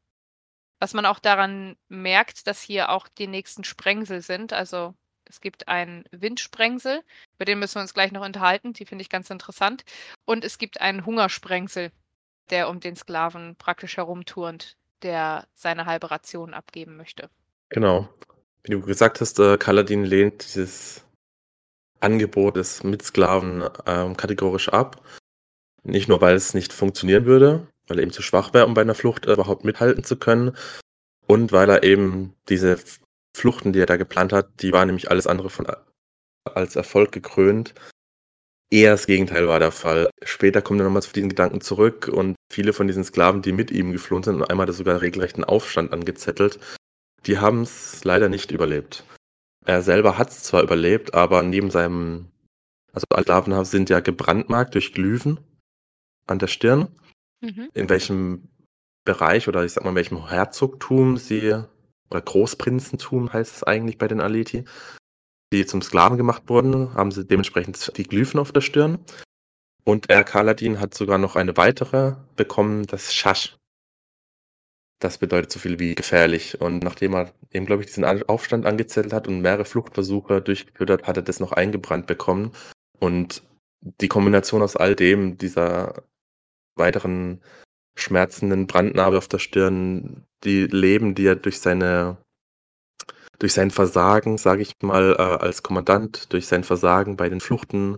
Was 0.79 0.95
man 0.95 1.05
auch 1.05 1.19
daran 1.19 1.77
merkt, 1.87 2.47
dass 2.47 2.61
hier 2.61 2.89
auch 2.89 3.07
die 3.07 3.27
nächsten 3.27 3.63
Sprengsel 3.63 4.21
sind. 4.21 4.53
Also 4.53 4.95
es 5.25 5.39
gibt 5.39 5.67
einen 5.67 6.03
Windsprengsel, 6.11 7.03
über 7.35 7.45
den 7.45 7.59
müssen 7.59 7.75
wir 7.75 7.81
uns 7.83 7.93
gleich 7.93 8.11
noch 8.11 8.25
unterhalten, 8.25 8.73
die 8.73 8.85
finde 8.85 9.03
ich 9.03 9.09
ganz 9.09 9.29
interessant. 9.29 9.85
Und 10.25 10.43
es 10.43 10.57
gibt 10.57 10.81
einen 10.81 11.05
Hungersprengsel, 11.05 11.91
der 12.49 12.69
um 12.69 12.79
den 12.79 12.95
Sklaven 12.95 13.55
praktisch 13.55 13.97
herumturnt, 13.97 14.77
der 15.03 15.47
seine 15.53 15.85
halbe 15.85 16.11
Ration 16.11 16.53
abgeben 16.53 16.97
möchte. 16.97 17.29
Genau. 17.69 18.09
Wie 18.63 18.71
du 18.71 18.81
gesagt 18.81 19.19
hast, 19.21 19.39
äh, 19.39 19.57
Kaladin 19.57 20.05
lehnt 20.05 20.43
dieses 20.43 21.03
Angebot 21.99 22.57
des 22.57 22.83
Mitsklaven 22.83 23.63
ähm, 23.85 24.15
kategorisch 24.17 24.69
ab. 24.69 25.03
Nicht 25.83 26.07
nur, 26.07 26.21
weil 26.21 26.35
es 26.35 26.53
nicht 26.53 26.71
funktionieren 26.71 27.25
würde, 27.25 27.67
weil 27.87 27.99
er 27.99 28.03
eben 28.03 28.11
zu 28.11 28.21
schwach 28.21 28.53
wäre, 28.53 28.65
um 28.65 28.73
bei 28.73 28.81
einer 28.81 28.95
Flucht 28.95 29.25
äh, 29.25 29.33
überhaupt 29.33 29.65
mithalten 29.65 30.03
zu 30.03 30.17
können. 30.17 30.55
Und 31.27 31.51
weil 31.51 31.69
er 31.69 31.83
eben 31.83 32.35
diese 32.49 32.77
Fluchten, 33.35 33.73
die 33.73 33.79
er 33.79 33.85
da 33.85 33.97
geplant 33.97 34.33
hat, 34.33 34.61
die 34.61 34.71
waren 34.71 34.87
nämlich 34.87 35.09
alles 35.09 35.27
andere 35.27 35.49
von 35.49 35.67
als 36.53 36.75
Erfolg 36.75 37.11
gekrönt. 37.11 37.73
Eher 38.69 38.91
das 38.91 39.07
Gegenteil 39.07 39.47
war 39.47 39.59
der 39.59 39.71
Fall. 39.71 40.09
Später 40.23 40.61
kommt 40.61 40.81
er 40.81 40.85
nochmals 40.85 41.05
auf 41.05 41.13
diesen 41.13 41.29
Gedanken 41.29 41.61
zurück 41.61 42.09
und 42.11 42.35
viele 42.51 42.73
von 42.73 42.87
diesen 42.87 43.03
Sklaven, 43.03 43.41
die 43.41 43.51
mit 43.51 43.71
ihm 43.71 43.91
geflohen 43.91 44.23
sind, 44.23 44.35
und 44.35 44.49
einmal 44.49 44.63
hat 44.63 44.71
er 44.71 44.77
sogar 44.77 45.01
regelrechten 45.01 45.43
Aufstand 45.43 45.93
angezettelt, 45.93 46.59
die 47.25 47.39
haben 47.39 47.61
es 47.61 48.03
leider 48.03 48.29
nicht 48.29 48.51
überlebt. 48.51 49.03
Er 49.65 49.81
selber 49.81 50.17
hat 50.17 50.29
es 50.29 50.43
zwar 50.43 50.63
überlebt, 50.63 51.13
aber 51.13 51.41
neben 51.41 51.71
seinem, 51.71 52.27
also 52.91 53.05
Sklaven 53.11 53.65
sind 53.65 53.89
ja 53.89 53.99
gebrandmarkt 54.01 54.75
durch 54.75 54.93
Glühen 54.93 55.39
an 56.27 56.39
der 56.39 56.47
Stirn. 56.47 56.87
Mhm. 57.41 57.69
In 57.73 57.89
welchem 57.89 58.49
Bereich 59.05 59.47
oder 59.47 59.63
ich 59.63 59.73
sag 59.73 59.83
mal, 59.83 59.91
in 59.91 59.95
welchem 59.95 60.27
Herzogtum 60.27 61.17
sie, 61.17 61.63
oder 62.09 62.21
Großprinzentum 62.21 63.31
heißt 63.31 63.55
es 63.57 63.63
eigentlich 63.63 63.97
bei 63.97 64.07
den 64.07 64.21
Aleti, 64.21 64.65
die 65.51 65.65
zum 65.65 65.81
Sklaven 65.81 66.17
gemacht 66.17 66.43
wurden, 66.47 66.93
haben 66.93 67.11
sie 67.11 67.25
dementsprechend 67.25 67.97
die 67.97 68.03
Glyphen 68.03 68.39
auf 68.39 68.51
der 68.51 68.61
Stirn. 68.61 68.99
Und 69.85 70.09
er 70.09 70.23
Kaladin 70.23 70.79
hat 70.79 70.93
sogar 70.93 71.17
noch 71.17 71.35
eine 71.35 71.57
weitere 71.57 72.15
bekommen, 72.35 72.87
das 72.87 73.13
Schasch. 73.13 73.57
Das 75.03 75.17
bedeutet 75.17 75.51
so 75.51 75.59
viel 75.59 75.79
wie 75.79 75.95
gefährlich. 75.95 76.61
Und 76.61 76.81
nachdem 76.81 77.13
er 77.13 77.33
eben, 77.51 77.65
glaube 77.65 77.81
ich, 77.81 77.87
diesen 77.87 78.05
Aufstand 78.05 78.65
angezettelt 78.65 79.11
hat 79.11 79.27
und 79.27 79.41
mehrere 79.41 79.65
Fluchtversuche 79.65 80.41
durchgeführt 80.41 80.89
hat, 80.89 81.03
hat 81.05 81.17
er 81.17 81.23
das 81.23 81.41
noch 81.41 81.51
eingebrannt 81.51 82.07
bekommen. 82.07 82.53
Und 82.99 83.43
die 83.81 84.07
Kombination 84.07 84.61
aus 84.61 84.77
all 84.77 84.95
dem, 84.95 85.37
dieser 85.37 86.03
weiteren 86.75 87.41
schmerzenden 87.97 88.65
Brandnarbe 88.65 89.17
auf 89.17 89.27
der 89.27 89.39
Stirn, 89.39 90.25
die 90.45 90.67
Leben, 90.67 91.15
die 91.15 91.25
er 91.25 91.35
durch 91.35 91.59
seine 91.59 92.17
durch 93.39 93.51
sein 93.51 93.71
Versagen, 93.71 94.37
sage 94.37 94.61
ich 94.61 94.71
mal, 94.81 95.17
äh, 95.19 95.21
als 95.21 95.63
Kommandant, 95.63 96.31
durch 96.31 96.47
sein 96.47 96.63
Versagen 96.63 97.17
bei 97.17 97.27
den 97.27 97.41
Fluchten 97.41 97.97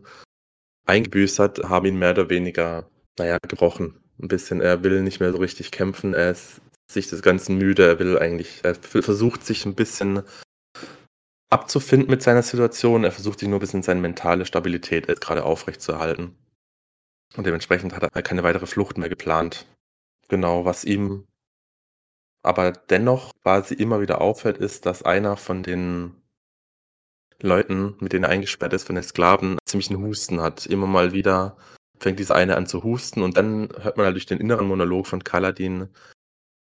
eingebüßt 0.88 1.38
hat, 1.38 1.60
haben 1.66 1.86
ihn 1.86 2.00
mehr 2.00 2.12
oder 2.12 2.32
weniger, 2.32 2.90
naja, 3.20 3.38
gebrochen. 3.48 4.02
Ein 4.20 4.28
bisschen, 4.28 4.60
er 4.60 4.84
will 4.84 5.04
nicht 5.04 5.20
mehr 5.20 5.32
so 5.32 5.38
richtig 5.38 5.70
kämpfen, 5.70 6.16
er 6.16 6.32
ist 6.32 6.62
sich 6.92 7.10
des 7.10 7.22
Ganzen 7.22 7.58
müde, 7.58 7.86
er 7.86 8.00
will 8.00 8.20
eigentlich, 8.20 8.62
er 8.64 8.76
versucht 8.76 9.46
sich 9.46 9.66
ein 9.66 9.76
bisschen 9.76 10.24
abzufinden 11.50 12.10
mit 12.10 12.22
seiner 12.22 12.44
Situation, 12.44 13.04
er 13.04 13.12
versucht 13.12 13.40
sich 13.40 13.50
nur 13.50 13.60
ein 13.60 13.62
bisschen 13.62 13.84
seine 13.84 14.02
mentale 14.02 14.46
Stabilität 14.46 15.08
gerade 15.22 15.44
aufrechtzuerhalten. 15.44 16.36
Und 17.36 17.46
dementsprechend 17.46 17.96
hat 17.96 18.04
er 18.04 18.22
keine 18.22 18.44
weitere 18.44 18.68
Flucht 18.68 18.98
mehr 18.98 19.10
geplant. 19.10 19.66
Genau, 20.28 20.66
was 20.66 20.86
ihm 20.86 21.28
aber 22.44 22.72
dennoch 22.72 23.32
quasi 23.44 23.74
immer 23.74 24.02
wieder 24.02 24.22
auffällt, 24.22 24.58
ist, 24.58 24.86
dass 24.86 25.04
einer 25.04 25.36
von 25.36 25.64
den 25.64 26.22
Leuten, 27.42 27.96
mit 28.00 28.14
denen 28.14 28.26
er 28.26 28.30
eingesperrt 28.30 28.74
ist, 28.74 28.86
von 28.86 28.96
den 28.96 29.04
Sklaven, 29.04 29.58
ziemlich 29.66 29.90
einen 29.90 30.04
Husten 30.04 30.42
hat. 30.42 30.66
Immer 30.66 30.88
mal 30.88 31.12
wieder 31.12 31.58
fängt 32.00 32.20
dieser 32.20 32.36
eine 32.36 32.56
an 32.56 32.68
zu 32.68 32.84
husten 32.84 33.22
und 33.24 33.38
dann 33.38 33.70
hört 33.82 33.98
man 33.98 34.06
halt 34.06 34.16
durch 34.16 34.26
den 34.26 34.40
inneren 34.40 34.68
Monolog 34.68 35.08
von 35.08 35.24
Kaladin, 35.24 35.90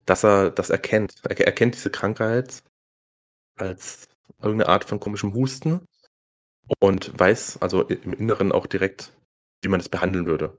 dass 0.06 0.24
er 0.24 0.52
das 0.52 0.70
erkennt. 0.70 1.22
Er 1.24 1.39
erkennt 1.46 1.76
diese 1.76 1.89
Krankheit 1.89 2.63
als 3.58 4.08
irgendeine 4.42 4.70
Art 4.70 4.86
von 4.86 5.00
komischem 5.00 5.34
Husten 5.34 5.88
und 6.80 7.18
weiß 7.18 7.62
also 7.62 7.84
im 7.84 8.13
Inneren 8.13 8.52
auch 8.52 8.68
direkt, 8.68 9.13
wie 9.62 9.70
man 9.70 9.80
das 9.80 9.89
behandeln 9.89 10.26
würde. 10.26 10.58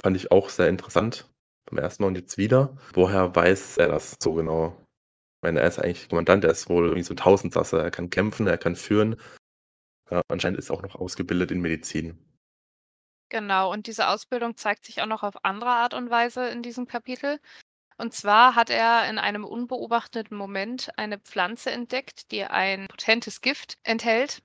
Fand 0.00 0.16
ich 0.16 0.30
auch 0.30 0.48
sehr 0.48 0.68
interessant 0.68 1.28
beim 1.66 1.78
ersten 1.78 2.02
Mal 2.02 2.08
und 2.08 2.16
jetzt 2.16 2.38
wieder. 2.38 2.76
Woher 2.94 3.34
weiß 3.34 3.78
er 3.78 3.88
das 3.88 4.16
so 4.20 4.34
genau? 4.34 4.76
Ich 5.38 5.42
meine, 5.42 5.60
er 5.60 5.68
ist 5.68 5.78
eigentlich 5.78 6.08
Kommandant, 6.08 6.44
er 6.44 6.50
ist 6.50 6.68
wohl 6.68 6.84
irgendwie 6.84 7.02
so 7.02 7.14
Tausendsasser. 7.14 7.82
Er 7.82 7.90
kann 7.90 8.10
kämpfen, 8.10 8.46
er 8.46 8.58
kann 8.58 8.76
führen. 8.76 9.16
Ja, 10.10 10.22
anscheinend 10.28 10.58
ist 10.58 10.70
er 10.70 10.76
auch 10.76 10.82
noch 10.82 10.94
ausgebildet 10.94 11.50
in 11.50 11.60
Medizin. 11.60 12.18
Genau, 13.28 13.72
und 13.72 13.88
diese 13.88 14.08
Ausbildung 14.08 14.56
zeigt 14.56 14.84
sich 14.84 15.02
auch 15.02 15.06
noch 15.06 15.24
auf 15.24 15.44
andere 15.44 15.70
Art 15.70 15.94
und 15.94 16.10
Weise 16.10 16.48
in 16.48 16.62
diesem 16.62 16.86
Kapitel. 16.86 17.40
Und 17.98 18.12
zwar 18.12 18.54
hat 18.54 18.70
er 18.70 19.08
in 19.08 19.18
einem 19.18 19.44
unbeobachteten 19.44 20.36
Moment 20.36 20.90
eine 20.98 21.18
Pflanze 21.18 21.70
entdeckt, 21.70 22.30
die 22.30 22.44
ein 22.44 22.86
potentes 22.88 23.40
Gift 23.40 23.78
enthält. 23.84 24.42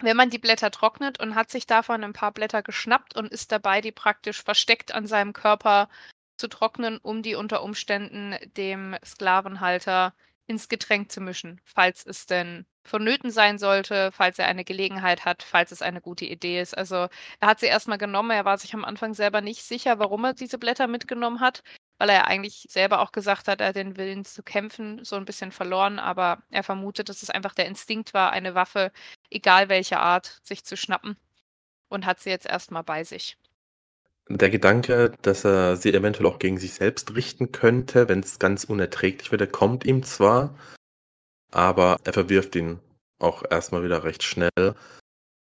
Wenn 0.00 0.16
man 0.16 0.30
die 0.30 0.38
Blätter 0.38 0.70
trocknet 0.70 1.20
und 1.20 1.34
hat 1.34 1.50
sich 1.50 1.66
davon 1.66 2.02
ein 2.02 2.14
paar 2.14 2.32
Blätter 2.32 2.62
geschnappt 2.62 3.14
und 3.14 3.30
ist 3.30 3.52
dabei, 3.52 3.80
die 3.80 3.92
praktisch 3.92 4.42
versteckt 4.42 4.92
an 4.94 5.06
seinem 5.06 5.32
Körper 5.32 5.88
zu 6.36 6.48
trocknen, 6.48 6.98
um 6.98 7.22
die 7.22 7.34
unter 7.34 7.62
Umständen 7.62 8.36
dem 8.56 8.96
Sklavenhalter 9.04 10.14
ins 10.46 10.68
Getränk 10.68 11.12
zu 11.12 11.20
mischen, 11.20 11.60
falls 11.64 12.04
es 12.04 12.26
denn 12.26 12.66
vonnöten 12.84 13.30
sein 13.30 13.58
sollte, 13.58 14.10
falls 14.12 14.38
er 14.40 14.48
eine 14.48 14.64
Gelegenheit 14.64 15.24
hat, 15.24 15.44
falls 15.44 15.70
es 15.70 15.82
eine 15.82 16.00
gute 16.00 16.24
Idee 16.24 16.60
ist. 16.60 16.76
Also 16.76 17.08
er 17.38 17.48
hat 17.48 17.60
sie 17.60 17.66
erstmal 17.66 17.98
genommen, 17.98 18.32
er 18.32 18.44
war 18.44 18.58
sich 18.58 18.74
am 18.74 18.84
Anfang 18.84 19.14
selber 19.14 19.40
nicht 19.40 19.62
sicher, 19.62 20.00
warum 20.00 20.24
er 20.24 20.34
diese 20.34 20.58
Blätter 20.58 20.88
mitgenommen 20.88 21.38
hat, 21.40 21.62
weil 22.02 22.10
er 22.10 22.26
eigentlich 22.26 22.66
selber 22.68 22.98
auch 22.98 23.12
gesagt 23.12 23.46
hat, 23.46 23.60
er 23.60 23.68
hat 23.68 23.76
den 23.76 23.96
Willen 23.96 24.24
zu 24.24 24.42
kämpfen 24.42 25.04
so 25.04 25.14
ein 25.14 25.24
bisschen 25.24 25.52
verloren, 25.52 26.00
aber 26.00 26.42
er 26.50 26.64
vermutet, 26.64 27.08
dass 27.08 27.22
es 27.22 27.30
einfach 27.30 27.54
der 27.54 27.66
Instinkt 27.66 28.12
war, 28.12 28.32
eine 28.32 28.56
Waffe, 28.56 28.90
egal 29.30 29.68
welche 29.68 30.00
Art, 30.00 30.40
sich 30.42 30.64
zu 30.64 30.76
schnappen 30.76 31.16
und 31.88 32.04
hat 32.04 32.18
sie 32.18 32.30
jetzt 32.30 32.46
erstmal 32.46 32.82
bei 32.82 33.04
sich. 33.04 33.38
Der 34.28 34.50
Gedanke, 34.50 35.12
dass 35.22 35.44
er 35.44 35.76
sie 35.76 35.94
eventuell 35.94 36.26
auch 36.26 36.40
gegen 36.40 36.58
sich 36.58 36.74
selbst 36.74 37.14
richten 37.14 37.52
könnte, 37.52 38.08
wenn 38.08 38.18
es 38.18 38.40
ganz 38.40 38.64
unerträglich 38.64 39.30
wird, 39.30 39.52
kommt 39.52 39.84
ihm 39.84 40.02
zwar, 40.02 40.58
aber 41.52 41.98
er 42.02 42.14
verwirft 42.14 42.56
ihn 42.56 42.80
auch 43.20 43.44
erstmal 43.48 43.84
wieder 43.84 44.02
recht 44.02 44.24
schnell, 44.24 44.50
weil 44.56 44.74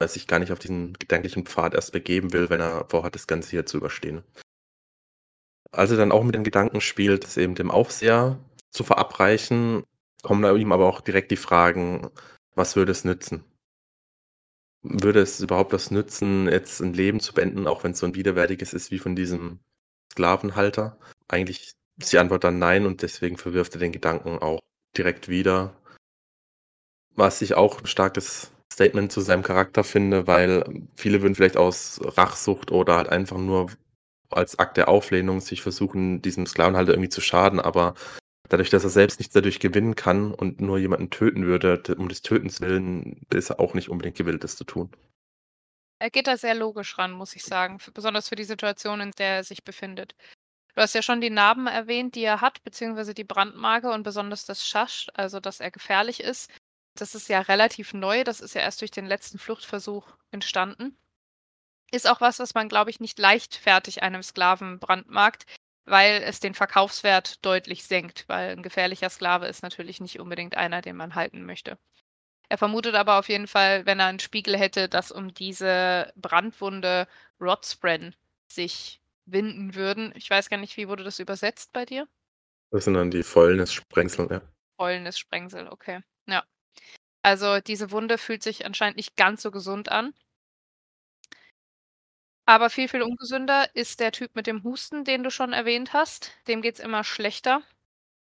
er 0.00 0.08
sich 0.08 0.26
gar 0.26 0.40
nicht 0.40 0.50
auf 0.50 0.58
diesen 0.58 0.94
gedanklichen 0.94 1.46
Pfad 1.46 1.74
erst 1.74 1.92
begeben 1.92 2.32
will, 2.32 2.50
wenn 2.50 2.60
er 2.60 2.86
vorhat, 2.88 3.14
das 3.14 3.28
Ganze 3.28 3.50
hier 3.50 3.66
zu 3.66 3.76
überstehen. 3.76 4.24
Als 5.72 5.90
er 5.90 5.96
dann 5.96 6.12
auch 6.12 6.24
mit 6.24 6.34
den 6.34 6.44
Gedanken 6.44 6.80
spielt, 6.80 7.24
es 7.24 7.36
eben 7.36 7.54
dem 7.54 7.70
Aufseher 7.70 8.38
zu 8.70 8.84
verabreichen, 8.84 9.84
kommen 10.22 10.56
ihm 10.56 10.72
aber 10.72 10.86
auch 10.86 11.00
direkt 11.00 11.30
die 11.30 11.36
Fragen, 11.36 12.10
was 12.54 12.76
würde 12.76 12.92
es 12.92 13.04
nützen? 13.04 13.44
Würde 14.82 15.20
es 15.20 15.40
überhaupt 15.40 15.72
was 15.72 15.90
nützen, 15.90 16.48
jetzt 16.48 16.80
ein 16.80 16.94
Leben 16.94 17.20
zu 17.20 17.34
beenden, 17.34 17.66
auch 17.66 17.84
wenn 17.84 17.92
es 17.92 17.98
so 17.98 18.06
ein 18.06 18.14
widerwärtiges 18.14 18.72
ist 18.72 18.90
wie 18.90 18.98
von 18.98 19.14
diesem 19.14 19.60
Sklavenhalter? 20.12 20.98
Eigentlich 21.28 21.74
ist 21.98 22.12
die 22.12 22.18
Antwort 22.18 22.44
dann 22.44 22.58
nein 22.58 22.86
und 22.86 23.02
deswegen 23.02 23.36
verwirft 23.36 23.74
er 23.74 23.80
den 23.80 23.92
Gedanken 23.92 24.38
auch 24.38 24.60
direkt 24.96 25.28
wieder. 25.28 25.76
Was 27.14 27.42
ich 27.42 27.54
auch 27.54 27.80
ein 27.80 27.86
starkes 27.86 28.50
Statement 28.72 29.12
zu 29.12 29.20
seinem 29.20 29.42
Charakter 29.42 29.84
finde, 29.84 30.26
weil 30.26 30.64
viele 30.96 31.20
würden 31.22 31.34
vielleicht 31.34 31.56
aus 31.56 32.00
Rachsucht 32.02 32.70
oder 32.70 32.96
halt 32.96 33.08
einfach 33.08 33.36
nur 33.36 33.70
als 34.30 34.58
Akt 34.58 34.76
der 34.76 34.88
Auflehnung 34.88 35.40
sich 35.40 35.62
versuchen, 35.62 36.22
diesem 36.22 36.46
Sklavenhalter 36.46 36.92
irgendwie 36.92 37.08
zu 37.08 37.20
schaden, 37.20 37.60
aber 37.60 37.94
dadurch, 38.48 38.70
dass 38.70 38.84
er 38.84 38.90
selbst 38.90 39.20
nichts 39.20 39.34
dadurch 39.34 39.60
gewinnen 39.60 39.94
kann 39.94 40.32
und 40.32 40.60
nur 40.60 40.78
jemanden 40.78 41.10
töten 41.10 41.46
würde, 41.46 41.82
um 41.96 42.08
des 42.08 42.22
Tötens 42.22 42.60
willen, 42.60 43.24
ist 43.32 43.50
er 43.50 43.60
auch 43.60 43.74
nicht 43.74 43.88
unbedingt 43.88 44.16
gewillt, 44.16 44.44
das 44.44 44.56
zu 44.56 44.64
tun. 44.64 44.90
Er 46.00 46.10
geht 46.10 46.26
da 46.26 46.36
sehr 46.36 46.54
logisch 46.54 46.96
ran, 46.98 47.12
muss 47.12 47.36
ich 47.36 47.44
sagen, 47.44 47.78
besonders 47.92 48.28
für 48.28 48.36
die 48.36 48.44
Situation, 48.44 49.00
in 49.00 49.10
der 49.12 49.36
er 49.36 49.44
sich 49.44 49.64
befindet. 49.64 50.14
Du 50.74 50.82
hast 50.82 50.94
ja 50.94 51.02
schon 51.02 51.20
die 51.20 51.30
Narben 51.30 51.66
erwähnt, 51.66 52.14
die 52.14 52.22
er 52.22 52.40
hat, 52.40 52.62
beziehungsweise 52.62 53.12
die 53.12 53.24
Brandmarke 53.24 53.90
und 53.90 54.02
besonders 54.02 54.46
das 54.46 54.66
Schasch, 54.66 55.08
also 55.14 55.40
dass 55.40 55.60
er 55.60 55.70
gefährlich 55.70 56.20
ist. 56.20 56.50
Das 56.94 57.14
ist 57.14 57.28
ja 57.28 57.40
relativ 57.40 57.92
neu, 57.92 58.24
das 58.24 58.40
ist 58.40 58.54
ja 58.54 58.62
erst 58.62 58.80
durch 58.80 58.90
den 58.90 59.06
letzten 59.06 59.38
Fluchtversuch 59.38 60.16
entstanden. 60.30 60.96
Ist 61.92 62.08
auch 62.08 62.20
was, 62.20 62.38
was 62.38 62.54
man, 62.54 62.68
glaube 62.68 62.90
ich, 62.90 63.00
nicht 63.00 63.18
leichtfertig 63.18 64.02
einem 64.02 64.22
Sklaven 64.22 64.78
brandmarkt, 64.78 65.46
weil 65.84 66.22
es 66.22 66.40
den 66.40 66.54
Verkaufswert 66.54 67.44
deutlich 67.44 67.84
senkt, 67.84 68.28
weil 68.28 68.50
ein 68.50 68.62
gefährlicher 68.62 69.10
Sklave 69.10 69.46
ist 69.46 69.62
natürlich 69.62 70.00
nicht 70.00 70.20
unbedingt 70.20 70.56
einer, 70.56 70.82
den 70.82 70.96
man 70.96 71.14
halten 71.14 71.44
möchte. 71.44 71.78
Er 72.48 72.58
vermutet 72.58 72.94
aber 72.94 73.18
auf 73.18 73.28
jeden 73.28 73.46
Fall, 73.46 73.86
wenn 73.86 74.00
er 74.00 74.06
einen 74.06 74.18
Spiegel 74.18 74.56
hätte, 74.56 74.88
dass 74.88 75.12
um 75.12 75.32
diese 75.34 76.12
Brandwunde 76.16 77.06
Rodspren 77.40 78.14
sich 78.48 79.00
winden 79.24 79.74
würden. 79.74 80.12
Ich 80.16 80.28
weiß 80.28 80.50
gar 80.50 80.56
nicht, 80.56 80.76
wie 80.76 80.88
wurde 80.88 81.04
das 81.04 81.20
übersetzt 81.20 81.72
bei 81.72 81.86
dir? 81.86 82.08
Das 82.70 82.84
sind 82.84 82.94
dann 82.94 83.10
die 83.10 83.22
Fäulnis-Sprengsel, 83.22 84.28
ja. 84.30 84.42
Fäulnis-Sprengsel, 84.76 85.68
okay. 85.68 86.00
Ja. 86.26 86.44
Also, 87.22 87.60
diese 87.60 87.90
Wunde 87.90 88.18
fühlt 88.18 88.42
sich 88.42 88.64
anscheinend 88.64 88.96
nicht 88.96 89.16
ganz 89.16 89.42
so 89.42 89.50
gesund 89.50 89.88
an. 89.88 90.14
Aber 92.50 92.68
viel, 92.68 92.88
viel 92.88 93.02
ungesünder 93.02 93.68
ist 93.76 94.00
der 94.00 94.10
Typ 94.10 94.34
mit 94.34 94.48
dem 94.48 94.64
Husten, 94.64 95.04
den 95.04 95.22
du 95.22 95.30
schon 95.30 95.52
erwähnt 95.52 95.92
hast. 95.92 96.32
Dem 96.48 96.62
geht's 96.62 96.80
immer 96.80 97.04
schlechter. 97.04 97.62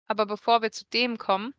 Aber 0.08 0.28
bevor 0.28 0.62
wir 0.62 0.71
zu 0.71 0.86
dem 0.93 1.17
kommen, 1.17 1.56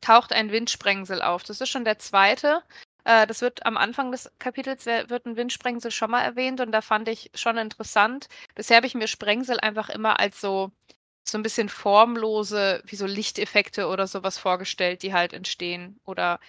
taucht 0.00 0.32
ein 0.32 0.52
Windsprengsel 0.52 1.20
auf. 1.22 1.42
Das 1.44 1.60
ist 1.60 1.68
schon 1.68 1.84
der 1.84 1.98
zweite. 1.98 2.62
Äh, 3.04 3.26
das 3.26 3.42
wird 3.42 3.66
am 3.66 3.76
Anfang 3.76 4.10
des 4.10 4.32
Kapitels 4.38 4.86
wird 4.86 5.26
ein 5.26 5.36
Windsprengsel 5.36 5.90
schon 5.90 6.10
mal 6.12 6.22
erwähnt 6.22 6.62
und 6.62 6.72
da 6.72 6.80
fand 6.80 7.08
ich 7.08 7.30
schon 7.34 7.58
interessant. 7.58 8.28
Bisher 8.54 8.78
habe 8.78 8.86
ich 8.86 8.94
mir 8.94 9.08
Sprengsel 9.08 9.60
einfach 9.60 9.90
immer 9.90 10.18
als 10.20 10.40
so 10.40 10.72
so 11.24 11.38
ein 11.38 11.42
bisschen 11.44 11.68
formlose, 11.68 12.82
wie 12.86 12.96
so 12.96 13.06
Lichteffekte 13.06 13.88
oder 13.88 14.06
sowas 14.08 14.38
vorgestellt, 14.38 15.02
die 15.02 15.12
halt 15.14 15.34
entstehen 15.34 16.00
oder 16.04 16.40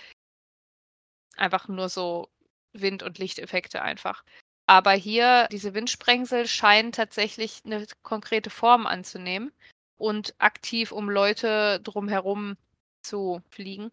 einfach 1.38 1.67
nur 1.67 1.89
so 1.89 2.29
Wind 2.73 3.03
und 3.03 3.17
Lichteffekte 3.19 3.82
einfach. 3.82 4.23
Aber 4.65 4.91
hier, 4.91 5.47
diese 5.52 5.73
Windsprengsel 5.73 6.47
scheinen 6.47 6.91
tatsächlich 6.91 7.62
eine 7.65 7.86
konkrete 8.02 8.49
Form 8.49 8.88
anzunehmen 8.88 9.52
und 9.97 10.36
aktiv 10.38 10.91
um 10.91 11.10
Leute 11.10 11.80
drumherum 11.82 12.58
zu 13.02 13.41
fliegen. 13.49 13.91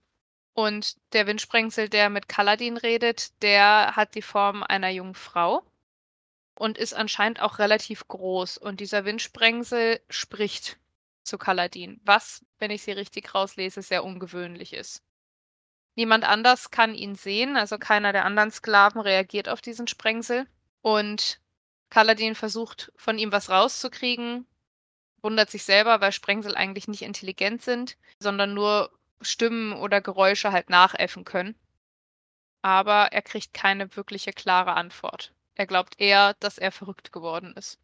Und 0.54 0.96
der 1.12 1.26
Windsprengsel, 1.26 1.88
der 1.88 2.10
mit 2.10 2.28
Kaladin 2.28 2.76
redet, 2.76 3.42
der 3.42 3.96
hat 3.96 4.14
die 4.14 4.22
Form 4.22 4.62
einer 4.62 4.90
jungen 4.90 5.14
Frau 5.14 5.64
und 6.54 6.78
ist 6.78 6.92
anscheinend 6.92 7.40
auch 7.40 7.58
relativ 7.58 8.06
groß. 8.06 8.58
Und 8.58 8.80
dieser 8.80 9.04
Windsprengsel 9.04 10.00
spricht 10.08 10.78
zu 11.22 11.38
Kaladin, 11.38 12.00
was, 12.04 12.44
wenn 12.58 12.70
ich 12.70 12.82
sie 12.82 12.92
richtig 12.92 13.34
rauslese, 13.34 13.82
sehr 13.82 14.04
ungewöhnlich 14.04 14.72
ist. 14.72 15.02
Niemand 15.96 16.24
anders 16.24 16.70
kann 16.70 16.94
ihn 16.94 17.14
sehen, 17.14 17.56
also 17.56 17.78
keiner 17.78 18.12
der 18.12 18.24
anderen 18.24 18.50
Sklaven 18.50 19.00
reagiert 19.00 19.48
auf 19.48 19.60
diesen 19.60 19.86
Sprengsel. 19.86 20.46
Und 20.82 21.40
Kaladin 21.90 22.34
versucht 22.34 22.92
von 22.96 23.18
ihm 23.18 23.32
was 23.32 23.50
rauszukriegen, 23.50 24.46
wundert 25.22 25.50
sich 25.50 25.64
selber, 25.64 26.00
weil 26.00 26.12
Sprengsel 26.12 26.54
eigentlich 26.54 26.88
nicht 26.88 27.02
intelligent 27.02 27.62
sind, 27.62 27.96
sondern 28.20 28.54
nur 28.54 28.90
Stimmen 29.20 29.72
oder 29.74 30.00
Geräusche 30.00 30.52
halt 30.52 30.70
nachäffen 30.70 31.24
können. 31.24 31.54
Aber 32.62 33.12
er 33.12 33.22
kriegt 33.22 33.52
keine 33.52 33.94
wirkliche 33.96 34.32
klare 34.32 34.74
Antwort. 34.74 35.32
Er 35.54 35.66
glaubt 35.66 36.00
eher, 36.00 36.34
dass 36.40 36.58
er 36.58 36.72
verrückt 36.72 37.12
geworden 37.12 37.54
ist. 37.56 37.78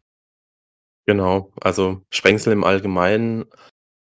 Genau, 1.05 1.51
also 1.61 2.01
Sprengsel 2.11 2.53
im 2.53 2.63
Allgemeinen 2.63 3.45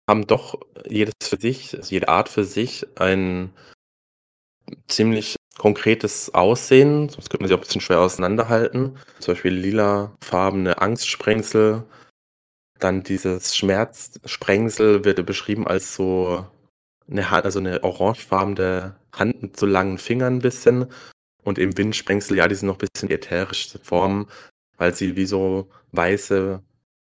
haben 0.08 0.26
doch 0.26 0.60
jedes 0.86 1.14
für 1.22 1.40
sich, 1.40 1.74
also 1.74 1.90
jede 1.90 2.08
Art 2.08 2.28
für 2.28 2.44
sich 2.44 2.86
ein 2.98 3.54
ziemlich 4.86 5.36
konkretes 5.60 6.32
Aussehen, 6.32 7.10
sonst 7.10 7.28
könnte 7.28 7.42
man 7.42 7.48
sie 7.48 7.54
auch 7.54 7.58
ein 7.58 7.64
bisschen 7.64 7.82
schwer 7.82 8.00
auseinanderhalten. 8.00 8.96
Zum 9.18 9.34
Beispiel 9.34 9.52
lilafarbene 9.52 10.80
Angstsprengsel, 10.80 11.82
dann 12.78 13.02
dieses 13.02 13.54
Schmerzsprengsel 13.54 15.04
wird 15.04 15.26
beschrieben 15.26 15.66
als 15.66 15.94
so 15.94 16.46
eine, 17.10 17.30
also 17.30 17.58
eine 17.58 17.84
orangefarbene 17.84 18.96
Hand 19.12 19.42
mit 19.42 19.60
so 19.60 19.66
langen 19.66 19.98
Fingern 19.98 20.36
ein 20.36 20.40
bisschen. 20.40 20.86
Und 21.42 21.58
eben 21.58 21.76
Windsprengsel, 21.76 22.38
ja, 22.38 22.48
die 22.48 22.54
sind 22.54 22.68
noch 22.68 22.78
ein 22.78 22.88
bisschen 22.90 23.10
ätherische 23.10 23.78
Formen, 23.80 24.28
weil 24.78 24.94
sie 24.94 25.14
wie 25.14 25.26
so 25.26 25.68
weiße, 25.92 26.62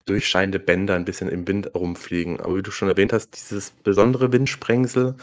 durchscheinende 0.05 0.59
Bänder 0.59 0.93
ein 0.93 1.05
bisschen 1.05 1.27
im 1.27 1.47
Wind 1.47 1.73
rumfliegen. 1.73 2.39
Aber 2.39 2.57
wie 2.57 2.61
du 2.61 2.69
schon 2.69 2.89
erwähnt 2.89 3.13
hast, 3.13 3.31
dieses 3.31 3.71
besondere 3.71 4.31
Windsprengsel 4.31 5.15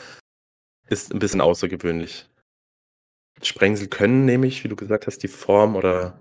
ist 0.88 1.14
ein 1.14 1.20
bisschen 1.20 1.40
außergewöhnlich. 1.40 2.26
Sprengsel 3.42 3.88
können 3.88 4.24
nämlich, 4.24 4.64
wie 4.64 4.68
du 4.68 4.76
gesagt 4.76 5.06
hast, 5.06 5.22
die 5.22 5.28
Form 5.28 5.76
oder 5.76 6.18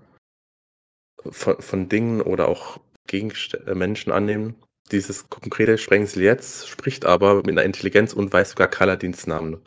von, 1.30 1.60
von 1.60 1.88
Dingen 1.88 2.20
oder 2.20 2.48
auch 2.48 2.80
Gegenst 3.06 3.54
äh, 3.54 3.74
Menschen 3.74 4.12
annehmen. 4.12 4.54
Dieses 4.92 5.28
konkrete 5.28 5.78
Sprengsel 5.78 6.22
jetzt 6.22 6.68
spricht 6.68 7.04
aber 7.04 7.36
mit 7.36 7.50
einer 7.50 7.64
Intelligenz 7.64 8.12
und 8.12 8.32
weiß 8.32 8.50
sogar 8.50 8.68
Kaladins 8.68 9.26
Namen. 9.26 9.60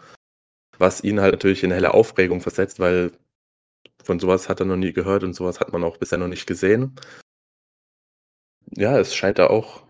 Was 0.77 1.03
ihn 1.03 1.21
halt 1.21 1.33
natürlich 1.33 1.63
in 1.63 1.71
helle 1.71 1.93
Aufregung 1.93 2.41
versetzt, 2.41 2.79
weil 2.79 3.11
von 4.03 4.19
sowas 4.19 4.49
hat 4.49 4.59
er 4.59 4.65
noch 4.65 4.75
nie 4.75 4.93
gehört 4.93 5.23
und 5.23 5.33
sowas 5.33 5.59
hat 5.59 5.71
man 5.71 5.83
auch 5.83 5.97
bisher 5.97 6.17
noch 6.17 6.27
nicht 6.27 6.47
gesehen. 6.47 6.95
Ja, 8.71 8.97
es 8.99 9.15
scheint 9.15 9.39
da 9.39 9.47
auch 9.47 9.85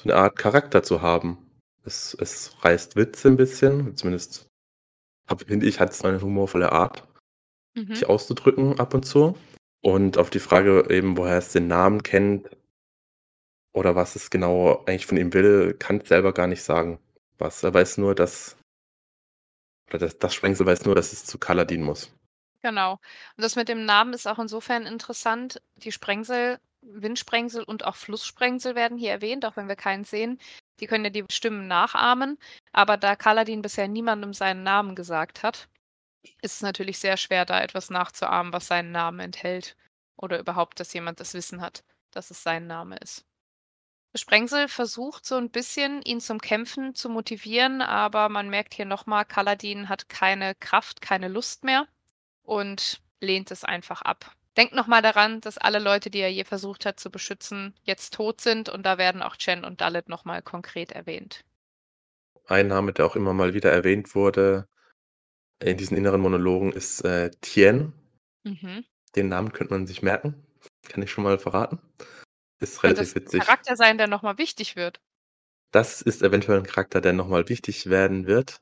so 0.00 0.10
eine 0.10 0.16
Art 0.16 0.36
Charakter 0.36 0.82
zu 0.82 1.02
haben. 1.02 1.38
Es, 1.84 2.16
es 2.18 2.52
reißt 2.64 2.96
Witze 2.96 3.28
ein 3.28 3.36
bisschen, 3.36 3.96
zumindest 3.96 4.46
finde 5.46 5.66
ich, 5.66 5.80
hat 5.80 5.90
es 5.90 6.04
eine 6.04 6.20
humorvolle 6.20 6.72
Art, 6.72 7.06
mhm. 7.74 7.94
sich 7.94 8.06
auszudrücken 8.06 8.78
ab 8.78 8.94
und 8.94 9.04
zu. 9.04 9.36
Und 9.82 10.16
auf 10.18 10.30
die 10.30 10.40
Frage 10.40 10.86
eben, 10.90 11.16
woher 11.16 11.38
es 11.38 11.52
den 11.52 11.66
Namen 11.66 12.02
kennt, 12.02 12.48
oder 13.74 13.96
was 13.96 14.16
es 14.16 14.30
genau 14.30 14.84
eigentlich 14.86 15.06
von 15.06 15.18
ihm 15.18 15.34
will, 15.34 15.74
kann 15.74 15.98
es 15.98 16.08
selber 16.08 16.32
gar 16.32 16.46
nicht 16.46 16.62
sagen. 16.62 16.98
Was 17.38 17.62
er 17.64 17.74
weiß 17.74 17.98
nur, 17.98 18.14
dass 18.14 18.56
oder 19.90 19.98
das, 19.98 20.18
das 20.18 20.34
Sprengsel 20.34 20.66
weiß 20.66 20.84
nur, 20.86 20.94
dass 20.94 21.12
es 21.12 21.26
zu 21.26 21.38
Kaladin 21.38 21.82
muss. 21.82 22.10
Genau. 22.62 22.92
Und 22.92 23.44
das 23.44 23.56
mit 23.56 23.68
dem 23.68 23.84
Namen 23.84 24.14
ist 24.14 24.26
auch 24.26 24.38
insofern 24.38 24.86
interessant. 24.86 25.60
Die 25.76 25.92
Sprengsel, 25.92 26.58
Windsprengsel 26.84 27.62
und 27.62 27.84
auch 27.84 27.96
Flusssprengsel 27.96 28.74
werden 28.74 28.98
hier 28.98 29.10
erwähnt, 29.10 29.44
auch 29.44 29.56
wenn 29.56 29.68
wir 29.68 29.76
keinen 29.76 30.04
sehen. 30.04 30.38
Die 30.80 30.86
können 30.86 31.04
ja 31.04 31.10
die 31.10 31.24
Stimmen 31.30 31.66
nachahmen. 31.66 32.38
Aber 32.72 32.96
da 32.96 33.16
Kaladin 33.16 33.62
bisher 33.62 33.88
niemandem 33.88 34.32
seinen 34.32 34.62
Namen 34.62 34.94
gesagt 34.94 35.42
hat, 35.42 35.68
ist 36.42 36.56
es 36.56 36.62
natürlich 36.62 36.98
sehr 36.98 37.16
schwer, 37.16 37.44
da 37.44 37.60
etwas 37.60 37.90
nachzuahmen, 37.90 38.52
was 38.52 38.66
seinen 38.66 38.92
Namen 38.92 39.20
enthält. 39.20 39.76
Oder 40.16 40.38
überhaupt, 40.38 40.80
dass 40.80 40.92
jemand 40.92 41.20
das 41.20 41.34
Wissen 41.34 41.60
hat, 41.60 41.84
dass 42.10 42.30
es 42.30 42.42
sein 42.42 42.66
Name 42.66 42.96
ist. 42.98 43.24
Sprengsel 44.16 44.68
versucht 44.68 45.26
so 45.26 45.36
ein 45.36 45.50
bisschen, 45.50 46.00
ihn 46.02 46.20
zum 46.20 46.40
Kämpfen 46.40 46.94
zu 46.94 47.08
motivieren, 47.08 47.82
aber 47.82 48.28
man 48.28 48.48
merkt 48.48 48.74
hier 48.74 48.84
nochmal, 48.84 49.24
Kaladin 49.24 49.88
hat 49.88 50.08
keine 50.08 50.54
Kraft, 50.54 51.00
keine 51.00 51.26
Lust 51.26 51.64
mehr 51.64 51.88
und 52.42 53.02
lehnt 53.20 53.50
es 53.50 53.64
einfach 53.64 54.02
ab. 54.02 54.32
Denkt 54.56 54.74
nochmal 54.74 55.02
daran, 55.02 55.40
dass 55.40 55.58
alle 55.58 55.80
Leute, 55.80 56.10
die 56.10 56.20
er 56.20 56.30
je 56.30 56.44
versucht 56.44 56.86
hat 56.86 57.00
zu 57.00 57.10
beschützen, 57.10 57.74
jetzt 57.82 58.14
tot 58.14 58.40
sind 58.40 58.68
und 58.68 58.86
da 58.86 58.98
werden 58.98 59.22
auch 59.22 59.36
Chen 59.36 59.64
und 59.64 59.80
Dalit 59.80 60.08
nochmal 60.08 60.42
konkret 60.42 60.92
erwähnt. 60.92 61.44
Ein 62.46 62.68
Name, 62.68 62.92
der 62.92 63.06
auch 63.06 63.16
immer 63.16 63.32
mal 63.32 63.54
wieder 63.54 63.72
erwähnt 63.72 64.14
wurde 64.14 64.68
in 65.60 65.76
diesen 65.76 65.96
inneren 65.96 66.20
Monologen, 66.20 66.72
ist 66.72 67.00
äh, 67.04 67.30
Tien. 67.40 67.92
Mhm. 68.44 68.84
Den 69.16 69.28
Namen 69.28 69.52
könnte 69.52 69.72
man 69.72 69.86
sich 69.86 70.02
merken. 70.02 70.46
Kann 70.88 71.02
ich 71.02 71.10
schon 71.10 71.24
mal 71.24 71.38
verraten. 71.38 71.80
Ist 72.60 72.82
relativ 72.82 73.14
witzig. 73.14 73.40
Ein 73.40 73.46
Charakter 73.46 73.76
sein, 73.76 73.98
der 73.98 74.06
nochmal 74.06 74.38
wichtig 74.38 74.76
wird. 74.76 75.00
Das 75.70 76.02
ist 76.02 76.22
eventuell 76.22 76.58
ein 76.58 76.66
Charakter, 76.66 77.00
der 77.00 77.12
nochmal 77.12 77.48
wichtig 77.48 77.90
werden 77.90 78.26
wird. 78.26 78.60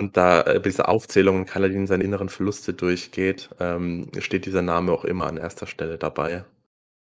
Und 0.00 0.16
da 0.16 0.40
äh, 0.40 0.54
bei 0.54 0.70
dieser 0.70 0.88
Aufzählung 0.88 1.44
Kaladin 1.44 1.86
seine 1.86 2.04
inneren 2.04 2.30
Verluste 2.30 2.72
durchgeht, 2.72 3.50
ähm, 3.60 4.10
steht 4.18 4.46
dieser 4.46 4.62
Name 4.62 4.92
auch 4.92 5.04
immer 5.04 5.26
an 5.26 5.36
erster 5.36 5.66
Stelle 5.66 5.98
dabei. 5.98 6.46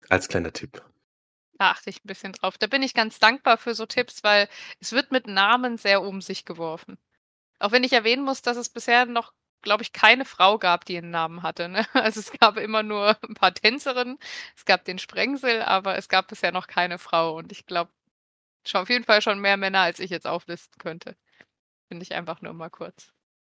Als 0.07 0.29
kleiner 0.29 0.53
Tipp. 0.53 0.81
Da 1.57 1.71
achte 1.71 1.89
ich 1.89 1.97
ein 1.97 2.07
bisschen 2.07 2.31
drauf. 2.31 2.57
Da 2.57 2.67
bin 2.67 2.81
ich 2.81 2.93
ganz 2.93 3.19
dankbar 3.19 3.57
für 3.57 3.75
so 3.75 3.85
Tipps, 3.85 4.23
weil 4.23 4.47
es 4.79 4.93
wird 4.93 5.11
mit 5.11 5.27
Namen 5.27 5.77
sehr 5.77 6.03
um 6.03 6.21
sich 6.21 6.45
geworfen. 6.45 6.97
Auch 7.59 7.73
wenn 7.73 7.83
ich 7.83 7.91
erwähnen 7.91 8.23
muss, 8.23 8.41
dass 8.41 8.55
es 8.55 8.69
bisher 8.69 9.05
noch 9.05 9.33
glaube 9.61 9.83
ich, 9.83 9.91
keine 9.91 10.23
Frau 10.23 10.57
gab, 10.57 10.85
die 10.85 10.97
einen 10.97 11.09
Namen 11.11 11.43
hatte. 11.43 11.67
Ne? 11.67 11.85
Also 11.93 12.21
es 12.21 12.31
gab 12.31 12.55
immer 12.55 12.83
nur 12.83 13.17
ein 13.27 13.33
paar 13.33 13.53
Tänzerinnen, 13.53 14.17
es 14.55 14.63
gab 14.63 14.85
den 14.85 14.99
Sprengsel, 14.99 15.61
aber 15.63 15.97
es 15.97 16.07
gab 16.07 16.29
bisher 16.29 16.53
noch 16.53 16.67
keine 16.67 16.97
Frau. 16.99 17.35
Und 17.35 17.51
ich 17.51 17.65
glaube, 17.65 17.91
schon 18.65 18.81
auf 18.81 18.89
jeden 18.89 19.05
Fall 19.05 19.21
schon 19.21 19.39
mehr 19.39 19.57
Männer, 19.57 19.81
als 19.81 19.99
ich 19.99 20.11
jetzt 20.11 20.27
auflisten 20.27 20.77
könnte. 20.79 21.17
Finde 21.87 22.03
ich 22.03 22.13
einfach 22.13 22.41
nur 22.41 22.53
mal 22.53 22.69
kurz. 22.69 23.13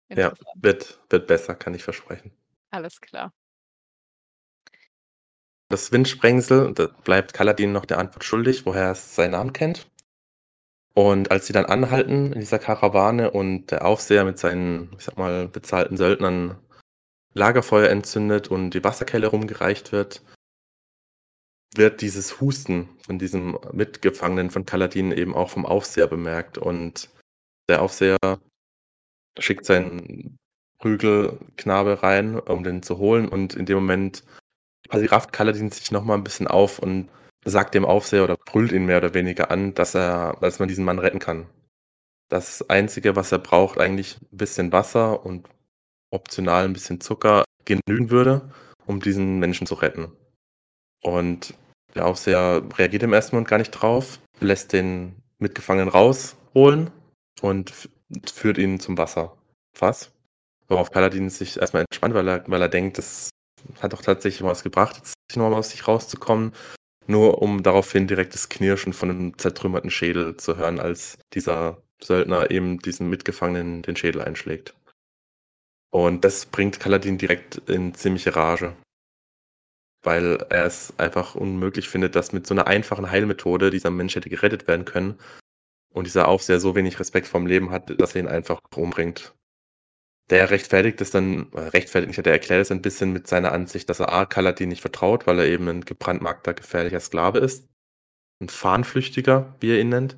Ja, 0.08 0.32
wird, 0.54 1.00
wird 1.10 1.26
besser, 1.26 1.54
kann 1.54 1.74
ich 1.74 1.84
versprechen. 1.84 2.32
Alles 2.70 3.00
klar. 3.00 3.32
Das 5.68 5.92
Windsprengsel, 5.92 6.72
da 6.72 6.86
bleibt 6.86 7.34
Kaladin 7.34 7.72
noch 7.72 7.84
der 7.84 7.98
Antwort 7.98 8.24
schuldig, 8.24 8.64
woher 8.64 8.84
er 8.84 8.94
seinen 8.94 9.32
Namen 9.32 9.52
kennt. 9.52 9.90
Und 10.94 11.30
als 11.30 11.46
sie 11.46 11.52
dann 11.52 11.66
anhalten 11.66 12.32
in 12.32 12.40
dieser 12.40 12.58
Karawane 12.58 13.30
und 13.30 13.70
der 13.70 13.84
Aufseher 13.84 14.24
mit 14.24 14.38
seinen, 14.38 14.92
ich 14.96 15.04
sag 15.04 15.18
mal, 15.18 15.46
bezahlten 15.46 15.96
Söldnern 15.96 16.58
Lagerfeuer 17.34 17.90
entzündet 17.90 18.48
und 18.48 18.70
die 18.70 18.82
Wasserkelle 18.82 19.28
rumgereicht 19.28 19.92
wird, 19.92 20.22
wird 21.76 22.00
dieses 22.00 22.40
Husten 22.40 22.88
von 23.04 23.18
diesem 23.18 23.58
Mitgefangenen 23.72 24.50
von 24.50 24.64
Kaladin 24.64 25.12
eben 25.12 25.34
auch 25.34 25.50
vom 25.50 25.66
Aufseher 25.66 26.08
bemerkt. 26.08 26.58
Und 26.58 27.10
der 27.68 27.82
Aufseher 27.82 28.18
schickt 29.38 29.64
seinen 29.66 30.38
Prügelknabe 30.78 32.02
rein, 32.02 32.38
um 32.38 32.64
den 32.64 32.82
zu 32.82 32.98
holen. 32.98 33.28
Und 33.28 33.54
in 33.54 33.66
dem 33.66 33.76
Moment 33.78 34.24
rafft 34.90 35.32
Kaladin 35.32 35.70
sich 35.70 35.90
nochmal 35.92 36.18
ein 36.18 36.24
bisschen 36.24 36.48
auf 36.48 36.78
und 36.78 37.08
sagt 37.44 37.74
dem 37.74 37.84
Aufseher 37.86 38.24
oder 38.24 38.36
brüllt 38.36 38.72
ihn 38.72 38.86
mehr 38.86 38.98
oder 38.98 39.14
weniger 39.14 39.50
an, 39.50 39.74
dass 39.74 39.94
er 39.94 40.36
dass 40.40 40.58
man 40.58 40.68
diesen 40.68 40.84
Mann 40.84 40.98
retten 40.98 41.18
kann. 41.20 41.46
Das 42.30 42.68
Einzige, 42.70 43.16
was 43.16 43.32
er 43.32 43.38
braucht, 43.40 43.78
eigentlich 43.80 44.18
'n 44.32 44.38
bisschen 44.38 44.72
Wasser 44.72 45.24
und 45.26 45.48
optional 46.10 46.66
'n 46.66 46.74
bisschen 46.74 47.00
Zucker 47.00 47.44
genügen 47.66 48.10
würde, 48.10 48.50
um 48.86 49.00
diesen 49.00 49.38
Menschen 49.40 49.66
zu 49.66 49.74
retten. 49.76 50.12
Und 51.02 51.54
der 51.94 52.06
Aufseher 52.06 52.62
reagiert 52.76 53.02
im 53.04 53.12
ersten 53.14 53.36
Moment 53.36 53.48
gar 53.48 53.58
nicht 53.58 53.72
drauf, 53.72 54.20
lässt 54.40 54.72
den 54.72 55.16
Mitgefangenen 55.38 55.88
rausholen 55.90 56.90
und 57.42 57.72
führt 58.32 58.58
ihn 58.58 58.80
zum 58.80 58.98
Wasserfass. 58.98 60.12
Worauf 60.68 60.90
Kaladin 60.90 61.30
sich 61.30 61.58
erst 61.60 61.74
mal 61.74 61.80
entspannt, 61.80 62.14
weil 62.14 62.28
er 62.28 62.44
weil 62.48 62.62
er 62.62 62.68
denkt, 62.68 62.98
das 62.98 63.30
hat 63.80 63.92
doch 63.92 64.02
tatsächlich 64.02 64.42
was 64.42 64.62
gebracht, 64.62 64.96
jetzt 64.96 65.14
noch 65.36 65.50
mal 65.50 65.56
aus 65.56 65.70
sich 65.70 65.88
rauszukommen, 65.88 66.52
nur 67.06 67.42
um 67.42 67.62
daraufhin 67.62 68.06
direkt 68.06 68.34
das 68.34 68.48
Knirschen 68.48 68.92
von 68.92 69.08
'nem 69.08 69.38
zertrümmerten 69.38 69.90
Schädel 69.90 70.36
zu 70.36 70.56
hören, 70.56 70.80
als 70.80 71.18
dieser 71.34 71.82
Söldner 72.02 72.50
eben 72.50 72.78
diesem 72.80 73.10
Mitgefangenen 73.10 73.82
den 73.82 73.96
Schädel 73.96 74.22
einschlägt. 74.22 74.74
Und 75.92 76.24
das 76.24 76.46
bringt 76.46 76.80
Kaladin 76.80 77.18
direkt 77.18 77.56
in 77.68 77.94
ziemliche 77.94 78.36
Rage. 78.36 78.76
Weil 80.04 80.36
er 80.50 80.64
es 80.66 80.94
einfach 80.98 81.34
unmöglich 81.34 81.88
findet, 81.88 82.14
dass 82.14 82.32
mit 82.32 82.46
so 82.46 82.54
'ner 82.54 82.66
einfachen 82.68 83.10
Heilmethode 83.10 83.70
dieser 83.70 83.90
Mensch 83.90 84.14
hätte 84.14 84.30
gerettet 84.30 84.68
werden 84.68 84.84
können 84.84 85.18
und 85.94 86.06
dieser 86.06 86.28
Aufseher 86.28 86.60
so 86.60 86.74
wenig 86.74 86.98
Respekt 87.00 87.26
vorm 87.26 87.46
Leben 87.46 87.70
hat, 87.70 87.98
dass 88.00 88.14
er 88.14 88.22
ihn 88.22 88.28
einfach 88.28 88.60
umbringt. 88.74 89.34
Der 90.30 90.50
rechtfertigt 90.50 91.00
es 91.00 91.10
dann 91.10 91.50
äh, 91.52 91.60
rechtfertigt 91.60 92.08
nicht, 92.08 92.26
der 92.26 92.34
erklärt 92.34 92.62
es 92.62 92.70
ein 92.70 92.82
bisschen 92.82 93.12
mit 93.12 93.26
seiner 93.26 93.52
Ansicht, 93.52 93.88
dass 93.88 94.00
er 94.00 94.12
A 94.12 94.26
Kaladin 94.26 94.68
nicht 94.68 94.82
vertraut, 94.82 95.26
weil 95.26 95.38
er 95.38 95.46
eben 95.46 95.68
'n 95.68 95.84
gebrandmarkter, 95.84 96.54
gefährlicher 96.54 97.00
Sklave 97.00 97.38
ist. 97.38 97.66
'N 98.40 98.48
Fahnenflüchtiger, 98.48 99.56
wie 99.60 99.70
er 99.72 99.80
ihn 99.80 99.88
nennt. 99.90 100.16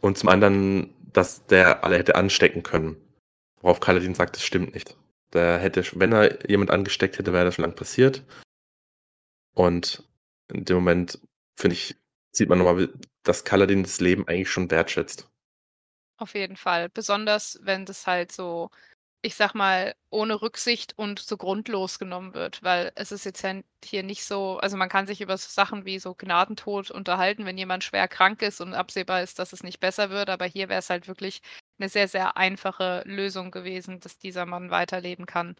Und 0.00 0.18
zum 0.18 0.30
anderen, 0.30 0.94
dass 1.12 1.46
der 1.46 1.84
alle 1.84 1.98
hätte 1.98 2.14
anstecken 2.16 2.62
können. 2.62 2.96
Worauf 3.60 3.80
Kaladin 3.80 4.14
sagt, 4.14 4.36
das 4.36 4.44
stimmt 4.44 4.74
nicht. 4.74 4.96
Der 5.32 5.58
hätte 5.58 5.84
wenn 5.94 6.12
er 6.12 6.48
jemand 6.50 6.70
angesteckt 6.70 7.18
hätte, 7.18 7.32
wäre 7.32 7.44
das 7.44 7.54
schon 7.56 7.64
lang 7.64 7.74
passiert. 7.74 8.24
Und 9.54 10.08
in 10.52 10.64
dem 10.64 10.76
Moment, 10.76 11.20
finde 11.58 11.74
ich, 11.74 11.96
sieht 12.32 12.48
man 12.48 12.58
noch 12.58 12.64
mal, 12.66 12.78
wie 12.78 12.88
dass 13.22 13.44
Kaladin 13.44 13.82
das 13.82 14.00
Leben 14.00 14.26
eigentlich 14.28 14.50
schon 14.50 14.70
wertschätzt. 14.70 15.30
Auf 16.18 16.34
jeden 16.34 16.56
Fall. 16.56 16.90
Besonders, 16.90 17.58
wenn 17.62 17.86
das 17.86 18.06
halt 18.06 18.30
so, 18.30 18.68
ich 19.22 19.36
sage 19.36 19.58
mal, 19.58 19.94
ohne 20.10 20.42
Rücksicht 20.42 20.98
und 20.98 21.20
so 21.20 21.36
grundlos 21.36 22.00
genommen 22.00 22.34
wird, 22.34 22.64
weil 22.64 22.92
es 22.96 23.12
ist 23.12 23.26
jetzt 23.26 23.44
n 23.44 23.64
hier 23.84 24.02
nicht 24.02 24.24
so 24.24 24.58
also, 24.60 24.78
man 24.78 24.88
kann 24.88 25.06
sich 25.06 25.20
über 25.20 25.38
so 25.38 25.48
Sachen 25.50 25.84
wie 25.86 26.00
so 26.00 26.14
Gnadentod 26.16 26.90
unterhalten, 26.90 27.46
wenn 27.46 27.58
jemand 27.58 27.84
schwer 27.84 28.08
krank 28.08 28.42
ist 28.42 28.62
und 28.62 28.74
absehbar 28.74 29.22
ist, 29.22 29.38
dass 29.40 29.52
es 29.52 29.62
nicht 29.62 29.80
besser 29.80 30.10
wird, 30.10 30.30
aber 30.30 30.46
hier 30.46 30.70
wäre 30.70 30.80
es 30.80 30.90
halt 30.90 31.08
wirklich 31.08 31.42
'ne 31.78 31.90
sehr, 31.90 32.08
sehr 32.08 32.38
einfache 32.38 33.02
Lösung 33.06 33.52
gewesen, 33.52 34.00
dass 34.00 34.18
dieser 34.18 34.46
Mann 34.46 34.70
weiterleben 34.72 35.26
kann, 35.26 35.56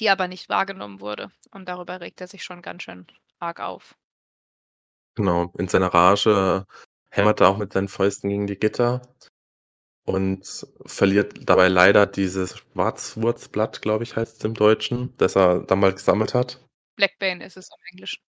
die 0.00 0.10
aber 0.10 0.28
nicht 0.28 0.48
wahrgenommen 0.50 1.00
wurde. 1.00 1.30
Und 1.52 1.68
darüber 1.68 2.00
regt 2.00 2.20
er 2.20 2.28
sich 2.28 2.44
schon 2.44 2.62
ganz 2.62 2.84
schön 2.84 3.06
arg 3.40 3.60
auf. 3.60 3.96
Genau, 5.18 5.50
in 5.58 5.66
seiner 5.66 5.94
Rage 5.94 6.66
hämmert 7.10 7.40
er 7.40 7.48
auch 7.48 7.56
mit 7.56 7.72
seinen 7.72 7.88
Fäusten 7.88 8.28
gegen 8.28 8.46
die 8.46 8.58
Gitter 8.58 9.00
und 10.06 10.66
verliert 10.86 11.48
dabei 11.48 11.68
leider 11.68 12.06
dieses 12.06 12.58
Schwarzwurzblatt, 12.58 13.82
glaube 13.82 14.04
ich, 14.04 14.16
heißt's 14.16 14.44
im 14.44 14.54
Deutschen, 14.54 15.14
das 15.18 15.36
er 15.36 15.60
damals 15.60 15.96
gesammelt 15.96 16.34
hat. 16.34 16.64
Blackbane 16.96 17.44
ist 17.44 17.56
es 17.56 17.68
im 17.70 17.82
Englischen. 17.92 18.20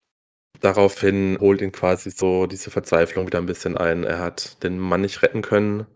Daraufhin 0.62 1.38
holt 1.40 1.62
ihn 1.62 1.72
quasi 1.72 2.10
so 2.12 2.48
diese 2.48 2.72
Verzweiflung 2.72 3.28
wieder 3.28 3.40
'n 3.40 3.46
bisschen 3.46 3.78
ein. 3.78 4.04
Er 4.04 4.20
hat 4.20 4.64
den 4.64 4.80
Mann 4.80 5.02
nicht 5.02 5.22
retten 5.22 5.42
können. 5.42 5.88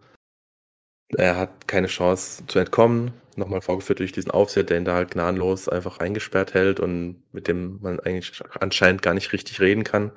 Er 1.17 1.37
hat 1.37 1.67
keine 1.67 1.87
Chance 1.87 2.45
zu 2.47 2.59
entkommen, 2.59 3.13
noch 3.35 3.47
mal 3.47 3.61
vorgeführt 3.61 3.99
durch 3.99 4.11
diesen 4.11 4.31
Aufseher, 4.31 4.63
der 4.63 4.77
ihn 4.77 4.85
da 4.85 4.93
halt 4.95 5.11
gnadenlos 5.11 5.67
einfach 5.67 5.99
eingesperrt 5.99 6.53
hält 6.53 6.79
und 6.79 7.21
mit 7.33 7.47
dem 7.47 7.79
man 7.81 7.99
eigentlich 7.99 8.41
anscheinend 8.59 9.01
gar 9.01 9.13
nicht 9.13 9.33
richtig 9.33 9.59
reden 9.59 9.83
kann. 9.83 10.11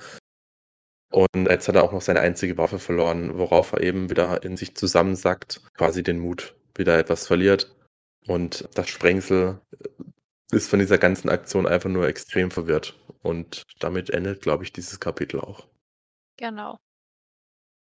Und 1.14 1.46
jetzt 1.48 1.68
hat 1.68 1.76
er 1.76 1.84
auch 1.84 1.92
noch 1.92 2.00
seine 2.02 2.20
einzige 2.20 2.58
Waffe 2.58 2.80
verloren, 2.80 3.38
worauf 3.38 3.72
er 3.72 3.82
eben 3.82 4.10
wieder 4.10 4.42
in 4.42 4.56
sich 4.56 4.74
zusammensackt, 4.74 5.60
quasi 5.74 6.02
den 6.02 6.18
Mut 6.18 6.56
wieder 6.74 6.98
etwas 6.98 7.28
verliert. 7.28 7.72
Und 8.26 8.68
das 8.74 8.88
Sprengsel, 8.88 9.60
ist 10.50 10.68
von 10.68 10.80
dieser 10.80 10.98
ganzen 10.98 11.28
Aktion 11.30 11.66
einfach 11.68 11.90
nur 11.90 12.08
extrem 12.08 12.50
verwirrt. 12.50 12.98
Und 13.22 13.62
damit 13.78 14.10
endet, 14.10 14.42
glaube 14.42 14.64
ich, 14.64 14.72
dieses 14.72 14.98
Kapitel 14.98 15.40
auch. 15.40 15.68
Genau. 16.36 16.78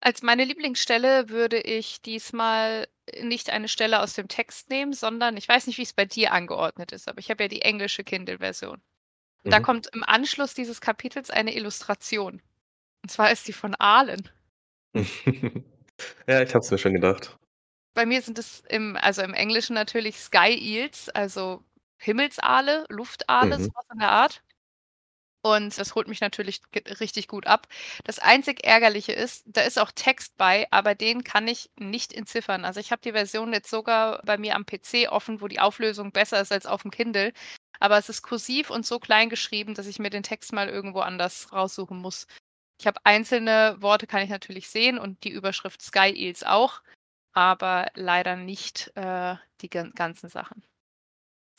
Als 0.00 0.22
meine 0.22 0.44
Lieblingsstelle 0.44 1.28
würde 1.28 1.60
ich 1.60 2.02
diesmal 2.02 2.88
nicht 3.22 3.50
eine 3.50 3.68
Stelle 3.68 4.00
aus 4.02 4.14
dem 4.14 4.28
Text 4.28 4.68
nehmen, 4.68 4.92
sondern 4.92 5.36
ich 5.36 5.48
weiß 5.48 5.66
nicht, 5.66 5.78
wie's 5.78 5.92
bei 5.94 6.04
dir 6.04 6.32
angeordnet 6.32 6.92
ist, 6.92 7.08
aber 7.08 7.18
ich 7.20 7.30
habe 7.30 7.44
ja 7.44 7.48
die 7.48 7.62
englische 7.62 8.04
Kindle-Version. 8.04 8.82
Da 9.44 9.60
Mhm. 9.60 9.62
kommt 9.62 9.88
im 9.94 10.02
Anschluss 10.04 10.54
dieses 10.54 10.80
Kapitels 10.80 11.30
eine 11.30 11.54
Illustration. 11.54 12.42
Und 13.02 13.10
zwar 13.10 13.30
ist 13.30 13.46
die 13.48 13.52
von 13.52 13.74
Aalen. 13.76 14.28
Ja, 16.26 16.42
ich 16.42 16.50
habe 16.54 16.60
es 16.64 16.70
mir 16.70 16.78
schon 16.78 16.94
gedacht. 16.94 17.36
Bei 17.94 18.06
mir 18.06 18.22
sind 18.22 18.38
es 18.38 18.60
im 18.68 18.96
also, 18.96 19.22
im 19.22 19.34
Englischen 19.34 19.74
natürlich 19.74 20.18
Sky 20.18 20.48
Eels, 20.58 21.08
also 21.10 21.62
Himmelsaale, 21.98 22.84
Luftaale, 22.88 23.58
so 23.60 23.68
Mhm. 23.68 23.72
was 23.74 23.86
in 23.92 23.98
der 23.98 24.10
Art. 24.10 24.42
Und 25.44 25.76
das 25.76 25.96
holt 25.96 26.06
mich 26.06 26.20
natürlich 26.20 26.60
richtig 27.00 27.26
gut 27.26 27.48
ab. 27.48 27.66
Das 28.04 28.20
einzig 28.20 28.64
Ärgerliche 28.64 29.12
ist, 29.12 29.42
da 29.46 29.62
ist 29.62 29.76
auch 29.78 29.90
Text 29.90 30.36
bei, 30.36 30.68
aber 30.70 30.94
den 30.94 31.24
kann 31.24 31.48
ich 31.48 31.70
nicht 31.76 32.12
entziffern. 32.12 32.64
Also, 32.64 32.78
ich 32.78 32.92
habe 32.92 33.02
die 33.02 33.10
Version 33.12 33.52
jetzt 33.52 33.68
sogar 33.70 34.22
bei 34.24 34.38
mir 34.38 34.54
am 34.54 34.64
PC 34.64 35.08
offen, 35.10 35.40
wo 35.40 35.48
die 35.48 35.58
Auflösung 35.60 36.12
besser 36.12 36.40
ist 36.40 36.52
als 36.52 36.66
aufm 36.66 36.90
Kindle, 36.92 37.32
aber 37.80 37.98
es 37.98 38.08
ist 38.08 38.22
kursiv 38.22 38.70
und 38.70 38.86
so 38.86 39.00
klein 39.00 39.28
geschrieben, 39.30 39.74
dass 39.74 39.88
ich 39.88 39.98
mir 39.98 40.10
den 40.10 40.22
Text 40.22 40.52
mal 40.52 40.68
irgendwo 40.68 41.00
anders 41.00 41.52
raussuchen 41.52 41.98
muss. 41.98 42.26
Ich 42.82 42.86
habe 42.88 42.98
einzelne 43.04 43.76
Worte 43.78 44.08
kann 44.08 44.22
ich 44.24 44.28
natürlich 44.30 44.68
sehen 44.68 44.98
und 44.98 45.22
die 45.22 45.30
Überschrift 45.30 45.80
Sky 45.80 46.10
Eels 46.16 46.42
auch, 46.42 46.82
aber 47.32 47.86
leider 47.94 48.34
nicht, 48.34 48.90
äh, 48.96 49.36
die 49.60 49.70
gan 49.70 49.92
ganzen 49.94 50.28
Sachen. 50.28 50.64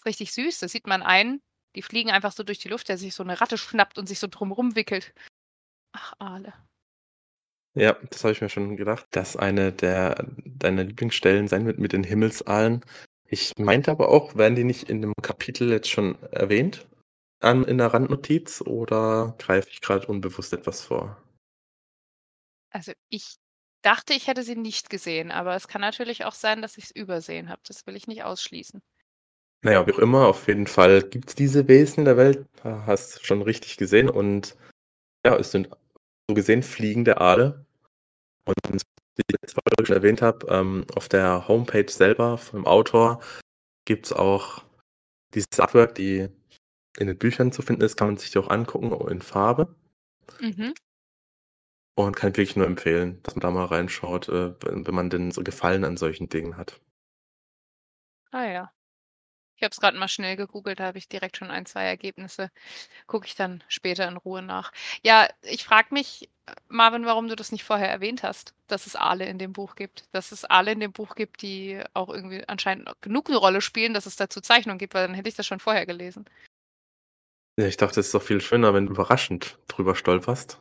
Richtig 0.05 0.33
süß, 0.33 0.59
da 0.59 0.67
sieht 0.67 0.87
man 0.87 1.03
einen, 1.03 1.41
die 1.75 1.81
fliegen 1.83 2.11
einfach 2.11 2.33
so 2.33 2.43
durch 2.43 2.59
die 2.59 2.69
Luft, 2.69 2.89
der 2.89 2.97
sich 2.97 3.15
so 3.15 3.23
'ne 3.23 3.41
Ratte 3.41 3.57
schnappt 3.57 3.97
und 3.97 4.07
sich 4.07 4.19
so 4.19 4.27
drum 4.27 4.51
rumwickelt. 4.51 5.13
Ach, 5.93 6.13
Aale. 6.19 6.53
Ja, 7.75 7.97
das 8.11 8.23
habe 8.23 8.33
ich 8.33 8.41
mir 8.41 8.49
schon 8.49 8.77
gedacht, 8.77 9.07
dass 9.11 9.35
eine 9.35 9.71
der 9.71 10.27
deiner 10.45 10.83
Lieblingsstellen 10.83 11.47
sein 11.47 11.65
wird 11.65 11.79
mit 11.79 11.91
den 11.93 12.03
Himmelsaalen. 12.03 12.81
Ich 13.25 13.53
meinte 13.57 13.89
aber 13.89 14.09
auch, 14.09 14.35
werden 14.35 14.55
die 14.55 14.63
nicht 14.63 14.89
in 14.89 15.01
dem 15.01 15.13
Kapitel 15.23 15.71
jetzt 15.71 15.89
schon 15.89 16.21
erwähnt 16.31 16.85
an 17.43 17.63
in 17.63 17.77
der 17.77 17.93
Randnotiz 17.93 18.61
oder 18.61 19.35
greife 19.37 19.69
ich 19.69 19.81
grad 19.81 20.07
unbewusst 20.07 20.53
etwas 20.53 20.81
vor? 20.81 21.21
Also, 22.71 22.93
ich 23.09 23.35
dachte, 23.83 24.13
ich 24.13 24.27
hätte 24.27 24.43
sie 24.43 24.55
nicht 24.55 24.89
gesehen, 24.89 25.31
aber 25.31 25.55
es 25.55 25.67
kann 25.67 25.81
natürlich 25.81 26.25
auch 26.25 26.33
sein, 26.33 26.61
dass 26.61 26.77
ich's 26.77 26.91
übersehen 26.91 27.49
habe. 27.49 27.61
Das 27.67 27.85
will 27.85 27.95
ich 27.95 28.07
nicht 28.07 28.23
ausschließen. 28.23 28.81
Na 29.61 29.71
ja, 29.71 29.87
wie 29.87 29.93
auch 29.93 29.99
immer, 29.99 30.27
auf 30.27 30.47
jeden 30.47 30.67
Fall 30.67 31.03
gibt's 31.03 31.35
diese 31.35 31.67
Wesen 31.67 31.99
in 31.99 32.05
der 32.05 32.17
Welt. 32.17 32.45
Ha 32.63 32.83
hast 32.85 33.25
schon 33.25 33.41
richtig 33.41 33.77
gesehen 33.77 34.09
und 34.09 34.57
ja, 35.25 35.37
es 35.37 35.51
sind 35.51 35.69
so 36.29 36.35
gesehen 36.35 36.63
fliegende 36.63 37.21
Aale. 37.21 37.65
Und 38.45 38.55
wie 39.15 39.21
ich 39.27 39.37
jetzt 39.41 39.55
schon 39.85 39.95
erwähnt 39.95 40.21
habe, 40.21 40.45
ähm, 40.49 40.85
auf 40.95 41.07
der 41.07 41.47
Homepage 41.47 41.89
selber 41.89 42.37
vom 42.37 42.65
Autor 42.65 43.21
gibt's 43.85 44.11
auch 44.11 44.63
dieses 45.33 45.59
Artwork, 45.59 45.95
die 45.95 46.29
in 46.97 47.07
den 47.07 47.17
Büchern 47.17 47.51
zu 47.51 47.61
finden 47.61 47.83
ist, 47.83 47.97
kann 47.97 48.07
man 48.09 48.17
sich 48.17 48.31
die 48.31 48.39
auch 48.39 48.49
angucken, 48.49 48.93
auch 48.93 49.07
in 49.07 49.21
Farbe. 49.21 49.75
Mhm. 50.41 50.73
Und 51.97 52.15
kann 52.15 52.31
ich 52.31 52.37
wirklich 52.37 52.55
nur 52.55 52.65
empfehlen, 52.65 53.19
dass 53.23 53.35
man 53.35 53.41
da 53.41 53.51
mal 53.51 53.65
reinschaut, 53.65 54.27
äh, 54.29 54.53
wenn 54.63 54.95
man 54.95 55.09
denn 55.11 55.29
so 55.31 55.43
Gefallen 55.43 55.83
an 55.85 55.95
solchen 55.97 56.27
Dingen 56.27 56.57
hat. 56.57 56.79
Ah 58.33 58.45
ja. 58.45 58.71
Ich 59.57 59.63
habe 59.63 59.71
es 59.73 59.79
grad 59.81 59.95
mal 59.95 60.07
schnell 60.09 60.35
gegoogelt, 60.37 60.79
da 60.79 60.85
habe 60.85 60.97
ich 60.99 61.09
direkt 61.09 61.37
schon 61.37 61.51
1, 61.51 61.65
2 61.65 61.83
Ergebnisse. 61.85 62.51
Gucke 63.07 63.27
ich 63.27 63.35
dann 63.35 63.63
später 63.69 64.07
in 64.07 64.17
Ruhe 64.17 64.41
nach. 64.43 64.71
Ja, 65.03 65.29
ich 65.43 65.65
frage 65.65 65.89
mich, 65.93 66.29
äh, 66.47 66.53
Marvin, 66.69 67.05
warum 67.05 67.27
du 67.29 67.35
das 67.35 67.51
nicht 67.51 67.63
vorher 67.65 67.89
erwähnt 67.89 68.23
hast, 68.23 68.55
dass 68.67 68.87
es 68.87 68.95
Aale 68.95 69.25
in 69.27 69.39
dem 69.39 69.53
Buch 69.53 69.75
gibt. 69.75 70.05
Dass 70.13 70.31
es 70.33 70.45
Aale 70.45 70.73
in 70.73 70.81
dem 70.81 70.93
Buch 70.93 71.15
gibt, 71.15 71.41
die 71.43 71.81
auch 71.93 72.09
irgendwie 72.09 72.47
anscheinend 72.49 72.89
genug 73.01 73.29
'ne 73.29 73.37
Rolle 73.37 73.61
spielen, 73.61 73.93
dass 73.95 74.05
es 74.07 74.15
dazu 74.17 74.41
Zeichnungen 74.41 74.79
gibt, 74.79 74.93
weil 74.95 75.07
dann 75.07 75.15
hätte 75.15 75.29
ich 75.29 75.35
das 75.35 75.47
schon 75.47 75.59
vorher 75.61 75.85
gelesen. 75.87 76.25
Ja, 77.57 77.67
ich 77.67 77.77
dachte, 77.77 77.99
es 77.99 78.07
ist 78.07 78.15
doch 78.15 78.21
viel 78.23 78.41
schöner, 78.41 78.73
wenn 78.73 78.87
du 78.87 78.93
überraschend 78.93 79.59
drüber 79.67 79.95
stolperst. 79.95 80.59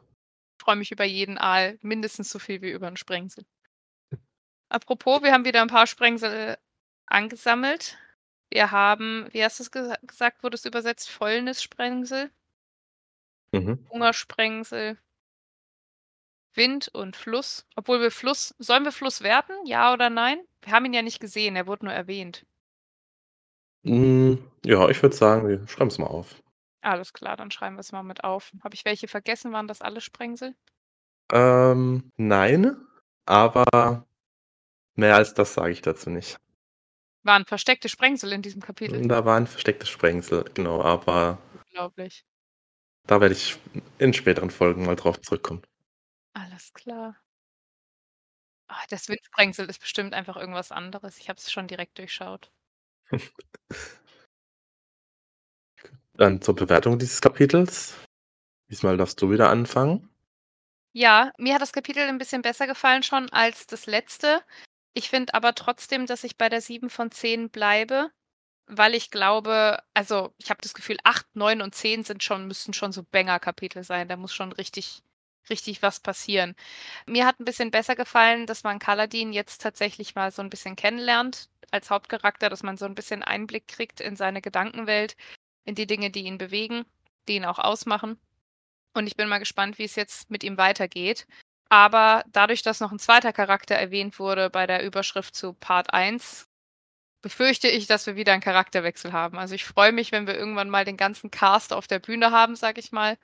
Freue 0.61 0.76
mich 0.76 0.93
über 0.93 1.05
jeden 1.05 1.38
Aal 1.38 1.78
mindestens 1.82 2.30
so 2.30 2.38
viel 2.38 2.62
wie 2.62 2.70
über 2.70 2.86
'n 2.88 2.97
Sprengsel. 2.97 3.45
Apropos, 4.72 5.22
wir 5.22 5.32
haben 5.32 5.45
wieder 5.45 5.61
'n 5.62 5.68
paar 5.68 5.86
Sprengsel 5.86 6.57
angesammelt. 7.07 7.99
Wir 8.51 8.70
haben 8.70 9.28
wie 9.32 9.45
hast 9.45 9.61
du's 9.61 9.70
gesa 9.70 9.97
gesagt, 10.03 10.43
wurde 10.43 10.55
es 10.57 10.64
übersetzt? 10.64 11.11
Fäulnissprengsel? 11.11 12.32
Mhm. 13.55 13.82
Hungersprengsel. 13.90 14.97
Wind 16.57 16.88
und 16.93 17.16
Fluss. 17.16 17.64
Obwohl 17.76 18.01
wir 18.01 18.11
Fluss 18.11 18.55
sollen 18.59 18.84
wir 18.84 18.93
Fluss 18.93 19.22
werten? 19.22 19.53
Ja 19.64 19.93
oder 19.93 20.11
nein? 20.11 20.38
Wir 20.62 20.72
haben 20.72 20.84
ihn 20.84 20.93
ja 20.93 21.03
nicht 21.03 21.20
gesehen, 21.20 21.57
er 21.57 21.66
wurde 21.66 21.86
nur 21.86 21.95
erwähnt. 21.95 22.45
Hm, 23.84 24.38
ja, 24.64 24.88
ich 24.90 25.03
würde 25.03 25.16
sagen, 25.16 25.49
wir 25.49 25.66
schreiben's 25.66 25.99
mal 25.99 26.07
auf. 26.07 26.41
Alles 26.83 27.12
klar, 27.12 27.37
dann 27.37 27.51
schreiben 27.51 27.76
wir's 27.76 27.93
mal 27.93 28.03
mit 28.03 28.24
auf. 28.24 28.53
Habe 28.62 28.74
ich 28.74 28.85
welche 28.85 29.09
vergessen? 29.09 29.53
Waren 29.53 29.68
das 29.68 29.80
alle 29.80 30.01
Sprengsel? 30.01 30.55
Ähm, 31.33 32.11
nein, 32.16 32.76
aber 33.26 34.07
mehr 34.97 35.16
als 35.16 35.35
das 35.35 35.55
sage 35.55 35.72
ich 35.72 35.83
dazu 35.83 36.11
nicht. 36.11 36.39
Waren 37.24 37.47
versteckte 37.47 37.89
Sprengsel 37.89 38.33
in 38.33 38.43
diesem 38.43 38.62
Kapitel? 38.62 39.07
Da 39.09 39.24
waren 39.24 39.47
versteckte 39.47 39.87
Sprengsel, 39.87 40.45
genau, 40.55 40.83
aber 40.83 41.39
Unglaublich. 41.66 42.24
da 43.07 43.20
werde 43.20 43.35
ich 43.35 43.59
in 43.99 44.12
späteren 44.12 44.51
Folgen 44.51 44.85
mal 44.87 44.97
drauf 44.97 45.20
zurückkommen. 45.20 45.62
Alles 46.35 46.72
klar. 46.74 47.16
Ah, 48.68 48.85
das 48.91 49.09
Windsprengsel 49.09 49.68
ist 49.68 49.78
bestimmt 49.80 50.14
einfach 50.14 50.37
irgendwas 50.37 50.72
anderes. 50.72 51.18
Ich 51.18 51.28
habe 51.28 51.39
es 51.39 51.53
schon 51.53 51.68
direkt 51.68 51.99
durchschaut. 51.99 52.51
Dann 56.16 56.42
zur 56.42 56.54
Bewertung 56.54 56.98
dieses 56.98 57.20
Kapitels. 57.20 57.94
Diesmal 58.70 58.96
darfst 58.98 59.22
du 59.22 59.30
wieder 59.30 59.50
anfangen. 59.50 60.08
Ja, 60.96 61.32
mir 61.38 61.54
hat 61.54 61.62
das 61.62 61.72
Kapitel 61.72 62.02
'n 62.06 62.18
bisschen 62.18 62.42
besser 62.42 62.66
gefallen 62.66 63.02
schon 63.02 63.30
als 63.30 63.66
das 63.66 63.86
letzte. 63.86 64.42
Ich 64.92 65.08
finde 65.08 65.32
aber 65.32 65.54
trotzdem, 65.54 66.04
dass 66.06 66.22
ich 66.22 66.36
bei 66.36 66.50
der 66.50 66.60
7 66.60 66.90
von 66.90 67.10
10 67.10 67.48
bleibe, 67.48 68.10
weil 68.66 68.94
ich 68.94 69.10
glaube 69.10 69.78
also, 69.94 70.34
ich 70.38 70.50
habe 70.50 70.60
das 70.62 70.74
Gefühl, 70.74 70.98
8, 71.04 71.26
9 71.36 71.62
und 71.62 71.74
10 71.74 72.04
sind 72.04 72.22
schon 72.24 72.46
müssten 72.48 72.74
schon 72.74 72.92
so 72.92 73.04
Banger-Kapitel 73.04 73.84
sein. 73.84 74.08
Da 74.08 74.16
muss 74.16 74.34
schon 74.34 74.52
richtig 74.52 75.02
richtig 75.50 75.82
was 75.82 76.00
passieren. 76.00 76.56
Mir 77.06 77.26
hat 77.26 77.40
'n 77.40 77.44
bisschen 77.46 77.70
besser 77.72 77.96
gefallen, 77.96 78.46
dass 78.46 78.64
man 78.64 78.78
Kaladin 78.80 79.32
jetzt 79.32 79.62
tatsächlich 79.62 80.14
mal 80.16 80.32
so 80.32 80.42
'n 80.42 80.50
bisschen 80.50 80.76
kennenlernt 80.76 81.50
als 81.72 81.90
Hauptcharakter, 81.90 82.50
dass 82.50 82.62
man 82.64 82.76
so 82.78 82.86
'n 82.86 82.94
bisschen 82.96 83.22
Einblick 83.24 83.68
kriegt 83.68 84.00
in 84.00 84.16
seine 84.16 84.42
Gedankenwelt, 84.42 85.16
in 85.66 85.74
die 85.76 85.86
Dinge, 85.86 86.10
die 86.10 86.24
ihn 86.24 86.38
bewegen, 86.38 86.84
die 87.28 87.36
ihn 87.36 87.44
auch 87.46 87.58
ausmachen. 87.58 88.18
Und 88.94 89.06
ich 89.08 89.16
bin 89.16 89.28
mal 89.28 89.38
gespannt, 89.38 89.78
wie 89.78 89.84
es 89.84 89.96
jetzt 89.96 90.30
mit 90.30 90.44
ihm 90.44 90.58
weitergeht. 90.58 91.26
Aber 91.70 92.24
dadurch, 92.32 92.62
dass 92.62 92.80
noch 92.80 92.92
'n 92.92 92.98
zweiter 93.00 93.32
Charakter 93.34 93.74
erwähnt 93.76 94.18
wurde 94.20 94.50
bei 94.50 94.66
der 94.66 94.84
Überschrift 94.84 95.34
zu 95.36 95.54
Part 95.54 95.94
1, 95.94 96.46
befürchte 97.22 97.68
ich, 97.68 97.86
dass 97.88 98.06
wir 98.06 98.16
wieder 98.16 98.34
'n 98.34 98.40
Charakterwechsel 98.42 99.12
haben. 99.12 99.38
Also, 99.38 99.54
ich 99.56 99.64
freue 99.66 99.92
mich, 99.92 100.12
wenn 100.12 100.26
wir 100.28 100.36
irgendwann 100.36 100.70
mal 100.70 100.84
den 100.86 100.96
ganzen 100.98 101.30
Cast 101.32 101.72
auf 101.74 101.86
der 101.88 102.00
Bühne 102.00 102.32
haben, 102.32 102.56
sage 102.56 102.80
ich 102.80 102.92
mal. 102.92 103.18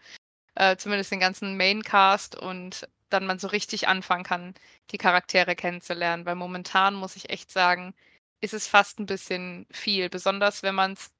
Äh, 0.56 0.76
zumindest 0.78 1.12
den 1.12 1.20
ganzen 1.20 1.56
Main-Cast 1.58 2.36
und 2.36 2.88
dann 3.10 3.26
man 3.26 3.38
so 3.40 3.48
richtig 3.48 3.88
anfangen 3.88 4.24
kann, 4.24 4.54
die 4.92 4.98
Charaktere 4.98 5.56
kennenzulernen. 5.56 6.26
Weil 6.26 6.36
momentan 6.36 6.94
muss 6.96 7.16
ich 7.16 7.30
echt 7.30 7.50
sagen, 7.52 7.94
ist 8.42 8.54
es 8.54 8.68
fast 8.68 9.00
'n 9.00 9.06
bisschen 9.06 9.66
viel, 9.72 10.10
besonders 10.10 10.62
wenn 10.64 10.74
man's 10.76 11.10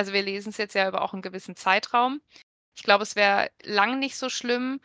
also, 0.00 0.12
wir 0.14 0.22
lesen's 0.22 0.58
jetzt 0.58 0.74
ja 0.74 0.88
über 0.88 1.02
auch 1.02 1.14
'n 1.14 1.22
gewissen 1.22 1.56
Zeitraum. 1.56 2.22
Ich 2.76 2.84
glaube, 2.84 3.02
es 3.04 3.16
wäre 3.16 3.50
lang 3.64 3.98
nicht 4.00 4.16
so 4.16 4.28
schlimm 4.30 4.80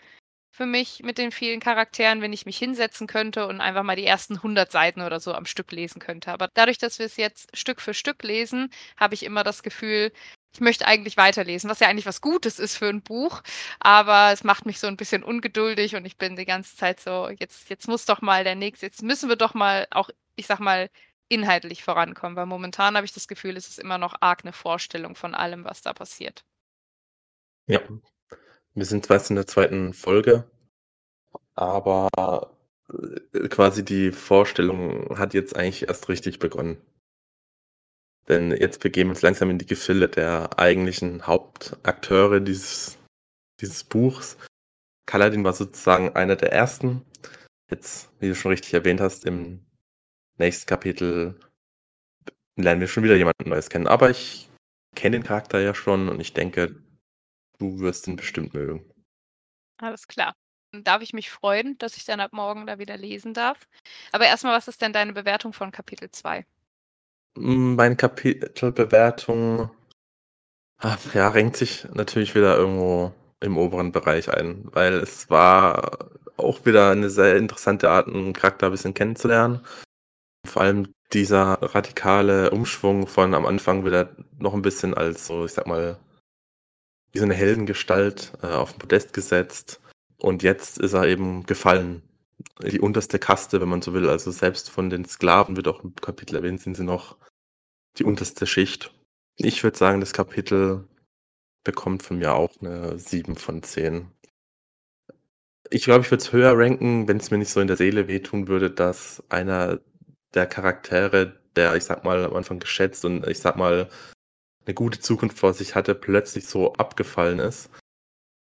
für 0.51 0.65
mich 0.67 1.03
mit 1.03 1.17
den 1.19 1.31
vielen 1.33 1.59
Charakteren, 1.61 2.21
wenn 2.21 2.33
ich 2.33 2.45
mich 2.47 2.57
hinsetzen 2.59 3.07
könnte 3.07 3.47
und 3.47 3.61
einfach 3.61 3.83
mal 3.83 3.95
die 3.97 4.05
ersten 4.05 4.43
100 4.43 4.71
Seiten 4.71 5.01
oder 5.01 5.19
so 5.21 5.33
am 5.35 5.45
Stück 5.47 5.71
lesen 5.73 5.99
könnte. 6.01 6.31
Aber 6.33 6.49
dadurch, 6.55 6.77
dass 6.79 6.99
wir 6.99 7.07
es 7.07 7.17
jetzt 7.17 7.55
Stück 7.57 7.81
für 7.81 7.93
Stück 7.95 8.23
lesen, 8.23 8.71
habe 8.97 9.15
ich 9.15 9.23
immer 9.23 9.43
das 9.45 9.63
Gefühl, 9.63 10.11
ich 10.53 10.61
möchte 10.61 10.87
eigentlich 10.87 11.17
weiterlesen, 11.17 11.69
was 11.69 11.79
ja 11.81 11.87
eigentlich 11.89 12.05
was 12.07 12.21
Gutes 12.21 12.59
ist 12.59 12.77
für 12.77 12.89
'n 12.89 13.03
Buch, 13.03 13.43
aber 13.81 14.31
es 14.33 14.43
macht 14.45 14.65
mich 14.67 14.79
so 14.79 14.87
'n 14.87 14.97
bisschen 14.97 15.23
ungeduldig 15.23 15.95
und 15.95 16.05
ich 16.05 16.17
bin 16.17 16.35
die 16.37 16.45
ganze 16.45 16.75
Zeit 16.77 16.99
so: 17.01 17.29
„Jetzt 17.39 17.69
jetzt 17.69 17.87
muss 17.89 18.05
doch 18.05 18.21
mal 18.21 18.43
der 18.45 18.55
nächste 18.55 18.87
jetzt 18.87 19.03
müssen 19.03 19.29
wir 19.29 19.37
doch 19.37 19.53
mal 19.55 19.87
auch, 19.91 20.09
ich 20.37 20.47
sage 20.47 20.63
mal, 20.63 20.89
inhaltlich 21.29 21.83
vorankommen“, 21.83 22.35
weil 22.37 22.45
momentan 22.45 22.95
habe 22.95 23.05
ich 23.05 23.13
das 23.13 23.27
Gefühl, 23.27 23.57
es 23.57 23.67
ist 23.69 23.79
immer 23.79 23.97
noch 23.97 24.15
arg 24.21 24.43
'ne 24.45 24.53
Vorstellung 24.53 25.15
von 25.15 25.35
allem, 25.35 25.65
was 25.65 25.81
da 25.81 25.93
passiert. 25.93 26.43
Ja. 27.69 27.79
Wir 28.75 28.85
sind 28.85 29.05
zwar 29.05 29.17
jetzt 29.17 29.29
in 29.31 29.35
der 29.37 29.47
2. 29.47 29.93
Folge, 29.93 30.49
aber, 31.55 32.09
äh, 33.33 33.47
quasi 33.49 33.85
die 33.85 34.11
Vorstellung 34.11 35.17
hat 35.19 35.33
jetzt 35.35 35.55
eigentlich 35.55 35.87
erst 35.89 36.09
richtig 36.09 36.39
begonnen. 36.39 36.77
Denn 38.27 38.51
jetzt 38.51 38.79
begeben 38.81 39.09
wir 39.09 39.13
uns 39.13 39.21
langsam 39.21 39.49
in 39.51 39.59
die 39.59 39.65
Gefilde 39.67 40.09
der 40.09 40.57
eigentlichen 40.57 41.27
Hauptakteure 41.27 42.39
dieses 42.39 42.97
dieses 43.61 43.83
Buchs. 43.85 44.37
Kaladin 45.07 45.43
war 45.45 45.53
sozusagen 45.53 46.15
einer 46.15 46.35
der 46.37 46.53
Ersten. 46.53 47.03
Jetzt, 47.71 48.09
wie 48.21 48.29
du 48.29 48.35
schon 48.35 48.51
richtig 48.51 48.73
erwähnt 48.75 49.01
hast, 49.01 49.25
im 49.25 49.64
nächsten 50.37 50.67
Kapitel 50.67 51.39
lernen 52.57 52.81
wir 52.81 52.87
schon 52.87 53.03
wieder 53.03 53.15
jemanden 53.15 53.49
Neues 53.49 53.69
kennen. 53.69 53.87
Aber 53.87 54.09
ich 54.09 54.49
kenne 54.95 55.17
den 55.17 55.23
Charakter 55.23 55.59
ja 55.59 55.73
schon 55.75 56.09
und 56.09 56.19
ich 56.21 56.33
denke, 56.33 56.75
du 57.59 57.79
wirst 57.79 58.07
ihn 58.07 58.17
bestimmt 58.17 58.53
mögen. 58.53 58.85
Alles 59.79 60.07
klar. 60.07 60.35
Dann 60.71 60.83
darf 60.83 61.01
ich 61.01 61.13
mich 61.13 61.29
freuen, 61.29 61.77
dass 61.77 61.97
ich 61.97 62.05
dann 62.05 62.19
ab 62.19 62.31
morgen 62.33 62.65
da 62.67 62.79
wieder 62.79 62.97
lesen 62.97 63.33
darf. 63.33 63.67
Aber 64.11 64.25
erst 64.25 64.43
mal, 64.43 64.55
was 64.55 64.67
ist 64.67 64.81
denn 64.81 64.93
deine 64.93 65.13
Bewertung 65.13 65.53
von 65.53 65.71
Kapitel 65.71 66.09
2? 66.11 66.45
Hm, 67.37 67.75
meine 67.75 67.95
Kapitelbewertung 67.97 69.69
ach 70.79 71.13
ja, 71.15 71.29
renkt 71.29 71.57
sich 71.57 71.87
natürlich 71.93 72.35
wieder 72.35 72.57
irgendwo 72.57 73.13
im 73.41 73.57
oberen 73.57 73.91
Bereich 73.91 74.29
ein, 74.29 74.65
weil 74.73 74.95
es 74.95 75.29
war 75.29 75.99
auch 76.37 76.65
wieder 76.65 76.93
'ne 76.95 77.09
sehr 77.09 77.37
interessante 77.37 77.89
Art, 77.89 78.07
'n 78.07 78.33
Charakter 78.33 78.67
'n 78.67 78.71
bisschen 78.71 78.93
kennenzulernen. 78.93 79.61
Vor 80.45 80.61
allem 80.63 80.87
dieser 81.13 81.59
radikale 81.61 82.51
Umschwung 82.51 83.07
von 83.07 83.33
am 83.33 83.45
Anfang 83.45 83.83
wird 83.83 83.93
er 83.93 84.15
noch 84.39 84.53
'n 84.53 84.61
bisschen 84.61 84.93
als 84.93 85.27
so, 85.27 85.45
ich 85.45 85.51
sage 85.53 85.69
mal 85.69 85.99
wie 87.13 87.19
so 87.19 87.25
'ne 87.25 87.33
Heldengestalt, 87.33 88.33
äh, 88.41 88.47
auf'n 88.47 88.77
Podest 88.77 89.13
gesetzt 89.13 89.79
und 90.17 90.43
jetzt 90.43 90.77
ist 90.79 90.93
er 90.93 91.07
eben 91.07 91.45
gefallen. 91.45 92.01
Die 92.61 92.79
unterste 92.79 93.19
Kaste, 93.19 93.61
wenn 93.61 93.69
man 93.69 93.81
so 93.81 93.93
will. 93.93 94.09
Also, 94.09 94.31
selbst 94.31 94.69
von 94.69 94.89
den 94.89 95.05
Sklaven 95.05 95.55
wird 95.55 95.67
auch 95.67 95.83
im 95.83 95.95
Kapitel 95.95 96.35
erwähnt, 96.35 96.61
sind 96.61 96.75
sie 96.75 96.83
noch 96.83 97.17
die 97.99 98.05
unterste 98.05 98.47
Schicht. 98.47 98.93
Ich 99.37 99.63
würde 99.63 99.77
sagen, 99.77 100.01
das 100.01 100.13
Kapitel 100.13 100.87
bekommt 101.65 102.03
von 102.03 102.19
mir 102.19 102.33
auch 102.35 102.51
'ne 102.61 102.99
7 102.99 103.35
von 103.37 103.63
10. 103.63 104.11
Ich 105.71 105.83
glaube, 105.85 106.01
ich 106.05 106.11
würde 106.11 106.21
es 106.23 106.31
höher 106.31 106.53
ranken, 106.57 107.07
wenn's 107.07 107.31
mir 107.31 107.37
nicht 107.39 107.49
so 107.49 107.59
in 107.59 107.67
der 107.67 107.77
Seele 107.77 108.07
wehtun 108.07 108.47
würde, 108.47 108.69
dass 108.71 109.23
einer 109.29 109.79
der 110.35 110.47
Charaktere, 110.47 111.39
der, 111.55 111.75
ich 111.75 111.83
sage 111.85 112.01
mal, 112.05 112.25
am 112.25 112.35
Anfang 112.35 112.59
geschätzt 112.59 113.05
und 113.05 113.27
ich 113.27 113.39
sage 113.39 113.57
mal, 113.59 113.89
'ne 114.67 114.73
gute 114.75 114.99
Zukunft 115.01 115.39
vor 115.39 115.53
sich 115.53 115.75
hatte, 115.75 115.95
plötzlich 115.95 116.47
so 116.47 116.73
abgefallen 116.75 117.39
ist. 117.39 117.69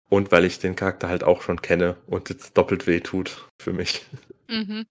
Und 0.09 0.31
weil 0.31 0.45
ich 0.45 0.59
den 0.59 0.75
Charakter 0.75 1.09
halt 1.09 1.23
auch 1.23 1.41
schon 1.43 1.61
kenne 1.61 1.97
und 2.07 2.29
jetzt 2.29 2.57
doppelt 2.57 2.87
wehtut 2.87 3.47
für 3.61 3.73
mich. 3.73 4.05
Mhm. 4.49 4.85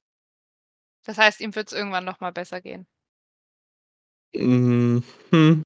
Das 1.07 1.19
heißt, 1.19 1.41
ihm 1.41 1.55
wird's 1.55 1.73
irgendwann 1.73 2.05
noch 2.05 2.21
mal 2.21 2.31
besser 2.33 2.61
gehen? 2.61 2.87
Hm, 4.35 5.03
hm. 5.31 5.63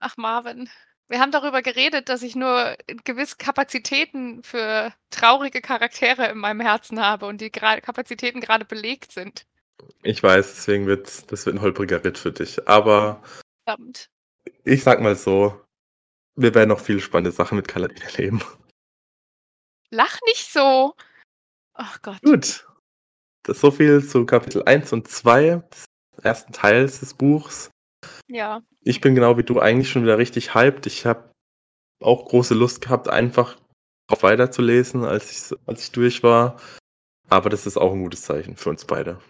Ach, 0.00 0.16
Marvin, 0.16 0.68
wir 1.08 1.20
haben 1.20 1.30
darüber 1.30 1.62
geredet, 1.62 2.08
dass 2.08 2.22
ich 2.22 2.34
nur 2.34 2.76
gewisse 3.04 3.36
Kapazitäten 3.36 4.42
für 4.42 4.92
traurige 5.10 5.60
Charaktere 5.60 6.26
in 6.28 6.38
meinem 6.38 6.60
Herzen 6.60 7.00
habe 7.00 7.26
und 7.26 7.40
die 7.40 7.52
gra 7.52 7.80
Kapazitäten 7.80 8.40
grade 8.40 8.64
belegt 8.64 9.12
sind. 9.12 9.44
Ich 10.02 10.22
weiß, 10.22 10.54
deswegen 10.56 10.86
wird's 10.86 11.26
das 11.26 11.46
wird 11.46 11.56
'n 11.56 11.62
holpriger 11.62 12.04
Ritt 12.04 12.18
für 12.18 12.32
dich. 12.32 12.66
Aber 12.68 13.22
Verdammt. 13.66 14.06
ich 14.64 14.82
sage 14.82 15.02
mal 15.02 15.16
so, 15.16 15.60
wir 16.36 16.54
werden 16.54 16.70
noch 16.70 16.80
viele 16.80 17.00
spannende 17.00 17.32
Sachen 17.32 17.56
mit 17.56 17.68
Kaladin 17.68 18.02
erleben. 18.02 18.42
Lach 19.90 20.18
nicht 20.26 20.50
so. 20.50 20.94
Ach 21.74 22.00
Gott. 22.02 22.20
Gut. 22.22 22.66
Das 23.44 23.60
so 23.60 23.70
viel 23.70 24.06
zu 24.06 24.26
Kapitel 24.26 24.62
1 24.64 24.92
und 24.92 25.08
2 25.08 25.62
des 26.16 26.24
1. 26.24 26.52
Teils 26.52 27.00
des 27.00 27.14
Buchs. 27.14 27.70
Ja. 28.28 28.62
Ich 28.82 29.00
bin 29.00 29.14
genau 29.14 29.36
wie 29.38 29.44
du 29.44 29.60
eigentlich 29.60 29.90
schon 29.90 30.02
wieder 30.04 30.18
richtig 30.18 30.54
hyped. 30.54 30.86
Ich 30.86 31.06
habe 31.06 31.30
auch 32.02 32.24
große 32.26 32.54
Lust 32.54 32.82
gehabt, 32.82 33.08
einfach 33.08 33.56
auch 34.10 34.22
weiterzulesen, 34.22 35.04
als 35.04 35.30
ich's 35.30 35.54
als 35.66 35.82
ich 35.84 35.92
durch 35.92 36.22
war. 36.22 36.60
Aber 37.28 37.50
das 37.50 37.66
ist 37.66 37.76
auch 37.78 37.92
'n 37.92 38.02
gutes 38.04 38.22
Zeichen 38.22 38.56
für 38.56 38.70
uns 38.70 38.84
beide. 38.86 39.20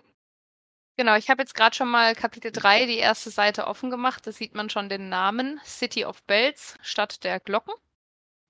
Genau, 1.02 1.16
ich 1.16 1.30
habe 1.30 1.42
jetzt 1.42 1.56
grad 1.56 1.74
schon 1.74 1.88
mal 1.90 2.14
Kapitel 2.14 2.52
3, 2.52 2.86
die 2.86 3.02
1. 3.02 3.24
Seite 3.24 3.66
offen 3.66 3.90
gemacht. 3.90 4.24
Da 4.24 4.30
sieht 4.30 4.54
man 4.54 4.70
schon 4.70 4.88
den 4.88 5.08
Namen 5.08 5.60
City 5.64 6.04
of 6.04 6.22
Bells, 6.28 6.78
Stadt 6.80 7.24
der 7.24 7.40
Glocken, 7.40 7.74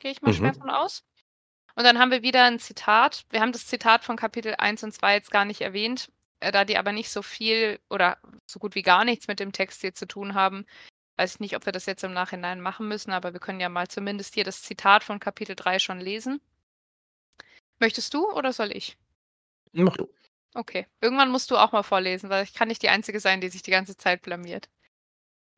gehe 0.01 0.11
ich 0.11 0.21
mal 0.21 0.35
schwer 0.35 0.53
Mhm. 0.53 0.59
von 0.59 0.69
aus. 0.69 1.03
Und 1.77 1.85
dann 1.85 1.99
haben 1.99 2.11
wir 2.11 2.21
wieder 2.21 2.45
'n 2.45 2.59
Zitat. 2.59 3.25
Wir 3.31 3.41
haben 3.41 3.53
das 3.53 3.67
Zitat 3.67 4.05
von 4.05 4.17
Kapitel 4.19 4.55
1 4.59 4.85
und 4.85 4.93
2 4.93 5.15
jetzt 5.15 5.31
gar 5.31 5.47
nicht 5.47 5.63
erwähnt, 5.63 6.13
äh, 6.41 6.53
da 6.53 6.67
die 6.67 6.77
aber 6.77 6.93
nicht 6.93 7.09
so 7.11 7.23
viel 7.23 7.81
oder 7.89 8.19
so 8.47 8.59
gut 8.59 8.75
wie 8.75 8.83
gar 8.83 9.07
nichts 9.07 9.29
mit 9.29 9.41
dem 9.41 9.53
Text 9.53 9.81
hier 9.81 9.95
zu 9.95 10.07
tun 10.07 10.35
haben. 10.35 10.67
Weiß 11.17 11.37
ich 11.37 11.41
nicht, 11.41 11.57
ob 11.57 11.65
wir 11.65 11.73
das 11.73 11.87
jetzt 11.87 12.05
im 12.05 12.13
Nachhinein 12.13 12.61
machen 12.61 12.87
müssen, 12.87 13.13
aber 13.13 13.33
wir 13.33 13.41
können 13.41 13.61
ja 13.61 13.71
mal 13.71 13.89
zumindest 13.89 14.35
hier 14.35 14.45
das 14.45 14.61
Zitat 14.61 15.05
von 15.05 15.21
Kapitel 15.21 15.57
3 15.57 15.79
schon 15.79 16.01
lesen. 16.01 16.39
Möchtest 17.79 18.13
du 18.13 18.31
oder 18.31 18.53
soll 18.53 18.77
ich? 18.77 18.99
Mach 19.73 19.97
du. 19.97 20.07
Okay. 20.55 20.87
Irgendwann 21.01 21.31
musst 21.31 21.51
du 21.51 21.57
auch 21.57 21.73
mal 21.73 21.83
vorlesen, 21.83 22.29
weil 22.29 22.45
ich 22.45 22.53
kann 22.53 22.69
nicht 22.69 22.83
die 22.83 22.91
Einzige 22.91 23.21
sein, 23.21 23.41
die 23.41 23.49
sich 23.49 23.63
die 23.63 23.71
ganze 23.71 23.97
Zeit 23.97 24.23
blamiert. 24.23 24.69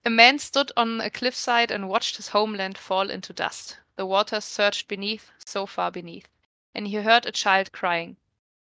A 0.07 0.11
man 0.11 0.39
stood 0.39 0.77
on 0.77 1.01
a 1.01 1.11
cliffside 1.11 1.75
and 1.75 1.89
watched 1.89 2.17
his 2.17 2.33
homeland 2.33 2.79
fall 2.79 3.11
into 3.11 3.33
dust. 3.33 3.81
The 3.97 4.07
waters 4.07 4.45
surged 4.45 4.87
beneath, 4.87 5.33
so 5.45 5.67
far 5.67 5.91
beneath, 5.91 6.29
and 6.75 6.87
he 6.87 6.97
heard 7.03 7.27
a 7.27 7.33
child 7.33 7.73
crying. 7.73 8.17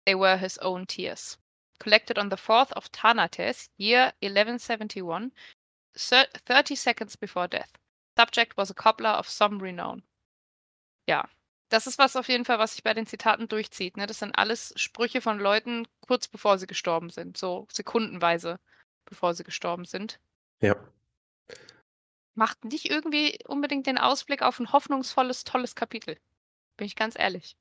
They 0.07 0.15
were 0.15 0.37
his 0.37 0.59
own 0.59 0.87
tears. 0.87 1.39
Collected 1.79 2.19
on 2.19 2.31
the 2.31 2.37
4th 2.37 2.73
of 2.73 2.91
Tanates, 2.93 3.69
year 3.77 4.13
1171, 4.21 5.33
30 5.97 6.75
seconds 6.75 7.17
before 7.17 7.49
death. 7.49 7.73
Subject 8.17 8.57
was 8.57 8.71
a 8.71 8.75
cobbler 8.75 9.11
of 9.11 9.29
some 9.29 9.59
renown. 9.59 10.03
Ja, 11.07 11.25
das 11.75 11.89
ist 11.89 11.99
was 11.99 12.15
auf 12.15 12.29
jeden 12.29 12.45
Fall, 12.45 12.61
was 12.61 12.75
sich 12.75 12.85
bei 12.85 12.95
den 12.95 13.05
Zitaten 13.05 13.49
durchzieht. 13.49 13.97
Ne? 13.97 14.07
Das 14.07 14.21
sind 14.21 14.39
alles 14.39 14.73
Sprüche 14.77 15.21
von 15.21 15.41
Leuten 15.41 15.89
kurz 16.07 16.29
bevor 16.29 16.57
sie 16.57 16.69
gestorben 16.69 17.11
sind, 17.11 17.37
so 17.37 17.67
sekundenweise 17.73 18.61
bevor 19.05 19.35
sie 19.35 19.43
gestorben 19.43 19.85
sind. 19.85 20.21
Ja. 20.61 20.77
Macht 22.37 22.65
nicht 22.65 22.89
irgendwie 22.89 23.39
unbedingt 23.49 23.89
den 23.89 23.99
Ausblick 23.99 24.43
auf 24.43 24.61
ein 24.61 24.73
hoffnungsvolles, 24.73 25.43
tolles 25.43 25.75
Kapitel. 25.75 26.17
Bin 26.77 26.87
ich 26.87 26.95
ganz 26.95 27.19
ehrlich. 27.19 27.57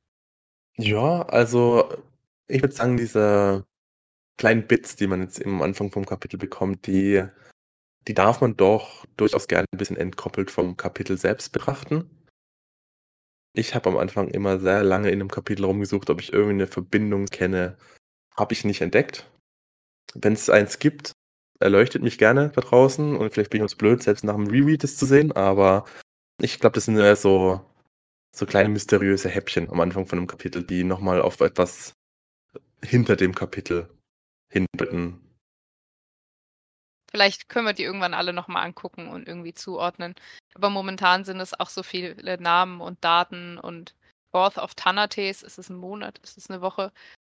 Ja, 0.77 1.23
also 1.23 1.91
ich 2.47 2.61
würde 2.61 2.75
sagen, 2.75 2.97
diese 2.97 3.65
kleinen 4.37 4.67
Bits, 4.67 4.95
die 4.95 5.07
man 5.07 5.21
jetzt 5.21 5.43
am 5.43 5.63
Anfang 5.63 5.89
vom 5.89 6.05
Kapitel 6.05 6.37
bekommt, 6.37 6.85
die, 6.85 7.23
die 8.07 8.13
darf 8.13 8.41
man 8.41 8.55
doch 8.57 9.07
durchaus 9.17 9.47
gerne 9.47 9.65
ein 9.71 9.77
bisschen 9.79 9.97
entkoppelt 9.97 10.51
vom 10.51 10.77
Kapitel 10.77 11.17
selbst 11.17 11.51
betrachten. 11.51 12.22
Ich 13.55 13.75
habe 13.75 13.89
am 13.89 13.97
Anfang 13.97 14.29
immer 14.29 14.59
sehr 14.59 14.83
lange 14.83 15.09
in 15.09 15.21
einem 15.21 15.29
Kapitel 15.29 15.65
rumgesucht, 15.65 16.09
ob 16.09 16.19
ich 16.19 16.33
irgendwie 16.33 16.53
eine 16.53 16.67
Verbindung 16.67 17.27
kenne. 17.27 17.77
Habe 18.35 18.53
ich 18.53 18.65
nicht 18.65 18.81
entdeckt. 18.81 19.29
Wenn 20.15 20.33
es 20.33 20.49
eins 20.49 20.79
gibt, 20.79 21.13
erleuchtet 21.59 22.01
mich 22.01 22.17
gerne 22.17 22.49
da 22.49 22.61
draußen 22.61 23.15
und 23.15 23.33
vielleicht 23.33 23.51
bin 23.51 23.59
ich 23.59 23.63
uns 23.63 23.75
blöd, 23.75 24.01
selbst 24.01 24.23
nach 24.23 24.35
dem 24.35 24.47
Reread 24.47 24.83
das 24.83 24.97
zu 24.97 25.05
sehen, 25.05 25.31
aber 25.31 25.85
ich 26.41 26.59
glaube, 26.59 26.73
das 26.75 26.85
sind 26.85 26.97
eher 26.97 27.15
so, 27.15 27.61
so 28.35 28.45
kleine 28.45 28.69
mysteriöse 28.69 29.29
Häppchen 29.29 29.69
am 29.69 29.79
Anfang 29.79 30.05
von 30.07 30.19
einem 30.19 30.27
Kapitel, 30.27 30.63
die 30.63 30.83
nochmal 30.83 31.21
auf 31.21 31.39
etwas 31.39 31.93
hinter 32.83 33.15
dem 33.15 33.33
Kapitel 33.33 33.89
hindeuten. 34.51 35.21
Vielleicht 37.13 37.47
können 37.47 37.67
wir 37.67 37.73
die 37.73 37.83
irgendwann 37.83 38.13
alle 38.15 38.33
nochmal 38.33 38.65
angucken 38.65 39.07
und 39.09 39.27
irgendwie 39.27 39.53
zuordnen. 39.53 40.15
Aber 40.55 40.69
momentan 40.69 41.25
sind 41.25 41.39
es 41.39 41.59
auch 41.59 41.69
so 41.69 41.83
viele 41.83 42.37
Namen 42.41 42.81
und 42.81 43.03
Daten 43.03 43.57
und 43.59 43.95
Fourth 44.31 44.57
of 44.57 44.73
Tanates. 44.75 45.43
Ist 45.43 45.59
es 45.59 45.69
ein 45.69 45.75
Monat? 45.75 46.17
Ist 46.19 46.37
es 46.37 46.49
eine 46.49 46.61
Woche? 46.61 46.91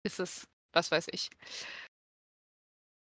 Ist 0.03 0.19
es, 0.19 0.47
was 0.73 0.91
weiß 0.91 1.07
ich. 1.11 1.29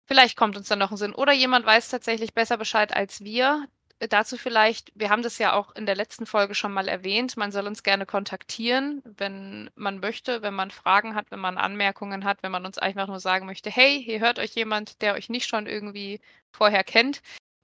Vielleicht 0.06 0.36
kommt 0.36 0.56
uns 0.56 0.68
dann 0.68 0.78
noch 0.78 0.90
ein 0.90 0.96
Sinn. 0.96 1.14
Oder 1.14 1.32
jemand 1.32 1.64
weiß 1.66 1.90
tatsächlich 1.90 2.34
besser 2.34 2.56
Bescheid 2.56 2.94
als 2.94 3.20
wir. 3.22 3.68
Dazu 4.00 4.36
vielleicht, 4.36 4.92
wir 4.94 5.10
haben 5.10 5.22
das 5.22 5.38
ja 5.38 5.54
auch 5.54 5.74
in 5.74 5.84
der 5.84 5.96
letzten 5.96 6.24
Folge 6.24 6.54
schon 6.54 6.72
mal 6.72 6.86
erwähnt, 6.86 7.36
man 7.36 7.50
soll 7.50 7.66
uns 7.66 7.82
gerne 7.82 8.06
kontaktieren, 8.06 9.02
wenn 9.04 9.70
man 9.74 9.98
möchte, 9.98 10.40
wenn 10.42 10.54
man 10.54 10.70
Fragen 10.70 11.16
hat, 11.16 11.32
wenn 11.32 11.40
man 11.40 11.58
Anmerkungen 11.58 12.24
hat, 12.24 12.44
wenn 12.44 12.52
man 12.52 12.64
uns 12.64 12.78
einfach 12.78 13.08
nur 13.08 13.18
sagen 13.18 13.46
möchte, 13.46 13.70
hey, 13.70 14.00
hier 14.00 14.20
hört 14.20 14.38
euch 14.38 14.54
jemand, 14.54 15.02
der 15.02 15.14
euch 15.14 15.28
nicht 15.28 15.48
schon 15.48 15.66
irgendwie 15.66 16.20
vorher 16.52 16.84
kennt. 16.84 17.22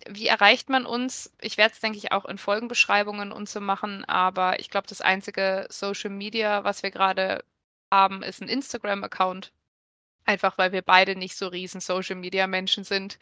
Wie 0.08 0.26
erreicht 0.26 0.68
man 0.70 0.86
uns? 0.86 1.32
Ich 1.40 1.56
werde 1.56 1.72
es, 1.74 1.80
denke 1.80 1.98
ich, 1.98 2.10
auch 2.10 2.24
in 2.24 2.38
Folgenbeschreibungen 2.38 3.30
und 3.30 3.48
so 3.48 3.60
machen, 3.60 4.04
aber 4.04 4.58
ich 4.58 4.70
glaube, 4.70 4.88
das 4.88 5.00
einzige 5.00 5.66
Social 5.70 6.10
Media, 6.10 6.64
was 6.64 6.82
wir 6.82 6.90
gerade 6.90 7.44
haben, 7.92 8.24
ist 8.24 8.42
ein 8.42 8.48
Instagram-Account. 8.48 9.52
Einfach 10.24 10.58
weil 10.58 10.72
wir 10.72 10.82
beide 10.82 11.16
nicht 11.16 11.36
so 11.36 11.46
riesen 11.48 11.80
Social 11.80 12.16
Media 12.16 12.46
Menschen 12.48 12.82
sind. 12.82 13.18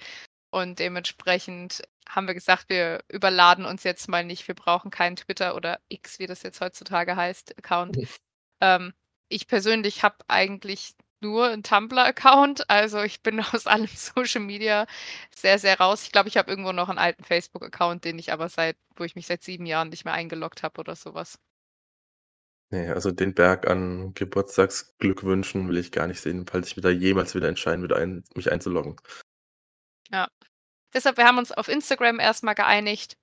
Und 0.53 0.79
dementsprechend 0.81 1.83
haben 2.07 2.27
wir 2.27 2.35
gesagt, 2.35 2.69
wir 2.69 3.01
überladen 3.09 3.65
uns 3.65 3.85
jetzt 3.85 4.09
mal 4.09 4.23
nicht. 4.23 4.47
Wir 4.47 4.55
brauchen 4.55 4.91
keinen 4.91 5.17
Twitter 5.17 5.57
oder 5.57 5.81
X, 5.89 6.19
wie 6.19 6.27
das 6.27 6.43
jetzt 6.43 6.61
heutzutage 6.61 7.17
heißt, 7.17 7.57
Account. 7.57 7.97
Mhm. 7.97 8.09
Ähm, 8.61 8.93
ich 9.29 9.47
persönlich 9.47 10.03
habe 10.03 10.17
eigentlich 10.29 10.95
nur 11.23 11.49
einen 11.49 11.63
Tumblr-Account. 11.63 12.69
Also 12.69 13.03
ich 13.03 13.23
bin 13.23 13.41
aus 13.53 13.67
allem 13.67 13.87
Social 13.87 14.43
Media 14.43 14.87
sehr, 15.35 15.59
sehr 15.59 15.79
raus. 15.81 16.03
Ich 16.03 16.13
glaube, 16.13 16.29
ich 16.29 16.37
habe 16.37 16.51
irgendwo 16.51 16.73
noch 16.73 16.91
einen 16.91 16.99
alten 16.99 17.25
Facebook-Account, 17.25 18.05
den 18.05 18.19
ich 18.19 18.31
aber 18.31 18.51
seit, 18.51 18.77
wo 18.97 19.05
ich 19.05 19.17
mich 19.17 19.27
seit 19.27 19.43
sieben 19.43 19.65
Jahren 19.65 19.89
nicht 19.89 20.05
mehr 20.05 20.15
eingeloggt 20.15 20.63
habe 20.63 20.81
oder 20.81 20.97
sowas. 20.97 21.39
Nee, 22.71 22.89
also 22.91 23.11
den 23.11 23.33
Berg 23.35 23.67
an 23.69 24.13
Geburtstagsglückwünschen 24.13 25.67
will 25.69 25.79
ich 25.79 25.93
gar 25.93 26.07
nicht 26.09 26.21
sehen, 26.21 26.47
falls 26.47 26.69
ich 26.69 26.77
mir 26.77 26.83
da 26.83 26.91
jemals 26.91 27.35
wieder 27.35 27.49
entscheiden 27.49 27.81
würde, 27.81 27.97
ein, 27.97 28.25
mich 28.35 28.53
einzuloggen. 28.53 28.97
Ja. 30.13 30.29
Deshalb, 30.95 31.17
wir 31.17 31.25
haben 31.25 31.39
uns 31.39 31.53
auf 31.53 31.69
Instagram 31.69 32.21
erstmal 32.21 32.55
geeinigt 32.55 33.17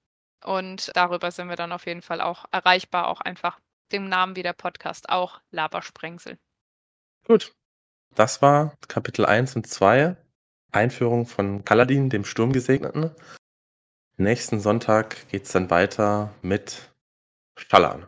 und 0.43 0.91
darüber 0.95 1.31
sind 1.31 1.49
wir 1.49 1.55
dann 1.55 1.71
auf 1.71 1.85
jeden 1.85 2.01
Fall 2.01 2.21
auch 2.21 2.45
erreichbar, 2.51 3.07
auch 3.07 3.21
einfach 3.21 3.59
dem 3.91 4.09
Namen 4.09 4.35
wie 4.35 4.43
der 4.43 4.53
Podcast 4.53 5.09
auch 5.09 5.41
Labersprengsel. 5.51 6.39
Gut. 7.25 7.53
Das 8.15 8.41
war 8.41 8.75
Kapitel 8.87 9.25
1 9.25 9.55
und 9.55 9.67
2. 9.67 10.17
Einführung 10.71 11.25
von 11.27 11.63
Kaladin, 11.63 12.09
dem 12.09 12.25
Sturmgesegneten. 12.25 13.15
Nächsten 14.17 14.59
Sonntag 14.59 15.27
geht 15.29 15.43
es 15.43 15.51
dann 15.51 15.69
weiter 15.69 16.33
mit 16.41 16.91
Schallan. 17.55 18.05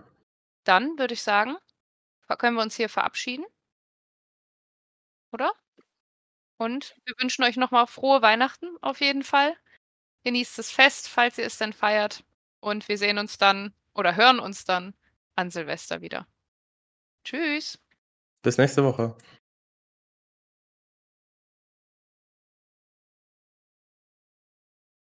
Dann 0.64 0.98
würde 0.98 1.14
ich 1.14 1.24
sagen, 1.24 1.56
können 2.38 2.56
wir 2.56 2.64
uns 2.64 2.76
hier 2.76 2.90
verabschieden. 2.90 3.46
Oder? 5.32 5.52
Und 6.62 6.96
wir 7.06 7.16
wünschen 7.18 7.44
euch 7.44 7.58
nochmal 7.58 7.88
frohe 7.88 8.22
Weihnachten 8.22 8.68
auf 8.82 9.02
jeden 9.02 9.24
Fall. 9.24 9.58
Genießt 10.26 10.60
das 10.60 10.70
Fest, 10.70 11.10
falls 11.10 11.40
ihr 11.40 11.46
es 11.48 11.58
denn 11.58 11.74
feiert. 11.74 12.24
Und 12.60 12.88
wir 12.88 13.00
sehen 13.00 13.18
uns 13.18 13.40
dann 13.40 13.74
oder 13.96 14.16
hören 14.16 14.40
uns 14.40 14.64
dann 14.64 14.94
an 15.34 15.50
Silvester 15.50 16.02
wieder. 16.02 16.28
Tschüss. 17.24 17.80
Bis 18.44 18.60
nächste 18.60 18.84
Woche. 18.84 19.18